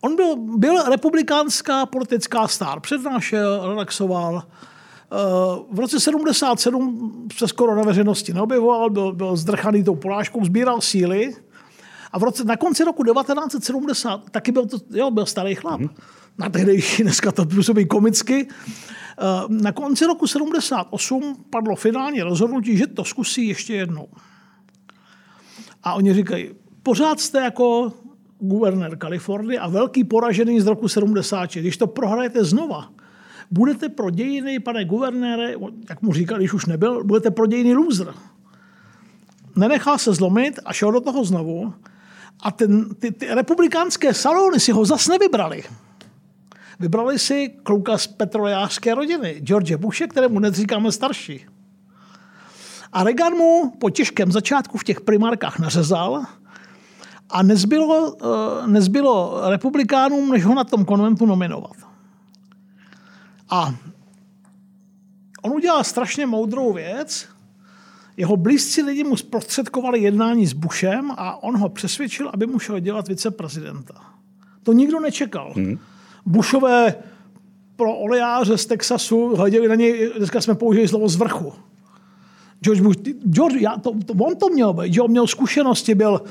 On 0.00 0.16
byl, 0.16 0.36
byl 0.36 0.82
republikánská 0.82 1.86
politická 1.86 2.48
star. 2.48 2.80
Přednášel, 2.80 3.68
relaxoval, 3.68 4.42
v 5.70 5.78
roce 5.78 6.00
77 6.00 7.28
se 7.36 7.48
skoro 7.48 7.76
na 7.76 7.82
veřejnosti 7.82 8.32
neobjevoval, 8.32 8.90
byl, 8.90 9.12
byl 9.12 9.36
zdrchaný 9.36 9.84
tou 9.84 9.94
porážkou, 9.94 10.44
sbíral 10.44 10.80
síly. 10.80 11.34
A 12.12 12.18
v 12.18 12.22
roce, 12.22 12.44
na 12.44 12.56
konci 12.56 12.84
roku 12.84 13.04
1970 13.04 14.30
taky 14.30 14.52
byl, 14.52 14.66
to, 14.66 14.78
jo, 14.90 15.10
byl 15.10 15.26
starý 15.26 15.54
chlap. 15.54 15.80
Mm. 15.80 15.88
Na 16.38 16.48
tehdejší, 16.48 17.02
dneska 17.02 17.32
to 17.32 17.44
působí 17.44 17.86
komicky. 17.86 18.48
Eh, 18.48 19.24
na 19.48 19.72
konci 19.72 20.06
roku 20.06 20.26
78 20.26 21.36
padlo 21.50 21.76
finální 21.76 22.22
rozhodnutí, 22.22 22.76
že 22.76 22.86
to 22.86 23.04
zkusí 23.04 23.48
ještě 23.48 23.74
jednou. 23.74 24.08
A 25.82 25.94
oni 25.94 26.14
říkají, 26.14 26.50
pořád 26.82 27.20
jste 27.20 27.40
jako 27.40 27.92
guvernér 28.38 28.96
Kalifornie 28.96 29.60
a 29.60 29.68
velký 29.68 30.04
poražený 30.04 30.60
z 30.60 30.66
roku 30.66 30.88
70. 30.88 31.54
Když 31.54 31.76
to 31.76 31.86
prohrajete 31.86 32.44
znova, 32.44 32.88
budete 33.52 33.88
pro 33.88 34.10
dějiny, 34.10 34.60
pane 34.60 34.84
guvernére, 34.84 35.54
jak 35.88 36.02
mu 36.02 36.12
říkal, 36.12 36.38
když 36.38 36.52
už 36.52 36.66
nebyl, 36.66 37.04
budete 37.04 37.30
pro 37.30 37.46
dějiny 37.46 37.74
loser. 37.74 38.14
Nenechal 39.56 39.98
se 39.98 40.14
zlomit 40.14 40.58
a 40.64 40.72
šel 40.72 40.92
do 40.92 41.00
toho 41.00 41.24
znovu. 41.24 41.74
A 42.42 42.50
ten, 42.50 42.94
ty, 42.94 43.10
ty 43.10 43.26
republikánské 43.26 44.14
salony 44.14 44.60
si 44.60 44.72
ho 44.72 44.84
zas 44.84 45.08
nevybrali. 45.08 45.62
Vybrali 46.80 47.18
si 47.18 47.48
kluka 47.62 47.98
z 47.98 48.06
petrolejářské 48.06 48.94
rodiny, 48.94 49.40
George 49.40 49.76
Bushe, 49.76 50.06
kterému 50.06 50.38
dnes 50.38 50.54
říkáme 50.54 50.92
starší. 50.92 51.46
A 52.92 53.04
Reagan 53.04 53.32
mu 53.32 53.70
po 53.78 53.90
těžkém 53.90 54.32
začátku 54.32 54.78
v 54.78 54.84
těch 54.84 55.00
primárkách 55.00 55.58
nařezal 55.58 56.22
a 57.30 57.42
nezbylo, 57.42 58.16
eh, 58.22 58.66
nezbylo 58.66 59.40
republikánům, 59.50 60.30
než 60.30 60.44
ho 60.44 60.54
na 60.54 60.64
tom 60.64 60.84
konventu 60.84 61.26
nominovat. 61.26 61.91
A 63.52 63.74
on 65.42 65.52
udělal 65.52 65.84
strašně 65.84 66.26
moudrou 66.26 66.72
věc. 66.72 67.28
Jeho 68.16 68.36
blízcí 68.36 68.82
lidi 68.82 69.04
mu 69.04 69.16
zprostředkovali 69.16 70.00
jednání 70.00 70.46
s 70.46 70.52
Bushem 70.52 71.10
a 71.16 71.42
on 71.42 71.56
ho 71.56 71.68
přesvědčil, 71.68 72.30
aby 72.34 72.46
mu 72.46 72.58
šel 72.58 72.78
dělat 72.78 73.08
viceprezidenta. 73.08 73.94
To 74.62 74.72
nikdo 74.72 75.00
nečekal. 75.00 75.52
Hmm. 75.56 75.78
Bushové 76.26 76.94
pro 77.76 77.94
olejáře 77.94 78.58
z 78.58 78.66
Texasu 78.66 79.36
hleděli 79.36 79.68
na 79.68 79.74
něj, 79.74 80.12
dneska 80.16 80.40
jsme 80.40 80.54
použili 80.54 80.88
slovo 80.88 81.08
z 81.08 81.16
vrchu. 81.16 81.52
George 82.60 82.80
Bush, 82.80 82.98
George, 83.30 83.60
já 83.60 83.76
to, 83.76 83.92
to, 84.06 84.12
on 84.12 84.36
to 84.36 84.48
měl 84.48 84.72
být, 84.72 84.94
že 84.94 85.02
on 85.02 85.10
měl 85.10 85.26
zkušenosti, 85.26 85.94
byl 85.94 86.22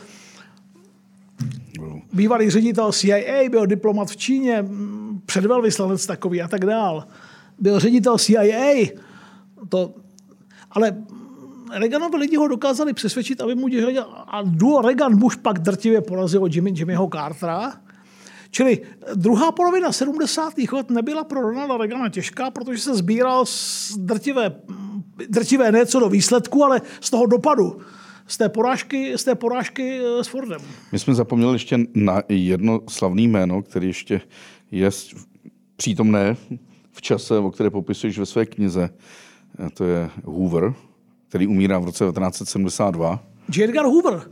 bývalý 2.14 2.50
ředitel 2.50 2.92
CIA, 2.92 3.50
byl 3.50 3.66
diplomat 3.66 4.10
v 4.10 4.18
Číně, 4.18 4.66
předvelvyslanec 5.32 6.06
takový 6.06 6.42
a 6.42 6.48
tak 6.48 6.66
dál. 6.66 7.08
Byl 7.60 7.80
ředitel 7.80 8.18
CIA. 8.18 8.88
To, 9.70 9.94
ale 10.72 10.98
Reaganovi 11.72 12.18
lidi 12.18 12.36
ho 12.36 12.48
dokázali 12.48 12.94
přesvědčit, 12.94 13.42
aby 13.42 13.56
mu 13.56 13.68
dělal. 13.68 14.26
A 14.28 14.42
duo 14.46 14.82
Reagan-Bush 14.82 15.38
pak 15.42 15.60
drtivě 15.60 16.02
porazilo 16.02 16.48
Jimmy, 16.48 16.72
Jimmyho 16.76 17.10
Cartera. 17.14 17.74
Čili 18.52 18.82
druhá 19.16 19.52
polovina 19.52 19.92
70. 19.92 20.54
let 20.72 20.90
nebyla 20.90 21.24
pro 21.24 21.42
Ronalda 21.42 21.78
Reagana 21.78 22.10
těžká, 22.10 22.52
protože 22.52 22.82
se 22.82 22.96
sbíral 22.96 23.46
drtivé, 23.98 24.56
drtivé 25.30 25.72
ne 25.72 25.86
co 25.86 26.00
do 26.00 26.10
výsledku, 26.10 26.64
ale 26.64 26.82
z 27.02 27.10
toho 27.10 27.26
dopadu 27.26 27.82
z 28.28 28.38
té 28.38 28.50
porážky, 28.50 29.18
z 29.18 29.24
té 29.24 29.36
porážky 29.36 30.00
eh, 30.00 30.24
s 30.24 30.28
Fordem. 30.28 30.62
My 30.92 31.00
jsme 31.00 31.16
zapomněli 31.16 31.56
ještě 31.56 31.80
na 31.94 32.24
jedno 32.30 32.80
slavné 32.90 33.22
jméno, 33.22 33.62
který 33.62 33.88
ještě 33.88 34.22
je 34.72 34.90
přítomné 35.76 36.36
v 36.92 37.02
čase, 37.02 37.38
o 37.38 37.52
které 37.52 37.70
popisuješ 37.70 38.20
ve 38.20 38.26
své 38.26 38.46
knize. 38.46 38.90
A 39.66 39.70
to 39.70 39.84
je 39.84 40.10
Hoover, 40.24 40.74
který 41.30 41.48
umírá 41.48 41.80
v 41.80 41.86
roce 41.86 42.06
1972. 42.06 43.24
J. 43.56 43.64
Edgar 43.64 43.86
Hoover. 43.86 44.14
Uh, 44.14 44.24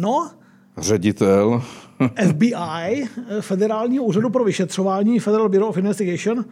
no. 0.00 0.30
Ředitel. 0.78 1.62
FBI, 2.28 3.08
Federálního 3.40 4.04
úřadu 4.04 4.30
pro 4.30 4.44
vyšetřování, 4.44 5.18
Federal 5.18 5.48
Bureau 5.48 5.68
of 5.68 5.76
Investigation. 5.76 6.44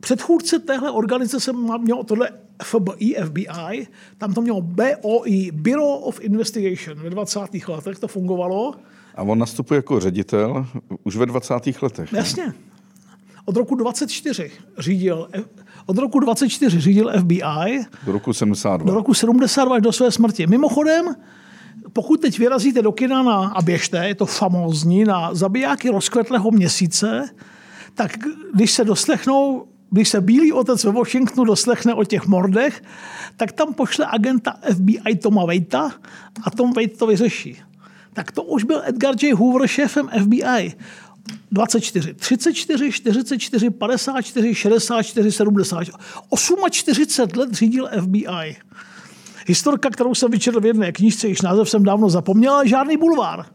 Předchůdce 0.00 0.58
téhle 0.58 0.90
organizace 0.90 1.52
měl 1.78 2.04
tohle 2.04 2.30
FBI, 2.62 3.16
FBI, 3.24 3.86
tam 4.18 4.34
to 4.34 4.40
mělo 4.40 4.60
BOI, 4.60 5.50
Bureau 5.52 5.94
of 5.94 6.20
Investigation. 6.20 6.98
Ve 7.02 7.10
20. 7.10 7.40
letech 7.68 7.98
to 7.98 8.08
fungovalo. 8.08 8.74
A 9.14 9.22
on 9.22 9.38
nastupuje 9.38 9.78
jako 9.78 10.00
ředitel 10.00 10.66
už 11.04 11.16
ve 11.16 11.26
20. 11.26 11.54
letech. 11.82 12.12
Jasně. 12.12 12.52
Od 13.44 13.56
roku 13.56 13.74
24 13.74 14.50
řídil, 14.78 15.28
od 15.86 15.98
roku 15.98 16.20
24 16.20 16.80
řídil 16.80 17.12
FBI. 17.20 17.84
Do 18.06 18.12
roku 18.12 18.32
72. 18.32 18.86
Do 18.86 18.94
roku 18.94 19.14
72 19.14 19.76
až 19.76 19.82
do 19.82 19.92
své 19.92 20.10
smrti. 20.10 20.46
Mimochodem, 20.46 21.14
pokud 21.92 22.20
teď 22.20 22.38
vyrazíte 22.38 22.82
do 22.82 22.92
kina 22.92 23.22
na, 23.22 23.48
a 23.48 23.62
běžte, 23.62 24.08
je 24.08 24.14
to 24.14 24.26
famózní, 24.26 25.04
na 25.04 25.34
zabijáky 25.34 25.90
rozkvetlého 25.90 26.50
měsíce, 26.50 27.28
tak 27.94 28.18
když 28.54 28.72
se 28.72 28.84
doslechnou 28.84 29.66
když 29.90 30.08
se 30.08 30.20
Bílý 30.20 30.52
otec 30.52 30.84
ve 30.84 30.92
Washingtonu 30.92 31.44
doslechne 31.44 31.94
o 31.94 32.04
těch 32.04 32.26
mordech, 32.26 32.82
tak 33.36 33.52
tam 33.52 33.74
pošle 33.74 34.06
agenta 34.10 34.56
FBI 34.74 35.16
Toma 35.16 35.44
Waita 35.44 35.90
a 36.44 36.50
Tom 36.50 36.72
Wait 36.72 36.98
to 36.98 37.06
vyřeší. 37.06 37.56
Tak 38.12 38.32
to 38.32 38.42
už 38.42 38.64
byl 38.64 38.82
Edgar 38.84 39.14
J. 39.22 39.34
Hoover 39.34 39.68
šéfem 39.68 40.08
FBI. 40.22 40.74
24, 41.50 42.14
34, 42.14 42.92
44, 42.92 43.70
54, 43.70 44.54
64, 44.54 45.32
70. 45.32 45.84
48 46.70 47.38
let 47.38 47.54
řídil 47.54 47.88
FBI. 48.00 48.56
Historka, 49.46 49.90
kterou 49.90 50.14
jsem 50.14 50.30
vyčetl 50.30 50.60
v 50.60 50.66
jedné 50.66 50.92
knížce, 50.92 51.28
již 51.28 51.42
název 51.42 51.70
jsem 51.70 51.82
dávno 51.82 52.10
zapomněl, 52.10 52.66
žádný 52.66 52.96
bulvár. 52.96 53.46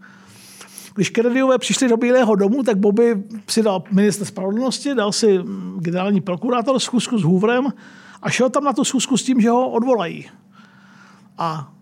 Když 0.95 1.09
Kennedyové 1.09 1.57
přišli 1.57 1.87
do 1.87 1.97
Bílého 1.97 2.35
domu, 2.35 2.63
tak 2.63 2.77
Bobby 2.77 3.23
si 3.49 3.63
dal 3.63 3.83
minister 3.91 4.25
spravedlnosti, 4.27 4.95
dal 4.95 5.11
si 5.11 5.39
generální 5.79 6.21
prokurátor 6.21 6.79
schůzku 6.79 7.17
s 7.17 7.23
Hooverem 7.23 7.73
a 8.21 8.29
šel 8.29 8.49
tam 8.49 8.63
na 8.63 8.73
tu 8.73 8.83
schůzku 8.83 9.17
s 9.17 9.23
tím, 9.23 9.41
že 9.41 9.49
ho 9.49 9.69
odvolají. 9.69 10.29
A 11.37 11.74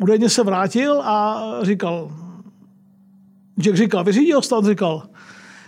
údajně 0.00 0.28
se 0.28 0.42
vrátil 0.42 1.02
a 1.02 1.44
říkal, 1.62 2.12
Jack 3.60 3.76
říkal, 3.76 4.04
vyřídil? 4.04 4.40
On 4.52 4.66
říkal, 4.66 5.02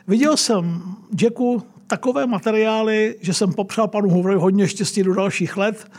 viděl 0.08 0.36
jsem 0.36 0.82
Jacku 1.22 1.62
takové 1.86 2.26
materiály, 2.26 3.16
že 3.20 3.34
jsem 3.34 3.52
popřál 3.52 3.88
panu 3.88 4.10
Hooverovi 4.10 4.40
hodně 4.40 4.68
štěstí 4.68 5.02
do 5.02 5.14
dalších 5.14 5.56
let 5.56 5.90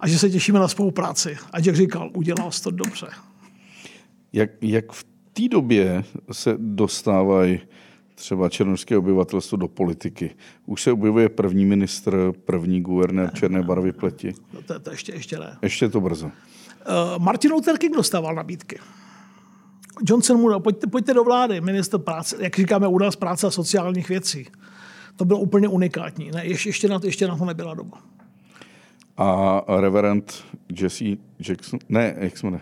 a 0.00 0.08
že 0.08 0.18
se 0.18 0.30
těšíme 0.30 0.58
na 0.58 0.68
spolupráci. 0.68 1.36
A 1.52 1.60
Jack 1.60 1.76
říkal, 1.76 2.10
udělal 2.14 2.50
jsi 2.50 2.62
to 2.62 2.70
dobře. 2.70 3.06
Jak, 4.32 4.50
jak 4.60 4.92
v 4.92 5.04
té 5.32 5.48
době 5.48 6.04
se 6.32 6.54
dostávají 6.58 7.60
třeba 8.14 8.48
černožské 8.48 8.96
obyvatelstvo 8.96 9.56
do 9.56 9.68
politiky. 9.68 10.30
Už 10.66 10.82
se 10.82 10.92
objevuje 10.92 11.28
první 11.28 11.64
ministr, 11.64 12.32
první 12.44 12.80
guvernér 12.80 13.30
černé 13.34 13.62
barvy 13.62 13.92
pleti. 13.92 14.34
No 14.52 14.62
to, 14.62 14.80
to 14.80 14.90
ještě, 14.90 15.12
ještě 15.12 15.38
ne. 15.38 15.58
Ještě 15.62 15.88
to 15.88 16.00
brzo. 16.00 16.30
Uh, 16.88 17.18
Martin 17.18 17.52
Luther 17.52 17.78
King 17.78 17.96
dostával 17.96 18.34
nabídky. 18.34 18.78
Johnson 20.02 20.40
mu 20.40 20.48
dal, 20.48 20.60
pojďte, 20.60 20.86
pojďte 20.86 21.14
do 21.14 21.24
vlády, 21.24 21.60
minister 21.60 22.00
práce, 22.00 22.36
jak 22.38 22.56
říkáme 22.56 22.88
u 22.88 22.98
nás, 22.98 23.16
práce 23.16 23.46
a 23.46 23.50
sociálních 23.50 24.08
věcí. 24.08 24.46
To 25.16 25.24
bylo 25.24 25.40
úplně 25.40 25.68
unikátní. 25.68 26.30
Ne, 26.30 26.46
ještě, 26.46 26.68
ještě, 26.68 26.88
na 26.88 26.98
to, 26.98 27.06
ještě 27.06 27.28
na 27.28 27.36
to 27.36 27.44
nebyla 27.44 27.74
doba. 27.74 27.98
A 29.16 29.60
reverend 29.80 30.44
Jesse 30.80 31.04
Jackson, 31.48 31.78
ne, 31.88 32.14
jak 32.18 32.38
jsme 32.38 32.50
ne, 32.50 32.60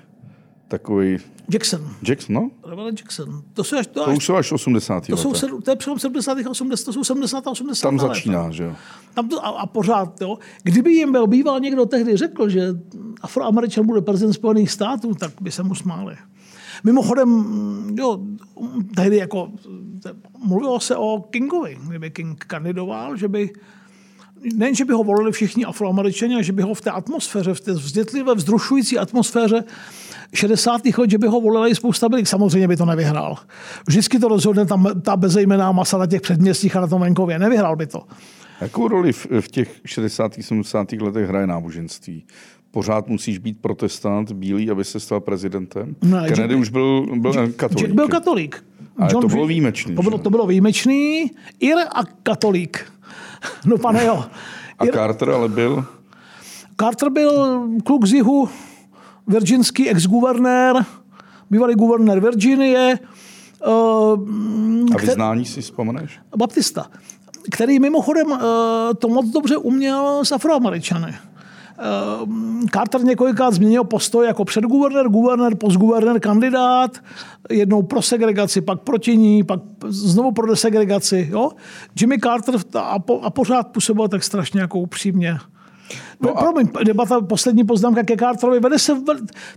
takový 0.68 1.18
Jackson. 1.53 1.89
Jackson, 2.03 2.35
no? 2.35 2.51
Reverend 2.66 3.01
Jackson. 3.01 3.43
To, 3.53 3.64
jsou 3.64 3.77
až, 3.77 3.87
to, 3.87 4.05
To 4.05 4.11
až, 4.11 4.16
už 4.16 4.25
jsou 4.25 4.35
až 4.35 4.53
80. 4.53 5.07
to, 5.07 5.16
jsou, 5.16 5.61
to 5.61 5.70
je 5.70 5.77
přelom 5.77 5.99
70. 5.99 6.39
a 6.47 6.51
80. 6.51 6.85
To 6.85 6.93
jsou 6.93 7.05
70. 7.05 7.47
a 7.47 7.51
80. 7.51 7.83
Tam 7.89 7.97
let. 7.97 8.09
začíná, 8.09 8.51
že 8.51 8.64
jo? 8.64 8.75
Tam 9.14 9.29
to, 9.29 9.47
a, 9.47 9.49
a 9.49 9.66
pořád, 9.66 10.20
jo. 10.20 10.39
Kdyby 10.62 10.93
jim 10.93 11.12
byl 11.12 11.27
býval 11.27 11.61
někdo 11.61 11.87
tehdy 11.87 12.16
řekl, 12.16 12.49
že 12.49 12.68
Afroameričan 13.23 13.87
bude 13.87 14.01
prezident 14.01 14.33
Spojených 14.33 14.70
států, 14.70 15.14
tak 15.14 15.33
by 15.41 15.51
se 15.51 15.62
mu 15.62 15.75
smáli. 15.75 16.16
Mimochodem, 16.85 17.45
jo, 17.99 18.20
tehdy 18.97 19.16
jako 19.16 19.51
mluvilo 20.45 20.81
se 20.81 20.97
o 20.97 21.25
Kingovi, 21.31 21.79
kdyby 21.89 22.11
King 22.11 22.45
kandidoval, 22.45 23.16
že 23.16 23.29
by 23.29 23.51
nejen, 24.55 24.75
že 24.75 24.85
by 24.85 24.93
ho 24.93 25.05
volili 25.05 25.33
všichni 25.33 25.64
afroameričani, 25.64 26.35
ale 26.35 26.45
že 26.45 26.53
by 26.53 26.62
ho 26.62 26.75
v 26.75 26.81
té 26.81 26.91
atmosféře, 26.91 27.55
v 27.55 27.61
té 27.61 27.73
vzdětlivé, 27.73 28.35
vzrušující 28.35 28.99
atmosféře 28.99 29.64
60. 30.35 30.81
let, 30.99 31.11
že 31.11 31.18
by 31.18 31.27
ho 31.27 31.41
volila 31.41 31.68
i 31.68 31.75
spousta 31.75 32.09
byli. 32.09 32.27
Samozřejmě 32.27 32.68
by 32.68 32.77
to 32.77 32.85
nevyhrál. 32.85 33.37
Vždycky 33.87 34.18
to 34.18 34.29
rozhodne 34.29 34.66
tam 34.66 34.87
ta 35.03 35.16
bezejmená 35.16 35.73
masa 35.73 35.99
na 35.99 36.07
těch 36.07 36.20
předměstích 36.20 36.77
a 36.77 36.81
na 36.81 36.87
tom 36.87 37.01
venkově. 37.01 37.39
Nevyhrál 37.39 37.77
by 37.77 37.87
to. 37.87 38.03
Jakou 38.61 38.89
roli 38.89 39.12
v, 39.12 39.27
v 39.41 39.49
těch 39.49 39.81
60. 39.85 40.33
70. 40.41 40.93
letech 40.93 41.29
hraje 41.29 41.47
náboženství? 41.47 42.25
Pořád 42.73 43.09
musíš 43.09 43.39
být 43.39 43.61
protestant, 43.61 44.33
bílý, 44.33 44.70
aby 44.70 44.85
se 44.85 45.01
stal 45.01 45.20
prezidentem? 45.20 45.97
Ne, 46.03 46.29
Kennedy 46.29 46.55
Jack- 46.55 46.61
už 46.61 46.68
byl, 46.68 47.07
byl 47.16 47.33
katolík. 47.57 47.83
Jack 47.87 47.95
byl 47.95 48.09
katolík. 48.09 48.64
Ale 48.99 49.11
to 49.11 49.29
bylo 49.29 49.47
výjimečný, 49.47 49.95
To 49.97 50.03
bylo, 50.03 50.16
že? 50.16 50.23
to 50.23 50.31
bylo 50.31 50.47
výjimečný. 50.47 51.31
Ir 51.61 51.77
a 51.79 52.01
katolík. 52.23 52.93
No 53.64 53.79
pane 53.79 54.05
jo. 54.05 54.25
A 54.79 54.85
Ir, 54.85 54.93
Carter 54.93 55.31
ale 55.31 55.49
byl 55.49 55.85
Carter 56.81 57.11
byl 57.11 57.62
kluk 57.85 58.07
z 58.07 58.12
jihu, 58.12 58.49
virginský 59.27 59.91
ex-guvernér, 59.91 60.85
bývalý 61.51 61.75
guvernér 61.75 62.20
Virginie, 62.20 62.99
uh, 63.66 63.75
a 64.95 64.99
vyznání 65.01 65.45
si 65.45 65.61
vzpomeneš? 65.61 66.20
baptista, 66.37 66.87
který 67.51 67.79
mimochodem 67.79 68.27
uh, 68.31 68.39
to 68.99 69.09
moc 69.09 69.27
dobře 69.27 69.57
uměl 69.57 70.20
s 70.25 70.33
afroameričany. 70.33 71.14
Uh, 72.23 72.29
Carter 72.73 73.05
několikrát 73.05 73.55
změnil 73.55 73.85
postoj 73.85 74.27
jako 74.27 74.45
předguvernér, 74.45 75.09
guvernér, 75.09 75.55
postguvernér, 75.55 76.20
kandidát, 76.20 76.99
jednou 77.51 77.83
pro 77.83 78.03
segregaci, 78.03 78.61
pak 78.61 78.81
proti 78.81 79.16
ní, 79.16 79.45
pak 79.45 79.61
znovu 79.87 80.33
pro 80.33 80.47
desegregaci. 80.47 81.29
Jo? 81.31 81.51
Jimmy 82.01 82.18
Carter 82.18 82.55
a, 82.79 82.99
po, 82.99 83.20
a 83.20 83.31
pořád 83.31 83.68
působil 83.68 84.09
tak 84.09 84.25
strašně 84.25 84.61
jako 84.61 84.79
upřímně. 84.79 85.37
No 86.20 86.39
a- 86.39 86.41
Promiň, 86.43 86.68
debata, 86.85 87.20
poslední 87.20 87.64
poznámka 87.64 88.03
ke 88.03 88.16
Carterovi. 88.16 88.61
Vede 88.61 88.79
se, 88.79 88.93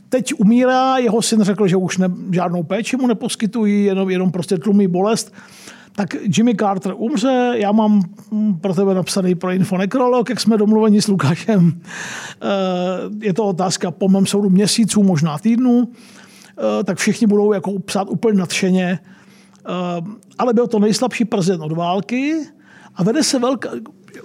teď 0.09 0.33
umírá, 0.37 0.97
jeho 0.97 1.21
syn 1.21 1.41
řekl, 1.43 1.67
že 1.67 1.77
už 1.77 1.97
ne, 1.97 2.07
žádnou 2.31 2.63
péči 2.63 2.97
mu 2.97 3.07
neposkytují, 3.07 3.85
jenom, 3.85 4.09
jenom 4.09 4.31
prostě 4.31 4.57
tlumí 4.57 4.87
bolest. 4.87 5.33
Tak 5.95 6.15
Jimmy 6.37 6.55
Carter 6.55 6.93
umře, 6.97 7.53
já 7.55 7.71
mám 7.71 8.01
pro 8.61 8.73
tebe 8.73 8.93
napsaný 8.93 9.35
pro 9.35 9.51
info 9.51 9.77
nekrolog, 9.77 10.29
jak 10.29 10.39
jsme 10.39 10.57
domluveni 10.57 11.01
s 11.01 11.07
Lukášem. 11.07 11.81
Eh, 12.41 12.45
Je 13.21 13.33
to 13.33 13.45
otázka 13.45 13.91
po 13.91 14.09
mém 14.09 14.25
soudu 14.25 14.49
měsíců, 14.49 15.03
možná 15.03 15.37
týdnů. 15.37 15.91
Eh, 16.79 16.83
Tak 16.83 16.97
všichni 16.97 17.27
budou 17.27 17.53
jako 17.53 17.79
psát 17.79 18.09
úplně 18.09 18.39
nadšeně. 18.39 18.99
Eh, 18.99 20.01
Ale 20.37 20.53
byl 20.53 20.67
to 20.67 20.79
nejslabší 20.79 21.25
prezident 21.25 21.61
od 21.61 21.71
války 21.71 22.35
a 22.95 23.03
vede 23.03 23.23
se 23.23 23.39
velká, 23.39 23.69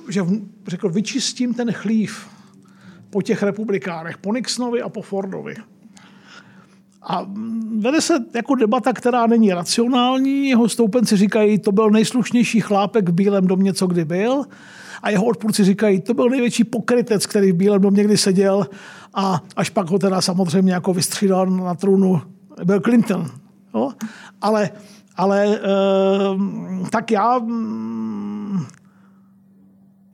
že 0.08 0.22
řekl, 0.66 0.88
vyčistím 0.88 1.54
ten 1.54 1.72
chlív 1.72 2.26
po 3.10 3.22
těch 3.22 3.42
republikánech, 3.42 4.18
po 4.18 4.32
Nixonovi 4.32 4.82
a 4.82 4.88
po 4.88 5.02
Fordovi. 5.02 5.54
A 7.02 7.26
vede 7.78 8.00
se 8.00 8.14
jako 8.34 8.54
debata, 8.54 8.92
která 8.92 9.26
není 9.26 9.52
racionální. 9.52 10.48
Jeho 10.48 10.68
stoupenci 10.68 11.16
říkají, 11.16 11.58
to 11.58 11.72
byl 11.72 11.90
nejslušnější 11.90 12.60
chlápek 12.60 13.08
v 13.08 13.12
Bílém 13.12 13.46
domě, 13.46 13.72
co 13.72 13.86
kdy 13.86 14.04
byl. 14.04 14.44
A 15.02 15.10
jeho 15.10 15.24
odpůrci 15.24 15.64
říkají, 15.64 16.00
to 16.00 16.14
byl 16.14 16.28
největší 16.28 16.64
pokrytec, 16.64 17.26
který 17.26 17.52
v 17.52 17.56
Bílém 17.56 17.82
domě 17.82 18.04
kdy 18.04 18.16
seděl. 18.16 18.66
A 19.14 19.42
až 19.56 19.70
pak 19.70 19.90
ho 19.90 19.98
teda 19.98 20.20
samozřejmě 20.20 20.72
jako 20.72 20.94
vystřídal 20.94 21.46
na 21.46 21.74
trůnu 21.74 22.22
Bill 22.64 22.80
Clinton. 22.80 23.26
Jo? 23.74 23.92
Ale, 24.40 24.70
ale 25.16 25.46
e, 25.46 25.60
tak 26.90 27.10
já 27.10 27.38
mm, 27.38 28.66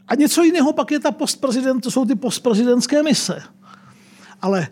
a 0.08 0.14
něco 0.14 0.42
jiného 0.42 0.72
pak 0.72 0.90
je 0.90 1.00
ta 1.00 1.10
postprezident, 1.10 1.82
to 1.82 1.90
jsou 1.90 2.04
ty 2.04 2.14
postprezidentské 2.14 3.02
mise. 3.02 3.42
Ale 4.42 4.68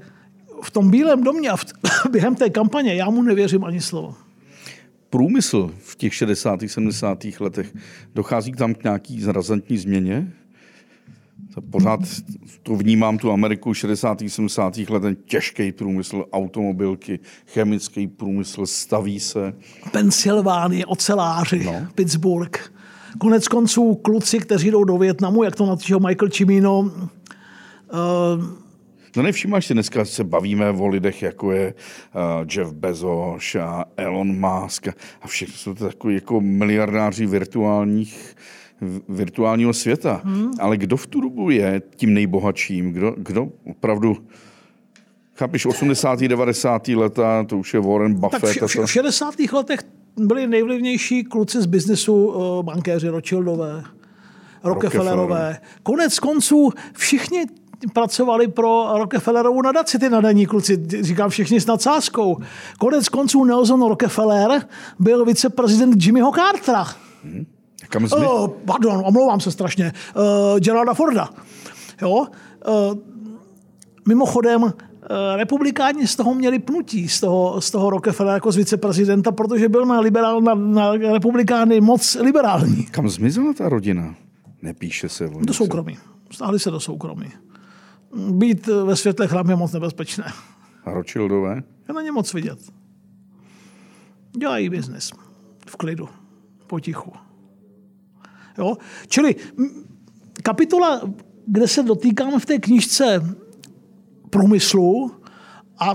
v 0.65 0.71
tom 0.71 0.91
Bílém 0.91 1.23
domě 1.25 1.51
a 1.51 1.57
v, 1.57 1.65
během 2.11 2.35
té 2.35 2.51
kampaně 2.51 2.95
já 2.95 3.11
mu 3.11 3.23
nevěřím 3.23 3.65
ani 3.65 3.81
slovo. 3.81 4.15
Průmysl 5.11 5.75
v 5.79 5.97
těch 5.97 6.15
60. 6.15 6.61
70. 6.67 7.25
letech, 7.41 7.75
dochází 8.15 8.53
tam 8.53 8.75
k 8.75 8.85
nějaký 8.85 9.23
razantní 9.27 9.79
změně? 9.79 10.33
Pořád 11.71 12.01
to 12.63 12.77
vnímám 12.77 13.19
tu 13.19 13.31
Ameriku 13.33 13.75
60. 13.75 14.19
70. 14.29 14.77
let, 14.79 15.01
ten 15.01 15.17
těžký 15.25 15.73
průmysl, 15.73 16.25
automobilky, 16.33 17.19
chemický 17.47 18.07
průmysl, 18.07 18.67
staví 18.67 19.21
se. 19.21 19.55
Pensylvánie, 19.93 20.87
oceláři, 20.87 21.65
No. 21.65 21.73
no. 21.73 21.87
Pittsburgh. 21.95 22.73
Konec 23.19 23.49
konců 23.49 23.95
kluci, 23.95 24.39
kteří 24.39 24.71
jdou 24.71 24.85
do 24.85 24.99
Větnamu, 24.99 25.43
jak 25.43 25.57
to 25.57 25.67
natížil 25.67 26.01
Michael 26.01 26.29
Cimino, 26.29 26.79
uh, 26.81 26.91
No 29.17 29.23
nevšímáš 29.23 29.67
si, 29.67 29.75
dneska 29.75 30.05
se 30.05 30.25
bavíme 30.25 30.71
o 30.71 30.87
lidech, 30.87 31.23
jako 31.23 31.53
je 31.53 31.75
uh, 31.75 32.21
Jeff 32.57 32.73
Bezos 32.73 33.55
a 33.55 33.85
Elon 33.97 34.41
Musk 34.41 34.89
a 35.23 35.27
všechno 35.27 35.55
jsou 35.55 35.75
to 35.75 35.85
takový 35.85 36.15
jako 36.15 36.41
miliardáři 36.41 37.27
virtuálních, 37.27 38.37
v- 38.81 39.01
virtuálního 39.09 39.73
světa. 39.73 40.21
Hmm. 40.25 40.51
Ale 40.61 40.77
kdo 40.77 40.97
v 40.97 41.07
tu 41.07 41.21
dobu 41.21 41.51
je 41.51 41.83
tím 41.97 42.15
nejbohatším? 42.15 42.93
Kdo, 42.93 43.15
kdo 43.17 43.49
opravdu 43.71 44.17
Chápeš, 45.37 45.67
80. 45.67 46.21
90. 46.21 46.89
leta, 46.89 47.45
to 47.45 47.59
už 47.59 47.75
je 47.75 47.81
Warren 47.81 48.21
tak 48.21 48.21
Buffett. 48.21 48.59
v, 48.59 48.63
a 48.63 48.67
v, 48.67 48.77
to. 48.77 48.87
v 48.87 48.91
60. 48.93 49.35
letech 49.53 49.81
byli 50.17 50.47
nejvlivnější 50.47 51.25
kluci 51.25 51.63
z 51.63 51.67
biznesu, 51.67 52.27
uh, 52.27 52.63
bankéři 52.63 53.09
Rothschildové, 53.09 53.85
Rockefellerové. 54.65 55.61
Konec 55.83 56.19
konců 56.19 56.71
všichni 56.93 57.47
pracovali 57.93 58.49
pro 58.49 58.99
Rockefellerovu 58.99 59.63
nadaci, 59.63 59.99
ty 59.99 60.11
nadaní 60.11 60.47
kluci, 60.47 60.87
říkám 61.01 61.31
všichni 61.31 61.61
s 61.61 61.67
nadsázkou. 61.67 62.37
Konec 62.79 63.09
konců 63.09 63.45
Nelson 63.45 63.89
Rockefeller 63.89 64.67
byl 64.99 65.25
viceprezident 65.25 66.03
Jimmyho 66.03 66.33
Cartera. 66.33 66.87
Kam 67.89 68.09
jsme? 68.09 68.29
Uh, 68.29 68.49
pardon, 68.49 69.03
omlouvám 69.07 69.41
se 69.41 69.51
strašně. 69.51 69.93
Uh, 70.17 70.61
Geralda 70.61 70.95
Forda. 70.95 71.29
Jo? 72.03 72.11
Uh, 72.17 72.27
mimochodem, 74.09 74.63
uh, 74.63 74.71
republikáni 75.37 76.07
z 76.07 76.17
toho 76.17 76.35
měli 76.35 76.59
pnutí, 76.59 77.09
z 77.09 77.21
toho, 77.21 77.61
z 77.61 77.71
toho 77.71 77.91
Rockefellera 77.91 78.35
jako 78.35 78.53
z 78.53 78.57
viceprezidenta, 78.57 79.33
protože 79.33 79.69
byl 79.69 79.87
na, 79.87 80.01
liberál, 80.01 80.41
na, 80.41 80.55
na 80.55 80.93
republikány 80.93 81.81
moc 81.81 82.17
liberální. 82.21 82.85
Kam 82.91 83.09
zmizela 83.09 83.53
ta 83.53 83.69
rodina? 83.69 84.15
Nepíše 84.63 85.09
se 85.09 85.29
o. 85.29 85.41
Do 85.41 85.55
soukromí. 85.55 85.99
Stáhli 86.31 86.59
se 86.59 86.71
do 86.71 86.81
soukromí. 86.81 87.27
Být 88.15 88.67
ve 88.67 88.97
světle 88.97 89.29
chlám 89.29 89.51
je 89.51 89.57
moc 89.57 89.73
nebezpečné. 89.73 90.25
A 90.85 90.93
Rothschildové? 90.93 91.63
Je 91.89 91.95
na 91.95 92.03
ně 92.03 92.13
moc 92.13 92.35
vidět. 92.35 92.59
Dělají 94.39 94.69
biznis. 94.69 95.13
V 95.67 95.77
klidu. 95.77 96.09
Potichu. 96.67 97.13
Jo? 98.59 98.77
Čili 99.09 99.37
kapitola, 100.43 101.01
kde 101.47 101.69
se 101.69 101.83
dotýkáme 101.83 102.39
v 102.39 102.47
té 102.47 102.59
knižce 102.59 103.37
průmyslu 104.31 105.11
a 105.79 105.93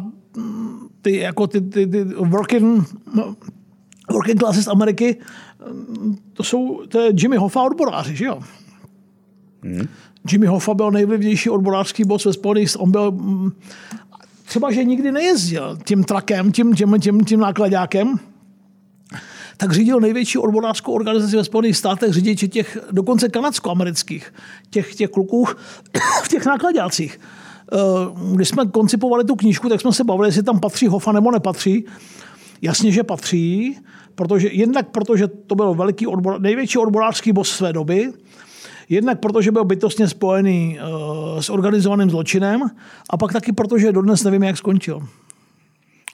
ty, 1.01 1.17
jako 1.17 1.47
ty, 1.47 1.61
ty, 1.61 1.87
ty 1.87 2.03
working, 2.03 2.87
no, 3.15 3.35
working 4.11 4.39
classes 4.39 4.67
Ameriky, 4.67 5.17
to 6.33 6.43
jsou 6.43 6.85
to 6.87 6.99
je 6.99 7.11
Jimmy 7.17 7.37
Hoffa 7.37 7.63
odboráři, 7.63 8.15
že 8.15 8.25
jo? 8.25 8.41
Jimmy 10.31 10.45
Hoffa 10.45 10.73
byl 10.73 10.91
nejvlivnější 10.91 11.49
odborářský 11.49 12.03
boss 12.03 12.25
ve 12.25 12.33
Spojených 12.33 12.79
On 12.79 12.91
byl, 12.91 13.11
mm, 13.11 13.51
třeba, 14.45 14.71
že 14.71 14.83
nikdy 14.83 15.11
nejezdil 15.11 15.77
tím 15.85 16.03
trakem, 16.03 16.51
tím, 16.51 16.75
tím, 16.75 16.99
tím, 16.99 17.25
tím 17.25 17.39
nákladákem, 17.39 18.19
tak 19.57 19.71
řídil 19.71 19.99
největší 19.99 20.37
odborářskou 20.37 20.93
organizaci 20.93 21.35
ve 21.35 21.43
Spojených 21.43 21.77
státech, 21.77 22.13
řidiče 22.13 22.47
těch 22.47 22.77
dokonce 22.91 23.29
kanadsko-amerických, 23.29 24.33
těch, 24.69 24.95
těch 24.95 25.09
kluků 25.09 25.45
v 26.23 26.27
těch 26.29 26.45
nákladácích. 26.45 27.19
Eh, 27.73 27.77
když 28.35 28.49
jsme 28.49 28.65
koncipovali 28.65 29.23
tu 29.23 29.35
knížku, 29.35 29.69
tak 29.69 29.81
jsme 29.81 29.93
se 29.93 30.03
bavili, 30.03 30.27
jestli 30.27 30.43
tam 30.43 30.59
patří 30.59 30.87
Hofa 30.87 31.11
nebo 31.11 31.31
nepatří. 31.31 31.85
Jasně, 32.61 32.91
že 32.91 33.03
patří, 33.03 33.77
protože, 34.15 34.49
jednak 34.51 34.89
protože 34.89 35.27
to 35.27 35.55
byl 35.55 35.73
velký 35.73 36.07
odbor, 36.07 36.41
největší 36.41 36.77
odborářský 36.77 37.31
boss 37.31 37.49
své 37.49 37.73
doby, 37.73 38.13
jednak 38.89 39.19
protože 39.19 39.51
byl 39.51 39.65
bytostně 39.65 40.07
spojený 40.07 40.79
uh, 40.79 41.39
s 41.39 41.49
organizovaným 41.49 42.09
zločinem 42.09 42.61
a 43.09 43.17
pak 43.17 43.33
taky 43.33 43.51
protože 43.51 43.91
dodnes 43.91 44.23
nevím, 44.23 44.43
jak 44.43 44.57
skončil. 44.57 45.07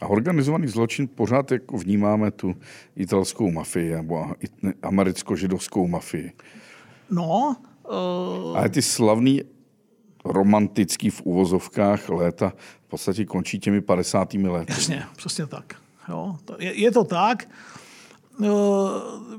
A 0.01 0.07
organizovaný 0.07 0.67
zločin 0.67 1.09
pořád 1.15 1.51
jako 1.51 1.77
vnímáme 1.77 2.31
tu 2.31 2.55
italskou 2.95 3.51
mafii 3.51 3.95
nebo 3.95 4.25
americko-židovskou 4.81 5.87
mafii. 5.87 6.31
No. 7.11 7.55
Uh... 8.51 8.57
A 8.57 8.69
ty 8.69 8.81
slavný 8.81 9.41
romantický 10.25 11.09
v 11.09 11.21
uvozovkách 11.21 12.09
léta 12.09 12.53
v 12.85 12.89
podstatě 12.89 13.25
končí 13.25 13.59
těmi 13.59 13.81
50. 13.81 14.33
lety. 14.33 14.71
Jasně, 14.71 15.03
přesně 15.17 15.45
tak. 15.47 15.75
Jo, 16.09 16.35
je, 16.59 16.73
je 16.81 16.91
to 16.91 17.03
tak. 17.03 17.47
Uh, 18.39 18.47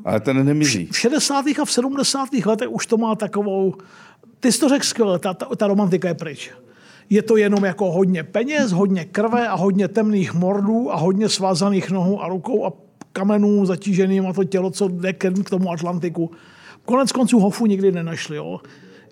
Ale 0.05 0.21
ten 0.21 0.47
nemizí. 0.47 0.89
V 0.93 0.99
60. 0.99 1.45
a 1.63 1.65
v 1.65 1.73
70. 1.73 2.29
letech 2.47 2.71
už 2.71 2.87
to 2.87 2.97
má 2.97 3.15
takovou... 3.15 3.75
Ty 4.41 4.53
jsi 4.53 4.61
to 4.61 4.69
řekl 4.69 4.85
skvěle, 4.85 5.19
ta, 5.19 5.35
ta, 5.35 5.47
ta 5.57 5.67
romantika 5.67 6.09
je 6.09 6.15
pryč 6.15 6.51
je 7.11 7.23
to 7.23 7.37
jenom 7.37 7.65
jako 7.65 7.93
hodně 7.93 8.23
peněz, 8.23 8.73
hodně 8.73 9.05
krve 9.05 9.49
a 9.49 9.55
hodně 9.55 9.89
temných 9.89 10.35
mordů 10.35 10.93
a 10.93 10.97
hodně 10.97 11.29
svázaných 11.29 11.91
nohou 11.91 12.21
a 12.21 12.29
rukou 12.29 12.67
a 12.67 12.73
kamenů 13.13 13.67
zatíženým 13.67 14.27
a 14.27 14.33
to 14.33 14.45
tělo, 14.45 14.71
co 14.71 14.89
jde 14.89 15.13
k 15.13 15.51
tomu 15.51 15.73
Atlantiku. 15.73 16.31
Konec 16.85 17.13
konců 17.13 17.41
Hofu 17.41 17.67
nikdy 17.67 17.93
nenašli. 17.93 18.37
Jo. 18.37 18.61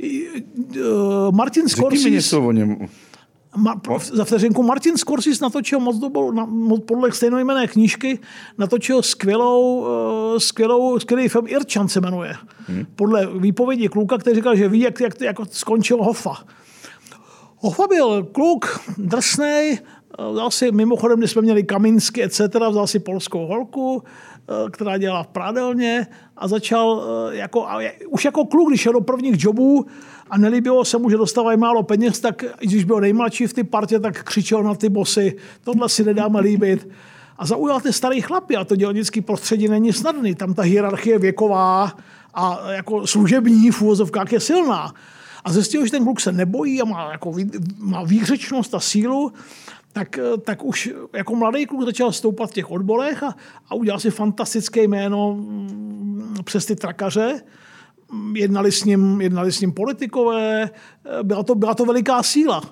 E, 0.03 0.43
Martin 1.31 1.69
Scorsese... 1.69 2.37
o 2.37 2.53
něm. 2.53 2.89
Ma, 3.57 3.81
za 4.13 4.25
vteřinku 4.25 4.63
Martin 4.63 4.97
Scorsese 4.97 5.45
natočil 5.45 5.81
moc 5.81 5.97
dobu, 5.97 6.31
na, 6.31 6.49
podle 6.87 7.13
stejnojmené 7.13 7.67
knížky, 7.67 8.19
natočil 8.59 9.03
skvělou, 9.03 9.79
uh, 9.79 10.39
skvělou, 10.39 10.99
skvělý 10.99 11.29
film 11.29 11.45
Irčan 11.49 11.89
se 11.89 12.01
jmenuje. 12.01 12.35
Hmm. 12.67 12.87
Podle 12.97 13.27
výpovědi 13.39 13.89
kluka, 13.89 14.19
který 14.19 14.37
říkal, 14.37 14.57
že 14.57 14.69
ví, 14.69 14.81
jak, 14.81 15.01
jak, 15.01 15.21
jak 15.21 15.37
skončil 15.51 16.03
Hoffa. 16.03 16.37
Ofa 17.61 17.87
byl 17.87 18.25
kluk, 18.25 18.81
drsnej, 18.99 19.79
vzal 20.33 20.51
si, 20.51 20.73
mimochodem, 20.73 21.19
když 21.19 21.31
jsme 21.31 21.43
měli 21.43 21.65
Kaminsky, 21.65 22.23
etc., 22.23 22.41
vzal 22.71 22.87
si 22.87 22.99
polskou 22.99 23.47
holku, 23.47 24.03
eh, 24.03 24.71
která 24.71 24.99
dělala 24.99 25.23
v 25.23 25.27
prádelně 25.29 26.07
a 26.37 26.49
začal 26.49 27.05
eh, 27.05 27.37
jako, 27.37 27.69
a 27.69 27.79
už 28.09 28.25
jako 28.25 28.45
kluk, 28.45 28.69
když 28.69 28.81
šel 28.81 28.93
do 28.93 29.01
prvních 29.01 29.45
jobů 29.45 29.87
a 30.31 30.39
nelíbilo 30.39 30.85
se 30.85 30.99
mu, 30.99 31.11
že 31.11 31.17
dostávají 31.17 31.59
málo 31.59 31.83
peněz, 31.83 32.21
tak 32.21 32.45
když 32.61 32.85
byl 32.85 33.01
nejmladší 33.01 33.47
v 33.47 33.53
té 33.53 33.65
partě, 33.65 34.01
tak 34.01 34.25
křičel 34.25 34.63
na 34.63 34.75
ty 34.75 34.89
bosy, 34.89 35.37
tohle 35.65 35.89
si 35.89 36.05
nedáme 36.05 36.41
líbit. 36.41 36.89
A 37.39 37.47
zaujal 37.47 37.81
ty 37.81 37.93
starý 37.93 38.21
chlapy 38.21 38.57
a 38.57 38.65
to 38.65 38.77
dělnický 38.77 39.21
prostředí 39.21 39.69
není 39.69 39.93
snadný. 39.93 40.35
Tam 40.35 40.55
ta 40.55 40.63
hierarchie 40.63 41.19
věková 41.19 41.93
a 42.35 42.71
jako 42.71 43.07
služební 43.07 43.71
v 43.71 43.83
úvozovkách 43.83 44.33
je 44.33 44.41
silná 44.41 44.95
a 45.45 45.53
zjistil, 45.53 45.85
že 45.85 45.91
ten 45.91 46.05
kluk 46.05 46.21
se 46.21 46.33
nebojí 46.33 46.83
a 46.83 46.85
má, 46.85 47.13
jako, 47.13 47.35
má 47.79 48.03
výřečnost 48.05 48.75
a 48.75 48.81
sílu, 48.81 49.33
tak, 49.93 50.19
tak 50.45 50.65
už 50.65 50.91
jako 51.13 51.35
mladý 51.35 51.67
kluk 51.67 51.85
začal 51.85 52.13
stoupat 52.13 52.51
v 52.51 52.55
těch 52.55 52.71
odborech 52.71 53.23
a, 53.23 53.35
a 53.69 53.75
udělal 53.75 54.01
si 54.01 54.11
fantastické 54.11 54.83
jméno 54.83 55.35
mm, 55.35 56.37
přes 56.45 56.67
ty 56.67 56.77
trakaře. 56.77 57.41
Jednali 58.35 58.73
s 58.73 58.85
ním, 58.85 59.21
jednali 59.21 59.53
s 59.53 59.61
ním 59.61 59.73
politikové, 59.73 60.71
byla 61.23 61.43
to, 61.43 61.55
byla 61.55 61.75
to 61.75 61.85
veliká 61.85 62.23
síla. 62.23 62.63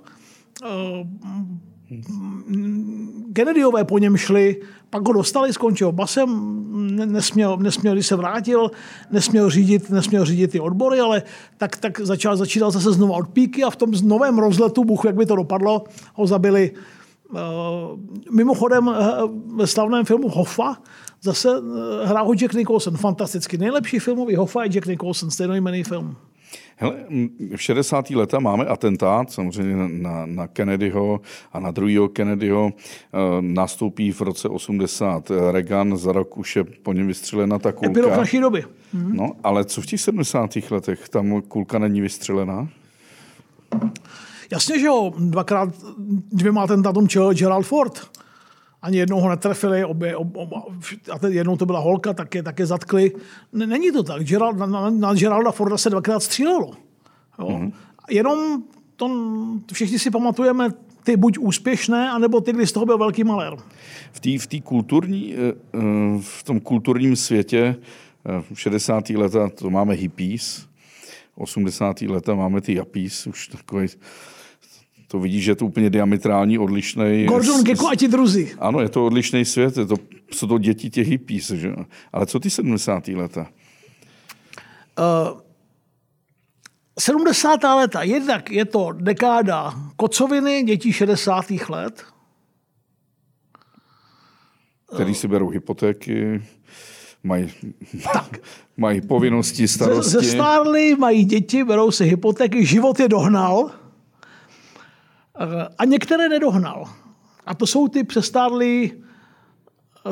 Kennedyové 3.32 3.84
po 3.84 3.98
něm 3.98 4.16
šli, 4.16 4.60
pak 4.90 5.08
ho 5.08 5.12
dostali, 5.12 5.52
skončil 5.52 5.92
basem, 5.92 6.28
nesměl, 7.12 7.56
nesměl, 7.56 7.94
když 7.94 8.06
se 8.06 8.16
vrátil, 8.16 8.70
nesměl 9.10 9.50
řídit, 9.50 9.90
nesměl 9.90 10.24
řídit 10.24 10.50
ty 10.50 10.60
odbory, 10.60 11.00
ale 11.00 11.22
tak, 11.56 11.76
tak 11.76 12.00
začal, 12.00 12.36
začínal 12.36 12.70
zase 12.70 12.92
znova 12.92 13.16
od 13.16 13.28
píky 13.28 13.64
a 13.64 13.70
v 13.70 13.76
tom 13.76 13.90
novém 14.04 14.38
rozletu, 14.38 14.84
buch, 14.84 15.04
jak 15.04 15.14
by 15.14 15.26
to 15.26 15.36
dopadlo, 15.36 15.84
ho 16.14 16.26
zabili. 16.26 16.70
Uh, 17.32 17.38
mimochodem 18.30 18.86
uh, 18.86 18.96
ve 19.56 19.66
slavném 19.66 20.04
filmu 20.04 20.28
Hoffa 20.28 20.76
zase 21.22 21.60
uh, 21.60 21.66
hrál 22.04 22.26
ho 22.26 22.34
Jack 22.34 22.54
Nicholson, 22.54 22.96
fantasticky. 22.96 23.58
Nejlepší 23.58 23.98
filmový 23.98 24.36
Hoffa 24.36 24.64
je 24.64 24.70
Jack 24.70 24.86
Nicholson, 24.86 25.30
stejnojmený 25.30 25.84
film. 25.84 26.16
Hele, 26.76 26.94
v 27.56 27.62
60. 27.62 28.10
leta 28.10 28.40
máme 28.40 28.64
atentát, 28.64 29.30
samozřejmě 29.30 29.88
na, 29.88 30.26
na 30.26 30.46
Kennedyho 30.46 31.20
a 31.52 31.60
na 31.60 31.70
druhého 31.70 32.08
Kennedyho. 32.08 32.72
Nastoupí 33.40 34.12
v 34.12 34.20
roce 34.20 34.48
80 34.48 35.30
Reagan, 35.50 35.96
za 35.96 36.12
rok 36.12 36.38
už 36.38 36.56
je 36.56 36.64
po 36.64 36.92
něm 36.92 37.06
vystřelena 37.06 37.58
ta 37.58 37.72
kulka. 37.72 37.90
Epilog 37.90 38.16
naší 38.16 38.40
doby. 38.40 38.64
Mhm. 38.92 39.16
No, 39.16 39.32
ale 39.44 39.64
co 39.64 39.80
v 39.80 39.86
těch 39.86 40.00
70. 40.00 40.50
letech? 40.70 41.08
Tam 41.08 41.42
kulka 41.42 41.78
není 41.78 42.00
vystřelená? 42.00 42.68
Jasně, 44.52 44.78
že 44.78 44.86
jo. 44.86 45.12
Dvakrát 45.18 45.68
dvěma 46.32 46.62
atentátům 46.62 47.08
čel 47.08 47.34
Gerald 47.34 47.66
Ford 47.66 48.10
ani 48.82 48.98
jednou 48.98 49.20
ho 49.20 49.28
netrefili, 49.28 49.84
obě, 49.84 50.16
ob, 50.16 50.36
ob, 50.36 50.52
a 51.12 51.18
teď 51.18 51.34
jednou 51.34 51.56
to 51.56 51.66
byla 51.66 51.78
holka, 51.78 52.12
tak 52.12 52.34
je, 52.34 52.42
tak 52.42 52.58
je 52.58 52.66
zatkli. 52.66 53.12
Není 53.52 53.92
to 53.92 54.02
tak. 54.02 54.24
Gerald, 54.24 54.56
na, 54.56 54.66
na, 54.66 54.90
na 54.90 55.14
Geralda 55.14 55.50
Forda 55.50 55.78
se 55.78 55.90
dvakrát 55.90 56.22
střílelo. 56.22 56.70
Jo. 57.38 57.46
Mm-hmm. 57.46 57.72
Jenom 58.10 58.62
to, 58.96 59.10
všichni 59.72 59.98
si 59.98 60.10
pamatujeme 60.10 60.70
ty 61.04 61.16
buď 61.16 61.38
úspěšné, 61.38 62.10
anebo 62.10 62.40
ty, 62.40 62.52
kdy 62.52 62.66
z 62.66 62.72
toho 62.72 62.86
byl 62.86 62.98
velký 62.98 63.24
malér. 63.24 63.56
V, 64.12 64.20
tý, 64.20 64.38
v, 64.38 64.46
tý 64.46 64.60
kulturní, 64.60 65.34
eh, 65.34 65.52
eh, 65.74 65.78
v 66.20 66.42
tom 66.42 66.60
kulturním 66.60 67.16
světě 67.16 67.76
v 68.52 68.60
60. 68.60 69.10
leta 69.10 69.48
to 69.48 69.70
máme 69.70 69.94
hippies, 69.94 70.66
80. 71.34 72.00
leta 72.00 72.34
máme 72.34 72.60
ty 72.60 72.74
jappies, 72.74 73.26
už 73.26 73.48
takový 73.48 73.86
to 75.12 75.18
vidíš, 75.18 75.44
že 75.44 75.50
je 75.50 75.56
to 75.56 75.66
úplně 75.66 75.90
diametrální, 75.90 76.58
odlišný. 76.58 77.24
Gordon 77.24 77.64
Gecko 77.64 77.88
a 77.88 77.94
ti 77.94 78.08
druzí. 78.08 78.50
Ano, 78.58 78.80
je 78.80 78.88
to 78.88 79.06
odlišný 79.06 79.44
svět, 79.44 79.76
je 79.76 79.86
to, 79.86 79.96
jsou 80.32 80.46
to 80.46 80.58
děti 80.58 80.90
těch 80.90 81.08
hippies. 81.08 81.50
Že? 81.50 81.74
Ale 82.12 82.26
co 82.26 82.40
ty 82.40 82.50
70. 82.50 83.08
leta? 83.08 83.46
Uh, 84.98 85.40
70. 87.00 87.64
leta, 87.64 88.02
jednak 88.02 88.50
je 88.50 88.64
to 88.64 88.92
dekáda 88.92 89.74
kocoviny 89.96 90.62
dětí 90.62 90.92
60. 90.92 91.44
let. 91.68 92.04
Který 94.94 95.14
si 95.14 95.28
berou 95.28 95.48
hypotéky, 95.48 96.42
mají, 97.22 97.52
tak. 98.12 98.38
mají 98.76 99.00
povinnosti, 99.00 99.68
starosti. 99.68 100.10
Zestárli, 100.10 100.96
mají 100.96 101.24
děti, 101.24 101.64
berou 101.64 101.90
si 101.90 102.04
hypotéky, 102.04 102.66
život 102.66 103.00
je 103.00 103.08
dohnal. 103.08 103.81
A 105.78 105.84
některé 105.84 106.28
nedohnal. 106.28 106.88
A 107.46 107.54
to 107.54 107.66
jsou 107.66 107.88
ty 107.88 108.04
přestárlí, 108.04 108.92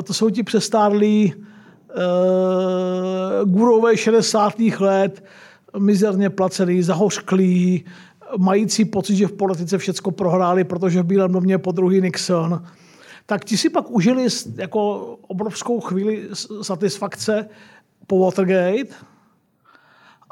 to 0.03 0.13
jsou 0.13 0.29
ti 0.29 0.43
přestárlí 0.43 1.33
uh, 1.35 1.43
gurové 3.49 3.97
60. 3.97 4.53
let, 4.79 5.23
mizerně 5.79 6.29
placený, 6.29 6.83
zahořklý, 6.83 7.85
mající 8.37 8.85
pocit, 8.85 9.15
že 9.15 9.27
v 9.27 9.33
politice 9.33 9.77
všechno 9.77 10.11
prohráli, 10.11 10.63
protože 10.63 11.01
v 11.01 11.05
Bílém 11.05 11.31
domě 11.31 11.57
po 11.57 11.71
druhý 11.71 12.01
Nixon, 12.01 12.65
tak 13.25 13.45
ti 13.45 13.57
si 13.57 13.69
pak 13.69 13.91
užili 13.91 14.27
jako 14.55 14.99
obrovskou 15.27 15.79
chvíli 15.79 16.29
satisfakce 16.61 17.49
po 18.07 18.19
Watergate 18.19 18.93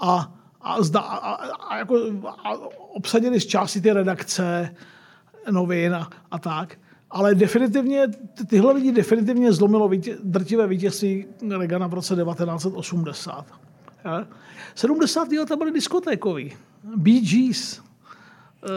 a 0.02 0.39
a, 0.62 0.84
zda, 0.84 0.99
a, 0.99 1.34
a, 1.53 1.78
jako, 1.78 1.97
a 2.28 2.51
obsadili 2.89 3.39
z 3.39 3.45
části 3.45 3.82
ty 3.82 3.91
redakce 3.91 4.76
novin 5.51 5.95
a, 5.95 6.10
a 6.32 6.39
tak. 6.39 6.78
Ale 7.12 7.36
definitivně, 7.36 8.07
tyhle 8.47 8.74
lidi 8.74 8.91
definitivně 8.91 9.53
zlomilo 9.53 9.89
vítě, 9.89 10.18
drtivé 10.24 10.68
vítězství 10.68 11.26
Regana 11.57 11.88
v 11.88 11.93
roce 11.93 12.16
1980. 12.16 13.45
Ja? 14.05 14.28
70. 14.76 15.32
let 15.32 15.55
byly 15.57 15.72
diskotékový. 15.72 16.57
Bee 16.95 17.22
Gees. 17.22 17.82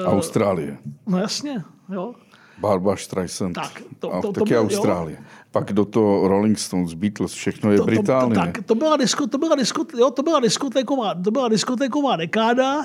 Austrálie. 0.05 0.79
No 1.07 1.19
jasně, 1.19 1.65
jo. 1.89 2.15
Barbara 2.59 2.97
Streisand. 2.97 3.55
Tak, 3.55 3.83
to, 3.99 4.09
to, 4.09 4.21
to, 4.21 4.33
taky 4.33 4.55
to, 4.55 4.61
Austrálie. 4.61 5.17
Jo. 5.21 5.25
Pak 5.53 5.73
do 5.73 5.85
toho 5.85 6.29
Rolling 6.29 6.59
Stones, 6.59 6.95
Beatles, 6.95 7.33
všechno 7.33 7.73
je 7.73 7.79
to, 7.79 7.85
Británie. 7.85 8.35
To, 8.35 8.41
tak, 8.41 8.63
to 8.67 8.75
byla, 8.75 8.97
disko, 8.97 9.27
to 9.27 9.39
byla, 9.39 9.57
disko, 9.57 9.85
jo, 9.99 10.11
to 10.11 10.23
byla 10.23 10.41
diskotéková, 10.41 11.15
to 11.15 11.31
byla 11.31 11.49
diskotéková 11.49 12.17
dekáda, 12.17 12.83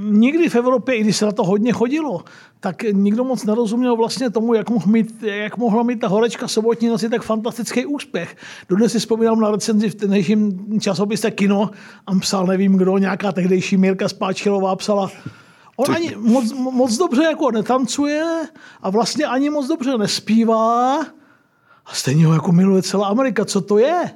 nikdy 0.00 0.48
v 0.48 0.54
Evropě, 0.54 0.94
i 0.94 1.00
když 1.00 1.16
se 1.16 1.26
na 1.26 1.32
to 1.32 1.44
hodně 1.44 1.72
chodilo, 1.72 2.24
tak 2.60 2.82
nikdo 2.82 3.24
moc 3.24 3.44
nerozuměl 3.44 3.96
vlastně 3.96 4.30
tomu, 4.30 4.54
jak, 4.54 4.70
mohl 4.70 4.86
mít, 4.86 5.22
jak 5.22 5.58
mohla 5.58 5.82
mít 5.82 6.00
ta 6.00 6.08
horečka 6.08 6.48
sobotní 6.48 6.88
noci 6.88 7.08
tak 7.08 7.22
fantastický 7.22 7.86
úspěch. 7.86 8.36
Dodnes 8.68 8.92
si 8.92 8.98
vzpomínám 8.98 9.40
na 9.40 9.50
recenzi 9.50 9.90
v 9.90 9.94
tehdejším 9.94 10.80
časopise 10.80 11.30
Kino 11.30 11.70
a 12.06 12.14
psal, 12.20 12.46
nevím 12.46 12.76
kdo, 12.76 12.98
nějaká 12.98 13.32
tehdejší 13.32 13.76
Mírka 13.76 14.08
Spáčilová 14.08 14.76
psala, 14.76 15.10
On 15.78 15.94
ani 15.94 16.14
moc, 16.16 16.52
moc 16.52 16.96
dobře 16.96 17.22
jako 17.22 17.50
netancuje 17.50 18.48
a 18.82 18.90
vlastně 18.90 19.24
ani 19.24 19.50
moc 19.50 19.66
dobře 19.66 19.98
nespívá 19.98 20.98
a 21.86 21.94
stejně 21.94 22.26
ho 22.26 22.32
jako 22.32 22.52
miluje 22.52 22.82
celá 22.82 23.08
Amerika. 23.08 23.44
Co 23.44 23.60
to 23.60 23.78
je? 23.78 24.10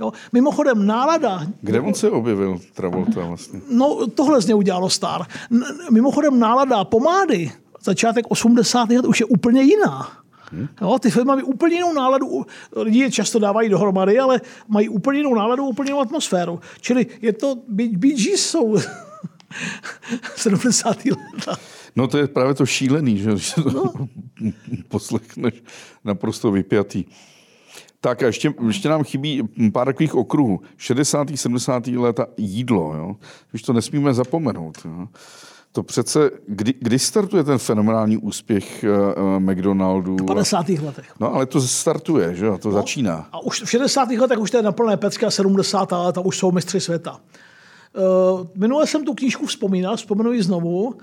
Jo? 0.00 0.12
Mimochodem, 0.32 0.86
nálada... 0.86 1.46
Kde 1.60 1.80
on 1.80 1.94
se 1.94 2.10
objevil, 2.10 2.60
Travolta 2.74 3.26
vlastně? 3.26 3.60
No, 3.70 4.06
tohle 4.06 4.40
z 4.40 4.46
něj 4.46 4.54
udělalo 4.54 4.90
star. 4.90 5.26
Mimochodem, 5.90 6.38
nálada 6.38 6.84
pomády 6.84 7.52
začátek 7.82 8.24
80. 8.28 8.90
let 8.90 9.04
už 9.04 9.20
je 9.20 9.26
úplně 9.26 9.62
jiná. 9.62 10.08
Hmm. 10.52 10.68
Jo, 10.80 10.98
ty 10.98 11.10
filmy 11.10 11.28
mají 11.28 11.42
úplně 11.42 11.76
jinou 11.76 11.92
náladu, 11.92 12.46
lidi 12.76 12.98
je 12.98 13.10
často 13.10 13.38
dávají 13.38 13.68
dohromady, 13.68 14.18
ale 14.18 14.40
mají 14.68 14.88
úplně 14.88 15.18
jinou 15.18 15.34
náladu, 15.34 15.64
úplně 15.64 15.90
jinou 15.90 16.00
atmosféru. 16.00 16.60
Čili 16.80 17.06
je 17.22 17.32
to, 17.32 17.56
Bee 17.68 18.14
Gees 18.14 18.50
jsou 18.50 18.76
70. 20.36 21.04
let. 21.04 21.58
No 21.96 22.06
to 22.08 22.18
je 22.18 22.26
právě 22.26 22.54
to 22.54 22.66
šílený, 22.66 23.18
že, 23.18 23.36
že 23.36 23.54
to 23.54 23.70
no. 23.70 23.92
poslechneš 24.88 25.62
naprosto 26.04 26.50
vypjatý. 26.50 27.04
Tak 28.00 28.22
a 28.22 28.26
ještě, 28.26 28.54
ještě 28.66 28.88
nám 28.88 29.04
chybí 29.04 29.42
pár 29.72 29.86
takových 29.86 30.14
okruhů. 30.14 30.60
60. 30.76 31.28
70. 31.34 31.86
leta 31.86 32.26
jídlo, 32.36 32.94
jo? 32.94 33.16
Už 33.54 33.62
to 33.62 33.72
nesmíme 33.72 34.14
zapomenout. 34.14 34.78
Jo? 34.84 35.08
To 35.72 35.82
přece, 35.82 36.30
kdy, 36.46 36.74
kdy 36.80 36.98
startuje 36.98 37.44
ten 37.44 37.58
fenomenální 37.58 38.16
úspěch 38.16 38.84
uh, 38.84 39.40
McDonaldu? 39.40 40.16
V 40.16 40.26
50. 40.26 40.68
letech. 40.68 41.12
No 41.20 41.34
ale 41.34 41.46
to 41.46 41.60
startuje, 41.60 42.34
že 42.34 42.46
jo, 42.46 42.58
to 42.58 42.68
no, 42.68 42.74
začíná. 42.74 43.28
A 43.32 43.42
už 43.42 43.62
v 43.62 43.70
60. 43.70 44.10
letech 44.10 44.38
už 44.38 44.50
to 44.50 44.56
je 44.56 44.62
na 44.62 44.72
plné 44.72 44.96
pecky 44.96 45.26
a 45.26 45.30
70. 45.30 45.92
leta 45.92 46.20
už 46.20 46.38
jsou 46.38 46.52
mistři 46.52 46.80
světa. 46.80 47.20
Uh, 47.94 48.46
minule 48.54 48.86
jsem 48.86 49.04
tu 49.04 49.14
knížku 49.14 49.46
vzpomínal, 49.46 49.96
vzpomenu 49.96 50.32
ji 50.32 50.42
znovu. 50.42 50.84
Uh, 50.84 50.94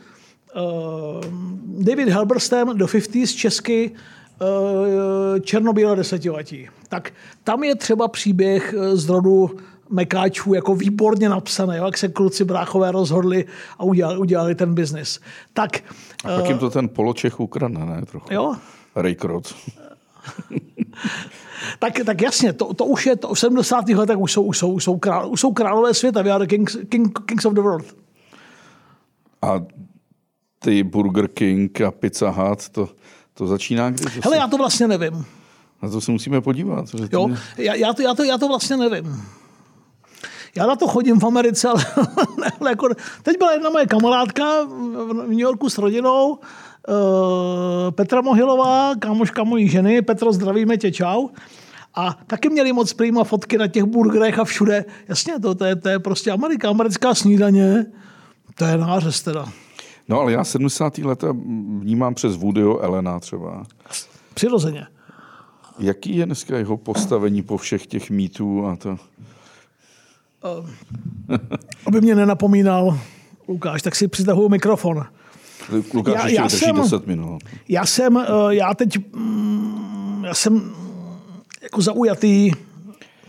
David 1.83 2.09
Halberstam 2.09 2.77
do 2.77 2.85
50s 2.85 3.35
česky 3.37 3.91
uh, 3.91 5.39
Černobílé 5.39 5.95
desetiletí. 5.95 6.67
Tak 6.89 7.13
tam 7.43 7.63
je 7.63 7.75
třeba 7.75 8.07
příběh 8.07 8.75
z 8.93 9.09
rodu 9.09 9.51
mekáčů 9.89 10.53
jako 10.53 10.75
výborně 10.75 11.29
napsané, 11.29 11.77
jak 11.77 11.97
se 11.97 12.07
kluci 12.07 12.43
bráchové 12.43 12.91
rozhodli 12.91 13.45
a 13.77 13.83
udělali, 13.83 14.17
udělali 14.17 14.55
ten 14.55 14.73
biznis. 14.73 15.19
Tak, 15.53 15.79
a 16.25 16.35
pak 16.35 16.49
jim 16.49 16.57
to 16.57 16.69
ten 16.69 16.89
poločech 16.89 17.39
ukradne, 17.39 17.85
ne? 17.85 18.05
Trochu. 18.05 18.33
Jo. 18.33 18.55
Raycrot. 18.95 19.55
tak, 21.79 21.93
tak 22.05 22.21
jasně, 22.21 22.53
to, 22.53 22.73
to 22.73 22.85
už 22.85 23.05
je, 23.05 23.15
to 23.15 23.33
v 23.33 23.39
70. 23.39 23.89
letech 23.89 24.17
už 24.17 24.31
jsou, 24.31 24.43
už 24.43 24.57
jsou, 24.57 24.71
už 24.71 24.83
jsou, 24.83 24.97
král, 24.97 25.29
už 25.31 25.39
jsou 25.39 25.53
králové 25.53 25.93
světa, 25.93 26.21
we 26.21 26.31
are 26.31 26.45
the 26.45 26.49
kings, 26.49 26.77
king, 26.89 27.19
kings 27.25 27.45
of 27.45 27.53
the 27.53 27.61
world. 27.61 27.95
A 29.41 29.61
ty 30.59 30.83
Burger 30.83 31.27
King 31.27 31.81
a 31.81 31.91
Pizza 31.91 32.29
Hut, 32.29 32.69
to, 32.69 32.89
to 33.33 33.47
začíná 33.47 33.89
kdy? 33.89 34.05
Hele, 34.23 34.37
já 34.37 34.47
to 34.47 34.57
vlastně 34.57 34.87
nevím. 34.87 35.25
Na 35.81 35.89
to 35.89 36.01
se 36.01 36.11
musíme 36.11 36.41
podívat. 36.41 36.85
Jo, 37.11 37.29
já, 37.57 37.75
já, 37.75 37.93
to, 37.93 38.01
já, 38.01 38.13
to, 38.13 38.23
já 38.23 38.37
to 38.37 38.47
vlastně 38.47 38.77
nevím. 38.77 39.23
Já 40.55 40.67
na 40.67 40.75
to 40.75 40.87
chodím 40.87 41.19
v 41.19 41.25
Americe, 41.25 41.67
ale, 41.69 41.85
ale 42.59 42.69
jako, 42.69 42.89
teď 43.23 43.37
byla 43.37 43.51
jedna 43.51 43.69
moje 43.69 43.85
kamarádka 43.85 44.63
v 44.63 45.13
New 45.13 45.39
Yorku 45.39 45.69
s 45.69 45.77
rodinou, 45.77 46.39
uh, 46.89 47.91
Petra 47.91 48.21
Mohilová, 48.21 48.95
kámoška 48.95 49.43
mojí 49.43 49.69
ženy. 49.69 50.01
Petro, 50.01 50.33
zdravíme 50.33 50.77
tě, 50.77 50.91
čau. 50.91 51.27
A 51.95 52.17
taky 52.27 52.49
měli 52.49 52.73
moc 52.73 52.93
prýma 52.93 53.23
fotky 53.23 53.57
na 53.57 53.67
těch 53.67 53.83
burgerech 53.83 54.39
a 54.39 54.43
všude. 54.43 54.85
Jasně, 55.07 55.39
to, 55.39 55.55
to, 55.55 55.65
je, 55.65 55.75
to 55.75 55.89
je 55.89 55.99
prostě 55.99 56.31
Amerika, 56.31 56.69
americká 56.69 57.15
snídaně. 57.15 57.85
To 58.55 58.65
je 58.65 58.77
nářez 58.77 59.21
teda. 59.21 59.45
No 60.09 60.19
ale 60.19 60.31
já 60.31 60.43
70. 60.43 60.97
leta 60.97 61.31
vnímám 61.79 62.15
přes 62.15 62.35
Woodyho 62.35 62.79
Elena 62.79 63.19
třeba. 63.19 63.63
Přirozeně. 64.33 64.87
Jaký 65.79 66.17
je 66.17 66.25
dneska 66.25 66.57
jeho 66.57 66.77
postavení 66.77 67.41
po 67.41 67.57
všech 67.57 67.87
těch 67.87 68.09
mýtů 68.09 68.65
a 68.65 68.75
to? 68.75 68.89
Uh, 68.89 70.69
aby 71.85 72.01
mě 72.01 72.15
nenapomínal 72.15 72.99
Lukáš, 73.47 73.81
tak 73.81 73.95
si 73.95 74.07
přitahuji 74.07 74.49
mikrofon. 74.49 75.05
Lukáš 75.93 76.31
já, 76.31 76.43
ještě 76.43 76.65
já 76.65 76.73
jsem, 76.73 76.75
10 76.75 77.07
minut. 77.07 77.43
Já 77.67 77.85
jsem, 77.85 78.15
uh, 78.15 78.49
já 78.49 78.73
teď, 78.73 79.13
mm, 79.13 80.23
já 80.25 80.33
jsem 80.33 80.75
jako 81.61 81.81
zaujatý 81.81 82.51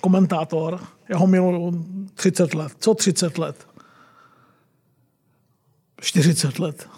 komentátor. 0.01 0.81
Já 1.09 1.19
ho 1.19 1.27
miluji 1.27 1.85
30 2.15 2.55
let. 2.55 2.73
Co 2.79 2.95
30 2.95 3.39
let? 3.39 3.67
40 6.01 6.59
let. 6.59 6.89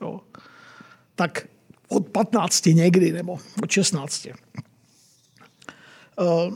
Jo. 0.00 0.20
Tak 1.14 1.46
od 1.88 2.08
15 2.08 2.66
někdy, 2.66 3.12
nebo 3.12 3.38
od 3.62 3.70
16. 3.70 4.26
Uh, 6.20 6.54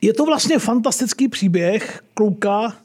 je 0.00 0.14
to 0.14 0.24
vlastně 0.24 0.58
fantastický 0.58 1.28
příběh 1.28 2.02
kluka, 2.14 2.76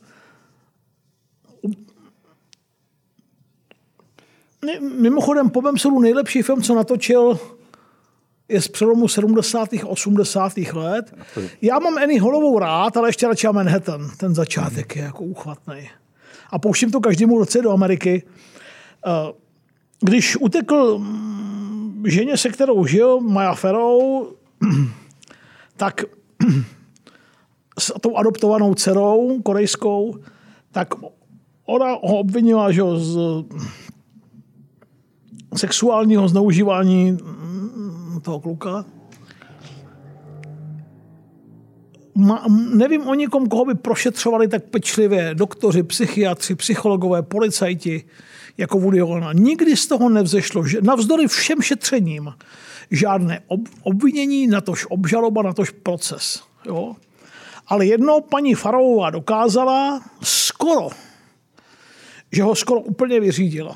Mimochodem, 4.82 5.50
po 5.50 5.62
mém 5.62 5.78
soudu 5.78 6.00
nejlepší 6.00 6.42
film, 6.42 6.62
co 6.62 6.76
natočil, 6.76 7.40
je 8.50 8.62
z 8.62 8.68
přelomu 8.68 9.08
70. 9.08 9.74
a 9.74 9.86
80. 9.86 10.58
let. 10.58 11.16
Já 11.62 11.80
mám 11.80 11.98
Annie 11.98 12.22
Holovou 12.22 12.60
rád, 12.60 12.98
ale 12.98 13.10
ještě 13.10 13.28
radši 13.28 13.48
Manhattan. 13.52 14.10
Ten 14.18 14.36
začátek 14.36 14.96
je 14.96 15.02
jako 15.02 15.24
uchvatný. 15.24 15.90
A 16.52 16.60
pouštím 16.60 16.92
to 16.92 17.00
každému 17.00 17.40
roce 17.40 17.62
do 17.62 17.72
Ameriky. 17.72 18.24
Eh, 19.08 19.34
když 20.02 20.38
utekl 20.38 20.98
mm, 20.98 22.04
ženě, 22.08 22.38
se 22.38 22.50
kterou 22.50 22.86
žil, 22.86 23.20
Maja 23.20 23.54
Ferou, 23.54 24.28
tak 25.78 26.02
s 27.80 27.94
tou 28.02 28.18
adoptovanou 28.18 28.76
dcerou 28.76 29.42
korejskou, 29.42 30.16
tak 30.72 30.88
ona 31.66 31.92
ho 31.92 32.20
obvinila 32.20 32.72
že 32.72 32.82
z 32.96 33.18
sexuálního 35.56 36.28
zneužívání 36.28 37.18
toho 38.22 38.40
kluka. 38.40 38.86
Ma, 42.16 42.46
nevím 42.74 43.08
o 43.08 43.14
někom, 43.14 43.48
koho 43.48 43.66
by 43.66 43.76
prošetřovali 43.76 44.48
tak 44.48 44.64
pečlivě 44.64 45.32
doktoři, 45.34 45.84
psychiatři, 45.84 46.56
psychologové, 46.56 47.22
policajti, 47.22 48.04
jako 48.58 48.80
Woody 48.80 49.02
Allen. 49.02 49.38
Nikdy 49.38 49.78
z 49.78 49.88
toho 49.88 50.10
nevzešlo, 50.10 50.68
že 50.68 50.82
navzdory 50.82 51.28
všem 51.28 51.62
šetřením, 51.62 52.34
žádné 52.92 53.42
ob, 53.48 53.62
obvinění, 53.84 54.48
natož 54.48 54.86
obžaloba, 54.90 55.42
natož 55.42 55.72
proces. 55.72 56.44
Jo? 56.66 56.96
Ale 57.68 57.86
jednou 57.86 58.22
paní 58.22 58.56
Farová 58.56 59.10
dokázala 59.10 60.02
skoro, 60.24 60.90
že 62.32 62.44
ho 62.44 62.56
skoro 62.56 62.80
úplně 62.80 63.20
vyřídila. 63.20 63.76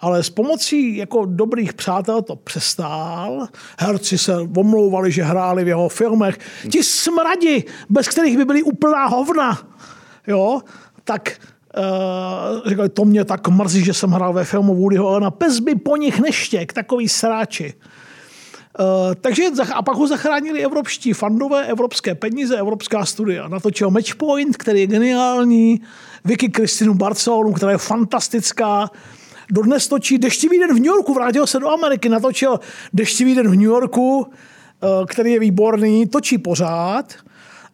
Ale 0.00 0.22
s 0.22 0.30
pomocí 0.30 0.96
jako 0.96 1.24
dobrých 1.24 1.72
přátel 1.72 2.22
to 2.22 2.36
přestál. 2.36 3.48
Herci 3.78 4.18
se 4.18 4.36
omlouvali, 4.56 5.12
že 5.12 5.22
hráli 5.22 5.64
v 5.64 5.68
jeho 5.68 5.88
filmech. 5.88 6.38
Ti 6.70 6.82
smradi, 6.82 7.64
bez 7.88 8.08
kterých 8.08 8.36
by 8.36 8.44
byly 8.44 8.62
úplná 8.62 9.06
hovna. 9.06 9.58
Jo? 10.26 10.60
Tak 11.04 11.40
uh, 11.78 12.68
říkali, 12.68 12.88
to 12.88 13.04
mě 13.04 13.24
tak 13.24 13.48
mrzí, 13.48 13.84
že 13.84 13.94
jsem 13.94 14.10
hrál 14.10 14.32
ve 14.32 14.44
filmu 14.44 14.74
Woodyho 14.74 15.08
Allena. 15.08 15.30
Pes 15.30 15.58
by 15.58 15.74
po 15.74 15.96
nich 15.96 16.20
neštěk, 16.20 16.72
takový 16.72 17.08
sráči. 17.08 17.74
Uh, 18.80 19.14
takže 19.20 19.44
a 19.74 19.82
pak 19.82 19.96
ho 19.96 20.06
zachránili 20.06 20.64
evropští 20.64 21.12
fandové, 21.12 21.66
evropské 21.66 22.14
peníze, 22.14 22.56
evropská 22.58 23.04
studia. 23.04 23.48
Natočil 23.48 23.90
Matchpoint, 23.90 24.56
který 24.56 24.80
je 24.80 24.86
geniální, 24.86 25.80
Vicky 26.24 26.48
Kristinu 26.48 26.94
Barcelonu, 26.94 27.52
která 27.52 27.72
je 27.72 27.78
fantastická, 27.78 28.90
dodnes 29.50 29.88
točí 29.88 30.18
Deštivý 30.18 30.58
den 30.58 30.70
v 30.70 30.80
New 30.80 30.86
Yorku, 30.86 31.14
vrátil 31.14 31.46
se 31.46 31.58
do 31.58 31.68
Ameriky, 31.68 32.08
natočil 32.08 32.60
Deštivý 32.92 33.34
den 33.34 33.48
v 33.48 33.54
New 33.54 33.70
Yorku, 33.70 34.18
uh, 34.18 34.26
který 35.06 35.32
je 35.32 35.40
výborný, 35.40 36.06
točí 36.06 36.38
pořád. 36.38 37.14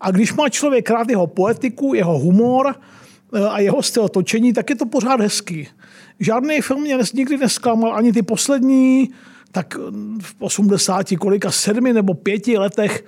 A 0.01 0.11
když 0.11 0.33
má 0.33 0.49
člověk 0.49 0.91
rád 0.91 1.11
jeho 1.11 1.27
poetiku, 1.27 1.95
jeho 1.95 2.19
humor 2.19 2.67
uh, 2.67 3.53
a 3.53 3.59
jeho 3.59 3.83
styl 3.83 4.09
točení, 4.09 4.53
tak 4.53 4.71
je 4.71 4.77
to 4.77 4.87
pořád 4.87 5.21
hezký. 5.21 5.69
Žádný 6.21 6.61
film 6.61 6.81
mě 6.81 6.99
nikdy 7.15 7.37
nesklamal, 7.37 7.95
ani 7.95 8.13
ty 8.13 8.23
poslední, 8.23 9.11
tak 9.53 9.75
v 10.21 10.35
80 10.39 11.07
kolika 11.19 11.51
sedmi 11.51 11.93
nebo 11.93 12.15
pěti 12.15 12.59
letech 12.59 13.05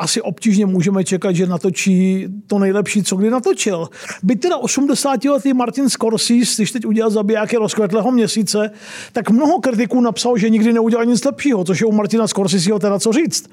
asi 0.00 0.22
obtížně 0.22 0.66
můžeme 0.66 1.04
čekat, 1.04 1.32
že 1.32 1.46
natočí 1.46 2.26
to 2.46 2.58
nejlepší, 2.58 3.02
co 3.02 3.16
kdy 3.16 3.30
natočil. 3.30 3.88
Byť 4.22 4.40
teda 4.40 4.56
80-letý 4.58 5.52
Martin 5.52 5.88
Scorsese, 5.88 6.54
když 6.56 6.72
teď 6.72 6.86
udělal 6.86 7.10
zabijáky 7.10 7.56
rozkvetlého 7.56 8.10
měsíce, 8.10 8.70
tak 9.12 9.30
mnoho 9.30 9.60
kritiků 9.60 10.00
napsal, 10.00 10.38
že 10.38 10.50
nikdy 10.50 10.72
neudělal 10.72 11.04
nic 11.04 11.24
lepšího, 11.24 11.64
což 11.64 11.80
je 11.80 11.86
u 11.86 11.92
Martina 11.92 12.26
Scorseseho 12.26 12.78
teda 12.78 12.98
co 12.98 13.12
říct. 13.12 13.50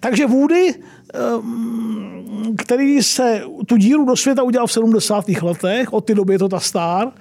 Takže 0.00 0.26
Woody, 0.26 0.74
ehm, 1.14 2.54
který 2.58 3.02
se 3.02 3.42
tu 3.66 3.76
díru 3.76 4.04
do 4.04 4.16
světa 4.16 4.42
udělal 4.42 4.66
v 4.66 4.72
70. 4.72 5.42
letech, 5.42 5.92
od 5.92 6.04
té 6.04 6.14
doby 6.14 6.34
je 6.34 6.38
to 6.38 6.48
ta 6.48 6.60
star, 6.60 7.12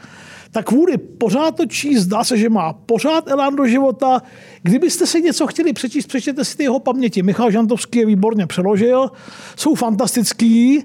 tak 0.51 0.71
Woody 0.71 0.97
pořád 0.97 1.55
to 1.55 1.63
zdá 1.97 2.23
se, 2.23 2.37
že 2.37 2.49
má 2.49 2.73
pořád 2.73 3.27
elán 3.27 3.55
do 3.55 3.67
života. 3.67 4.21
Kdybyste 4.63 5.07
si 5.07 5.21
něco 5.21 5.47
chtěli 5.47 5.73
přečíst, 5.73 6.07
přečtěte 6.07 6.45
si 6.45 6.57
ty 6.57 6.63
jeho 6.63 6.79
paměti. 6.79 7.23
Michal 7.23 7.51
Žantovský 7.51 7.99
je 7.99 8.05
výborně 8.05 8.47
přeložil, 8.47 9.11
jsou 9.55 9.75
fantastický. 9.75 10.83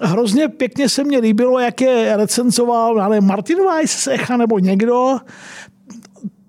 Hrozně 0.00 0.48
pěkně 0.48 0.88
se 0.88 1.04
mně 1.04 1.18
líbilo, 1.18 1.58
jak 1.58 1.80
je 1.80 2.16
recenzoval 2.16 3.00
ale 3.00 3.20
Martin 3.20 3.58
Weiss 3.64 3.92
z 3.92 4.06
Echa 4.06 4.36
nebo 4.36 4.58
někdo. 4.58 5.18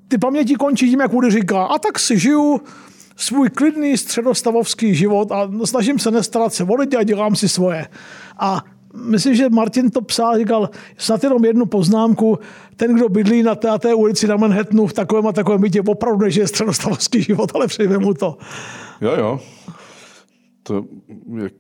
Ty 0.08 0.18
paměti 0.18 0.56
končí 0.56 0.90
tím, 0.90 1.00
jak 1.00 1.12
Woody 1.12 1.32
říká, 1.32 1.64
a 1.64 1.80
tak 1.80 2.00
si 2.00 2.20
žiju 2.20 2.62
svůj 3.16 3.50
klidný 3.50 3.98
středostavovský 3.98 4.96
život 4.96 5.32
a 5.32 5.52
snažím 5.66 6.00
se 6.00 6.12
nestarat 6.12 6.54
se 6.54 6.64
o 6.64 6.76
lidi 6.76 6.98
a 6.98 7.04
dělám 7.04 7.36
si 7.36 7.50
svoje. 7.50 7.88
A 8.40 8.64
myslím, 9.06 9.36
že 9.36 9.50
Martin 9.50 9.90
to 9.90 10.02
psal, 10.02 10.38
říkal 10.38 10.70
snad 10.98 11.24
jenom 11.24 11.46
jednu 11.46 11.66
poznámku, 11.66 12.40
ten, 12.76 12.96
kdo 12.96 13.10
bydlí 13.10 13.44
na 13.44 13.56
té, 13.56 13.80
té 13.80 13.94
ulici 13.94 14.28
na 14.28 14.38
Manhattanu 14.38 14.88
v 14.88 14.94
takovém 14.94 15.28
a 15.28 15.32
takovém 15.32 15.62
bytě, 15.62 15.82
opravdu 15.82 16.26
nežije 16.26 16.48
středostavovský 16.48 17.22
život, 17.22 17.52
ale 17.56 17.68
přejme 17.68 17.98
mu 17.98 18.14
to. 18.14 18.38
Jo, 19.02 19.12
jo. 19.18 19.40
To, 20.64 20.86
jak, 21.44 21.54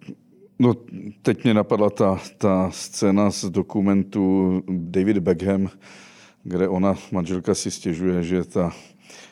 no, 0.59 0.73
teď 1.21 1.43
mě 1.43 1.53
napadla 1.53 1.89
ta, 1.89 2.19
ta 2.37 2.69
scéna 2.71 3.31
z 3.31 3.45
dokumentu 3.45 4.63
David 4.69 5.17
Beckham, 5.17 5.69
kde 6.43 6.67
ona, 6.67 6.95
manželka 7.11 7.55
si 7.55 7.71
stěžuje, 7.71 8.23
že 8.23 8.43
ta 8.43 8.71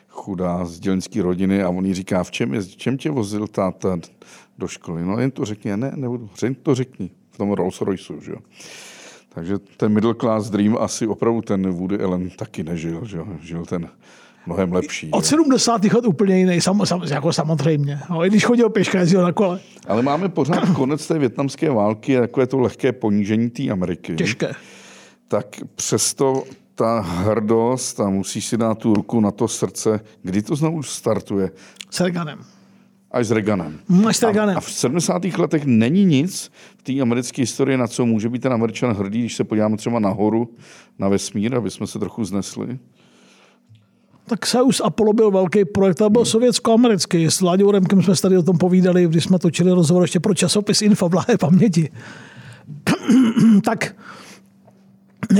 chudá 0.08 0.64
z 0.64 0.80
dělnické 0.80 1.22
rodiny 1.22 1.62
a 1.62 1.68
on 1.68 1.86
jí 1.86 1.94
říká, 1.94 2.24
v 2.24 2.30
čem, 2.30 2.54
je, 2.54 2.60
v 2.60 2.76
čem 2.76 2.98
tě 2.98 3.10
vozil 3.10 3.46
táta 3.46 3.98
do 4.58 4.68
školy? 4.68 5.04
No 5.04 5.20
jen 5.20 5.30
to 5.30 5.44
řekni, 5.44 5.76
ne, 5.76 5.92
nebudu, 5.96 6.30
jen 6.42 6.54
to 6.54 6.74
řekni 6.74 7.10
v 7.36 7.38
tom 7.38 7.52
Rolls 7.52 7.80
Royceu, 7.80 8.20
že 8.20 8.32
jo. 8.32 8.38
Takže 9.28 9.58
ten 9.76 9.92
middle 9.92 10.14
class 10.14 10.50
dream 10.50 10.76
asi 10.80 11.06
opravdu 11.06 11.42
ten 11.42 11.70
Woody 11.70 11.98
Allen 11.98 12.30
taky 12.30 12.64
nežil, 12.64 13.04
že 13.04 13.16
jo. 13.16 13.26
Žil 13.40 13.64
ten 13.64 13.88
mnohem 14.46 14.72
lepší. 14.72 15.10
Od 15.10 15.26
70. 15.26 15.84
let 15.84 16.06
úplně 16.06 16.38
jiný, 16.38 16.60
sam, 16.60 16.86
sam, 16.86 17.02
jako 17.02 17.32
samozřejmě. 17.32 18.00
No, 18.10 18.24
I 18.24 18.28
když 18.28 18.44
chodil 18.44 18.70
pěška, 18.70 19.00
jezdil 19.00 19.22
na 19.22 19.32
kole. 19.32 19.60
Ale 19.88 20.02
máme 20.02 20.28
pořád 20.28 20.68
konec 20.74 21.06
té 21.06 21.18
větnamské 21.18 21.70
války 21.70 22.18
a 22.18 22.20
takové 22.20 22.46
to 22.46 22.58
lehké 22.58 22.92
ponížení 22.92 23.50
té 23.50 23.70
Ameriky. 23.70 24.14
Těžké. 24.14 24.52
Tak 25.28 25.46
přesto 25.74 26.44
ta 26.74 27.00
hrdost 27.00 28.00
a 28.00 28.10
musíš 28.10 28.46
si 28.46 28.56
dát 28.56 28.78
tu 28.78 28.94
ruku 28.94 29.20
na 29.20 29.30
to 29.30 29.48
srdce. 29.48 30.00
Kdy 30.22 30.42
to 30.42 30.56
znovu 30.56 30.82
startuje? 30.82 31.50
S 31.90 32.00
Reganem. 32.00 32.55
Až 33.16 33.26
s 33.26 33.30
Reganem. 33.30 33.78
Mm, 33.88 34.06
až 34.06 34.16
s 34.16 34.22
Reganem. 34.22 34.56
A, 34.56 34.58
a 34.58 34.60
v 34.60 34.72
70. 34.72 35.24
letech 35.24 35.64
není 35.64 36.04
nic 36.04 36.50
v 36.78 36.82
té 36.82 37.00
americké 37.00 37.42
historii, 37.42 37.78
na 37.78 37.86
co 37.86 38.06
může 38.06 38.28
být 38.28 38.42
ten 38.42 38.52
Američan 38.52 38.92
hrdý, 38.92 39.20
když 39.20 39.36
se 39.36 39.44
podíváme 39.44 39.76
třeba 39.76 39.98
nahoru, 39.98 40.54
na 40.98 41.08
vesmír, 41.08 41.54
aby 41.54 41.70
jsme 41.70 41.86
se 41.86 41.98
trochu 41.98 42.24
znesli. 42.24 42.78
Tak 44.26 44.46
Soyuz 44.46 44.80
Apollo 44.80 45.12
byl 45.12 45.30
velký 45.30 45.64
projekt, 45.64 46.02
a 46.02 46.08
byl 46.08 46.20
hmm. 46.20 46.26
sovětsko-americký. 46.26 47.24
S 47.24 47.40
Láďou 47.40 47.70
Remkem 47.70 48.02
jsme 48.02 48.14
tady 48.16 48.38
o 48.38 48.42
tom 48.42 48.58
povídali, 48.58 49.06
když 49.06 49.24
jsme 49.24 49.38
točili 49.38 49.70
rozhovor 49.70 50.04
ještě 50.04 50.20
pro 50.20 50.34
časopis 50.34 50.82
Info 50.82 51.08
v 51.08 51.38
paměti. 51.40 51.90
tak 53.64 53.96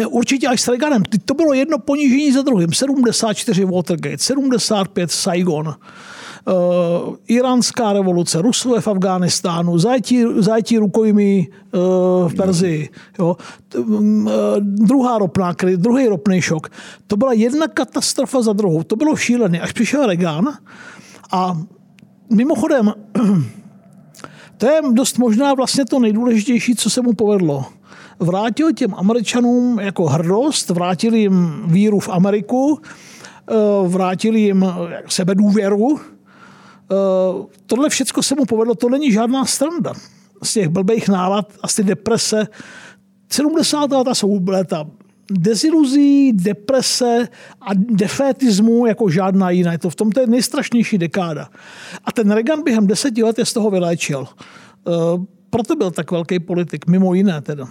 určitě 0.09 0.49
až 0.49 0.61
s 0.61 0.69
Reaganem. 0.69 1.03
To 1.25 1.35
bylo 1.35 1.55
jedno 1.55 1.79
ponížení 1.79 2.33
za 2.33 2.43
druhým. 2.43 2.73
74 2.73 3.65
Watergate, 3.65 4.19
75 4.19 5.11
Saigon, 5.11 5.75
uh, 6.47 7.17
iránská 7.27 7.93
revoluce, 7.93 8.43
Rusové 8.43 8.81
v 8.81 8.89
Afghánistánu, 8.89 9.79
zajetí, 9.79 10.25
zajetí 10.37 10.79
rukojmí 10.79 11.49
uh, 11.49 12.29
v 12.29 12.35
Perzii, 12.35 12.89
jo. 13.19 13.37
Uh, 13.77 14.29
druhá 14.61 15.19
ropná, 15.19 15.55
druhý 15.77 16.09
ropný 16.09 16.41
šok. 16.41 16.69
To 17.07 17.17
byla 17.17 17.33
jedna 17.33 17.69
katastrofa 17.69 18.43
za 18.43 18.53
druhou. 18.53 18.83
To 18.83 18.97
bylo 18.97 19.17
šílené. 19.17 19.61
Až 19.61 19.73
přišel 19.73 20.07
Reagan 20.07 20.49
a 21.33 21.59
mimochodem, 22.31 22.93
to 24.57 24.67
je 24.67 24.81
dost 24.93 25.19
možná 25.19 25.55
vlastně 25.55 25.85
to 25.85 25.99
nejdůležitější, 25.99 26.75
co 26.75 26.91
se 26.91 27.03
mu 27.03 27.13
povedlo 27.13 27.65
vrátil 28.21 28.73
těm 28.73 28.95
Američanům 28.95 29.79
jako 29.81 30.07
hrdost, 30.07 30.71
vrátil 30.71 31.15
jim 31.15 31.63
víru 31.67 32.01
v 32.01 32.09
Ameriku, 32.09 32.81
vrátil 33.87 34.37
jim 34.37 34.67
sebedůvěru. 35.09 36.01
Eh, 36.93 37.47
tohle 37.67 37.89
všechno 37.89 38.23
se 38.23 38.35
mu 38.35 38.45
povedlo, 38.45 38.75
to 38.75 38.89
není 38.89 39.13
žádná 39.13 39.45
stranda. 39.45 39.93
Z 40.43 40.53
těch 40.53 40.69
blbých 40.69 41.09
nálad 41.09 41.53
a 41.63 41.69
z 41.69 41.75
ty 41.75 41.85
deprese. 41.85 42.47
70. 43.29 43.97
léta 43.97 44.15
jsou 44.15 44.41
léta 44.49 44.87
deziluzí, 45.31 46.33
deprese 46.33 47.29
a 47.61 47.71
defétismu 47.75 48.87
jako 48.87 49.11
žádná 49.11 49.51
jiná. 49.51 49.73
Je 49.73 49.79
to 49.79 49.91
v 49.91 49.95
tom 49.95 50.13
to 50.13 50.21
je 50.21 50.27
nejstrašnější 50.27 50.99
dekáda. 50.99 51.49
A 52.05 52.13
ten 52.13 52.31
Reagan 52.31 52.63
během 52.63 52.87
deseti 52.87 53.23
let 53.23 53.39
je 53.39 53.45
z 53.45 53.53
toho 53.53 53.71
vyléčil. 53.71 54.27
Eh, 54.29 54.93
proto 55.51 55.77
byl 55.77 55.91
tak 55.91 56.11
velký 56.11 56.39
politik, 56.39 56.87
mimo 56.87 57.15
jiné 57.15 57.41
teda 57.41 57.69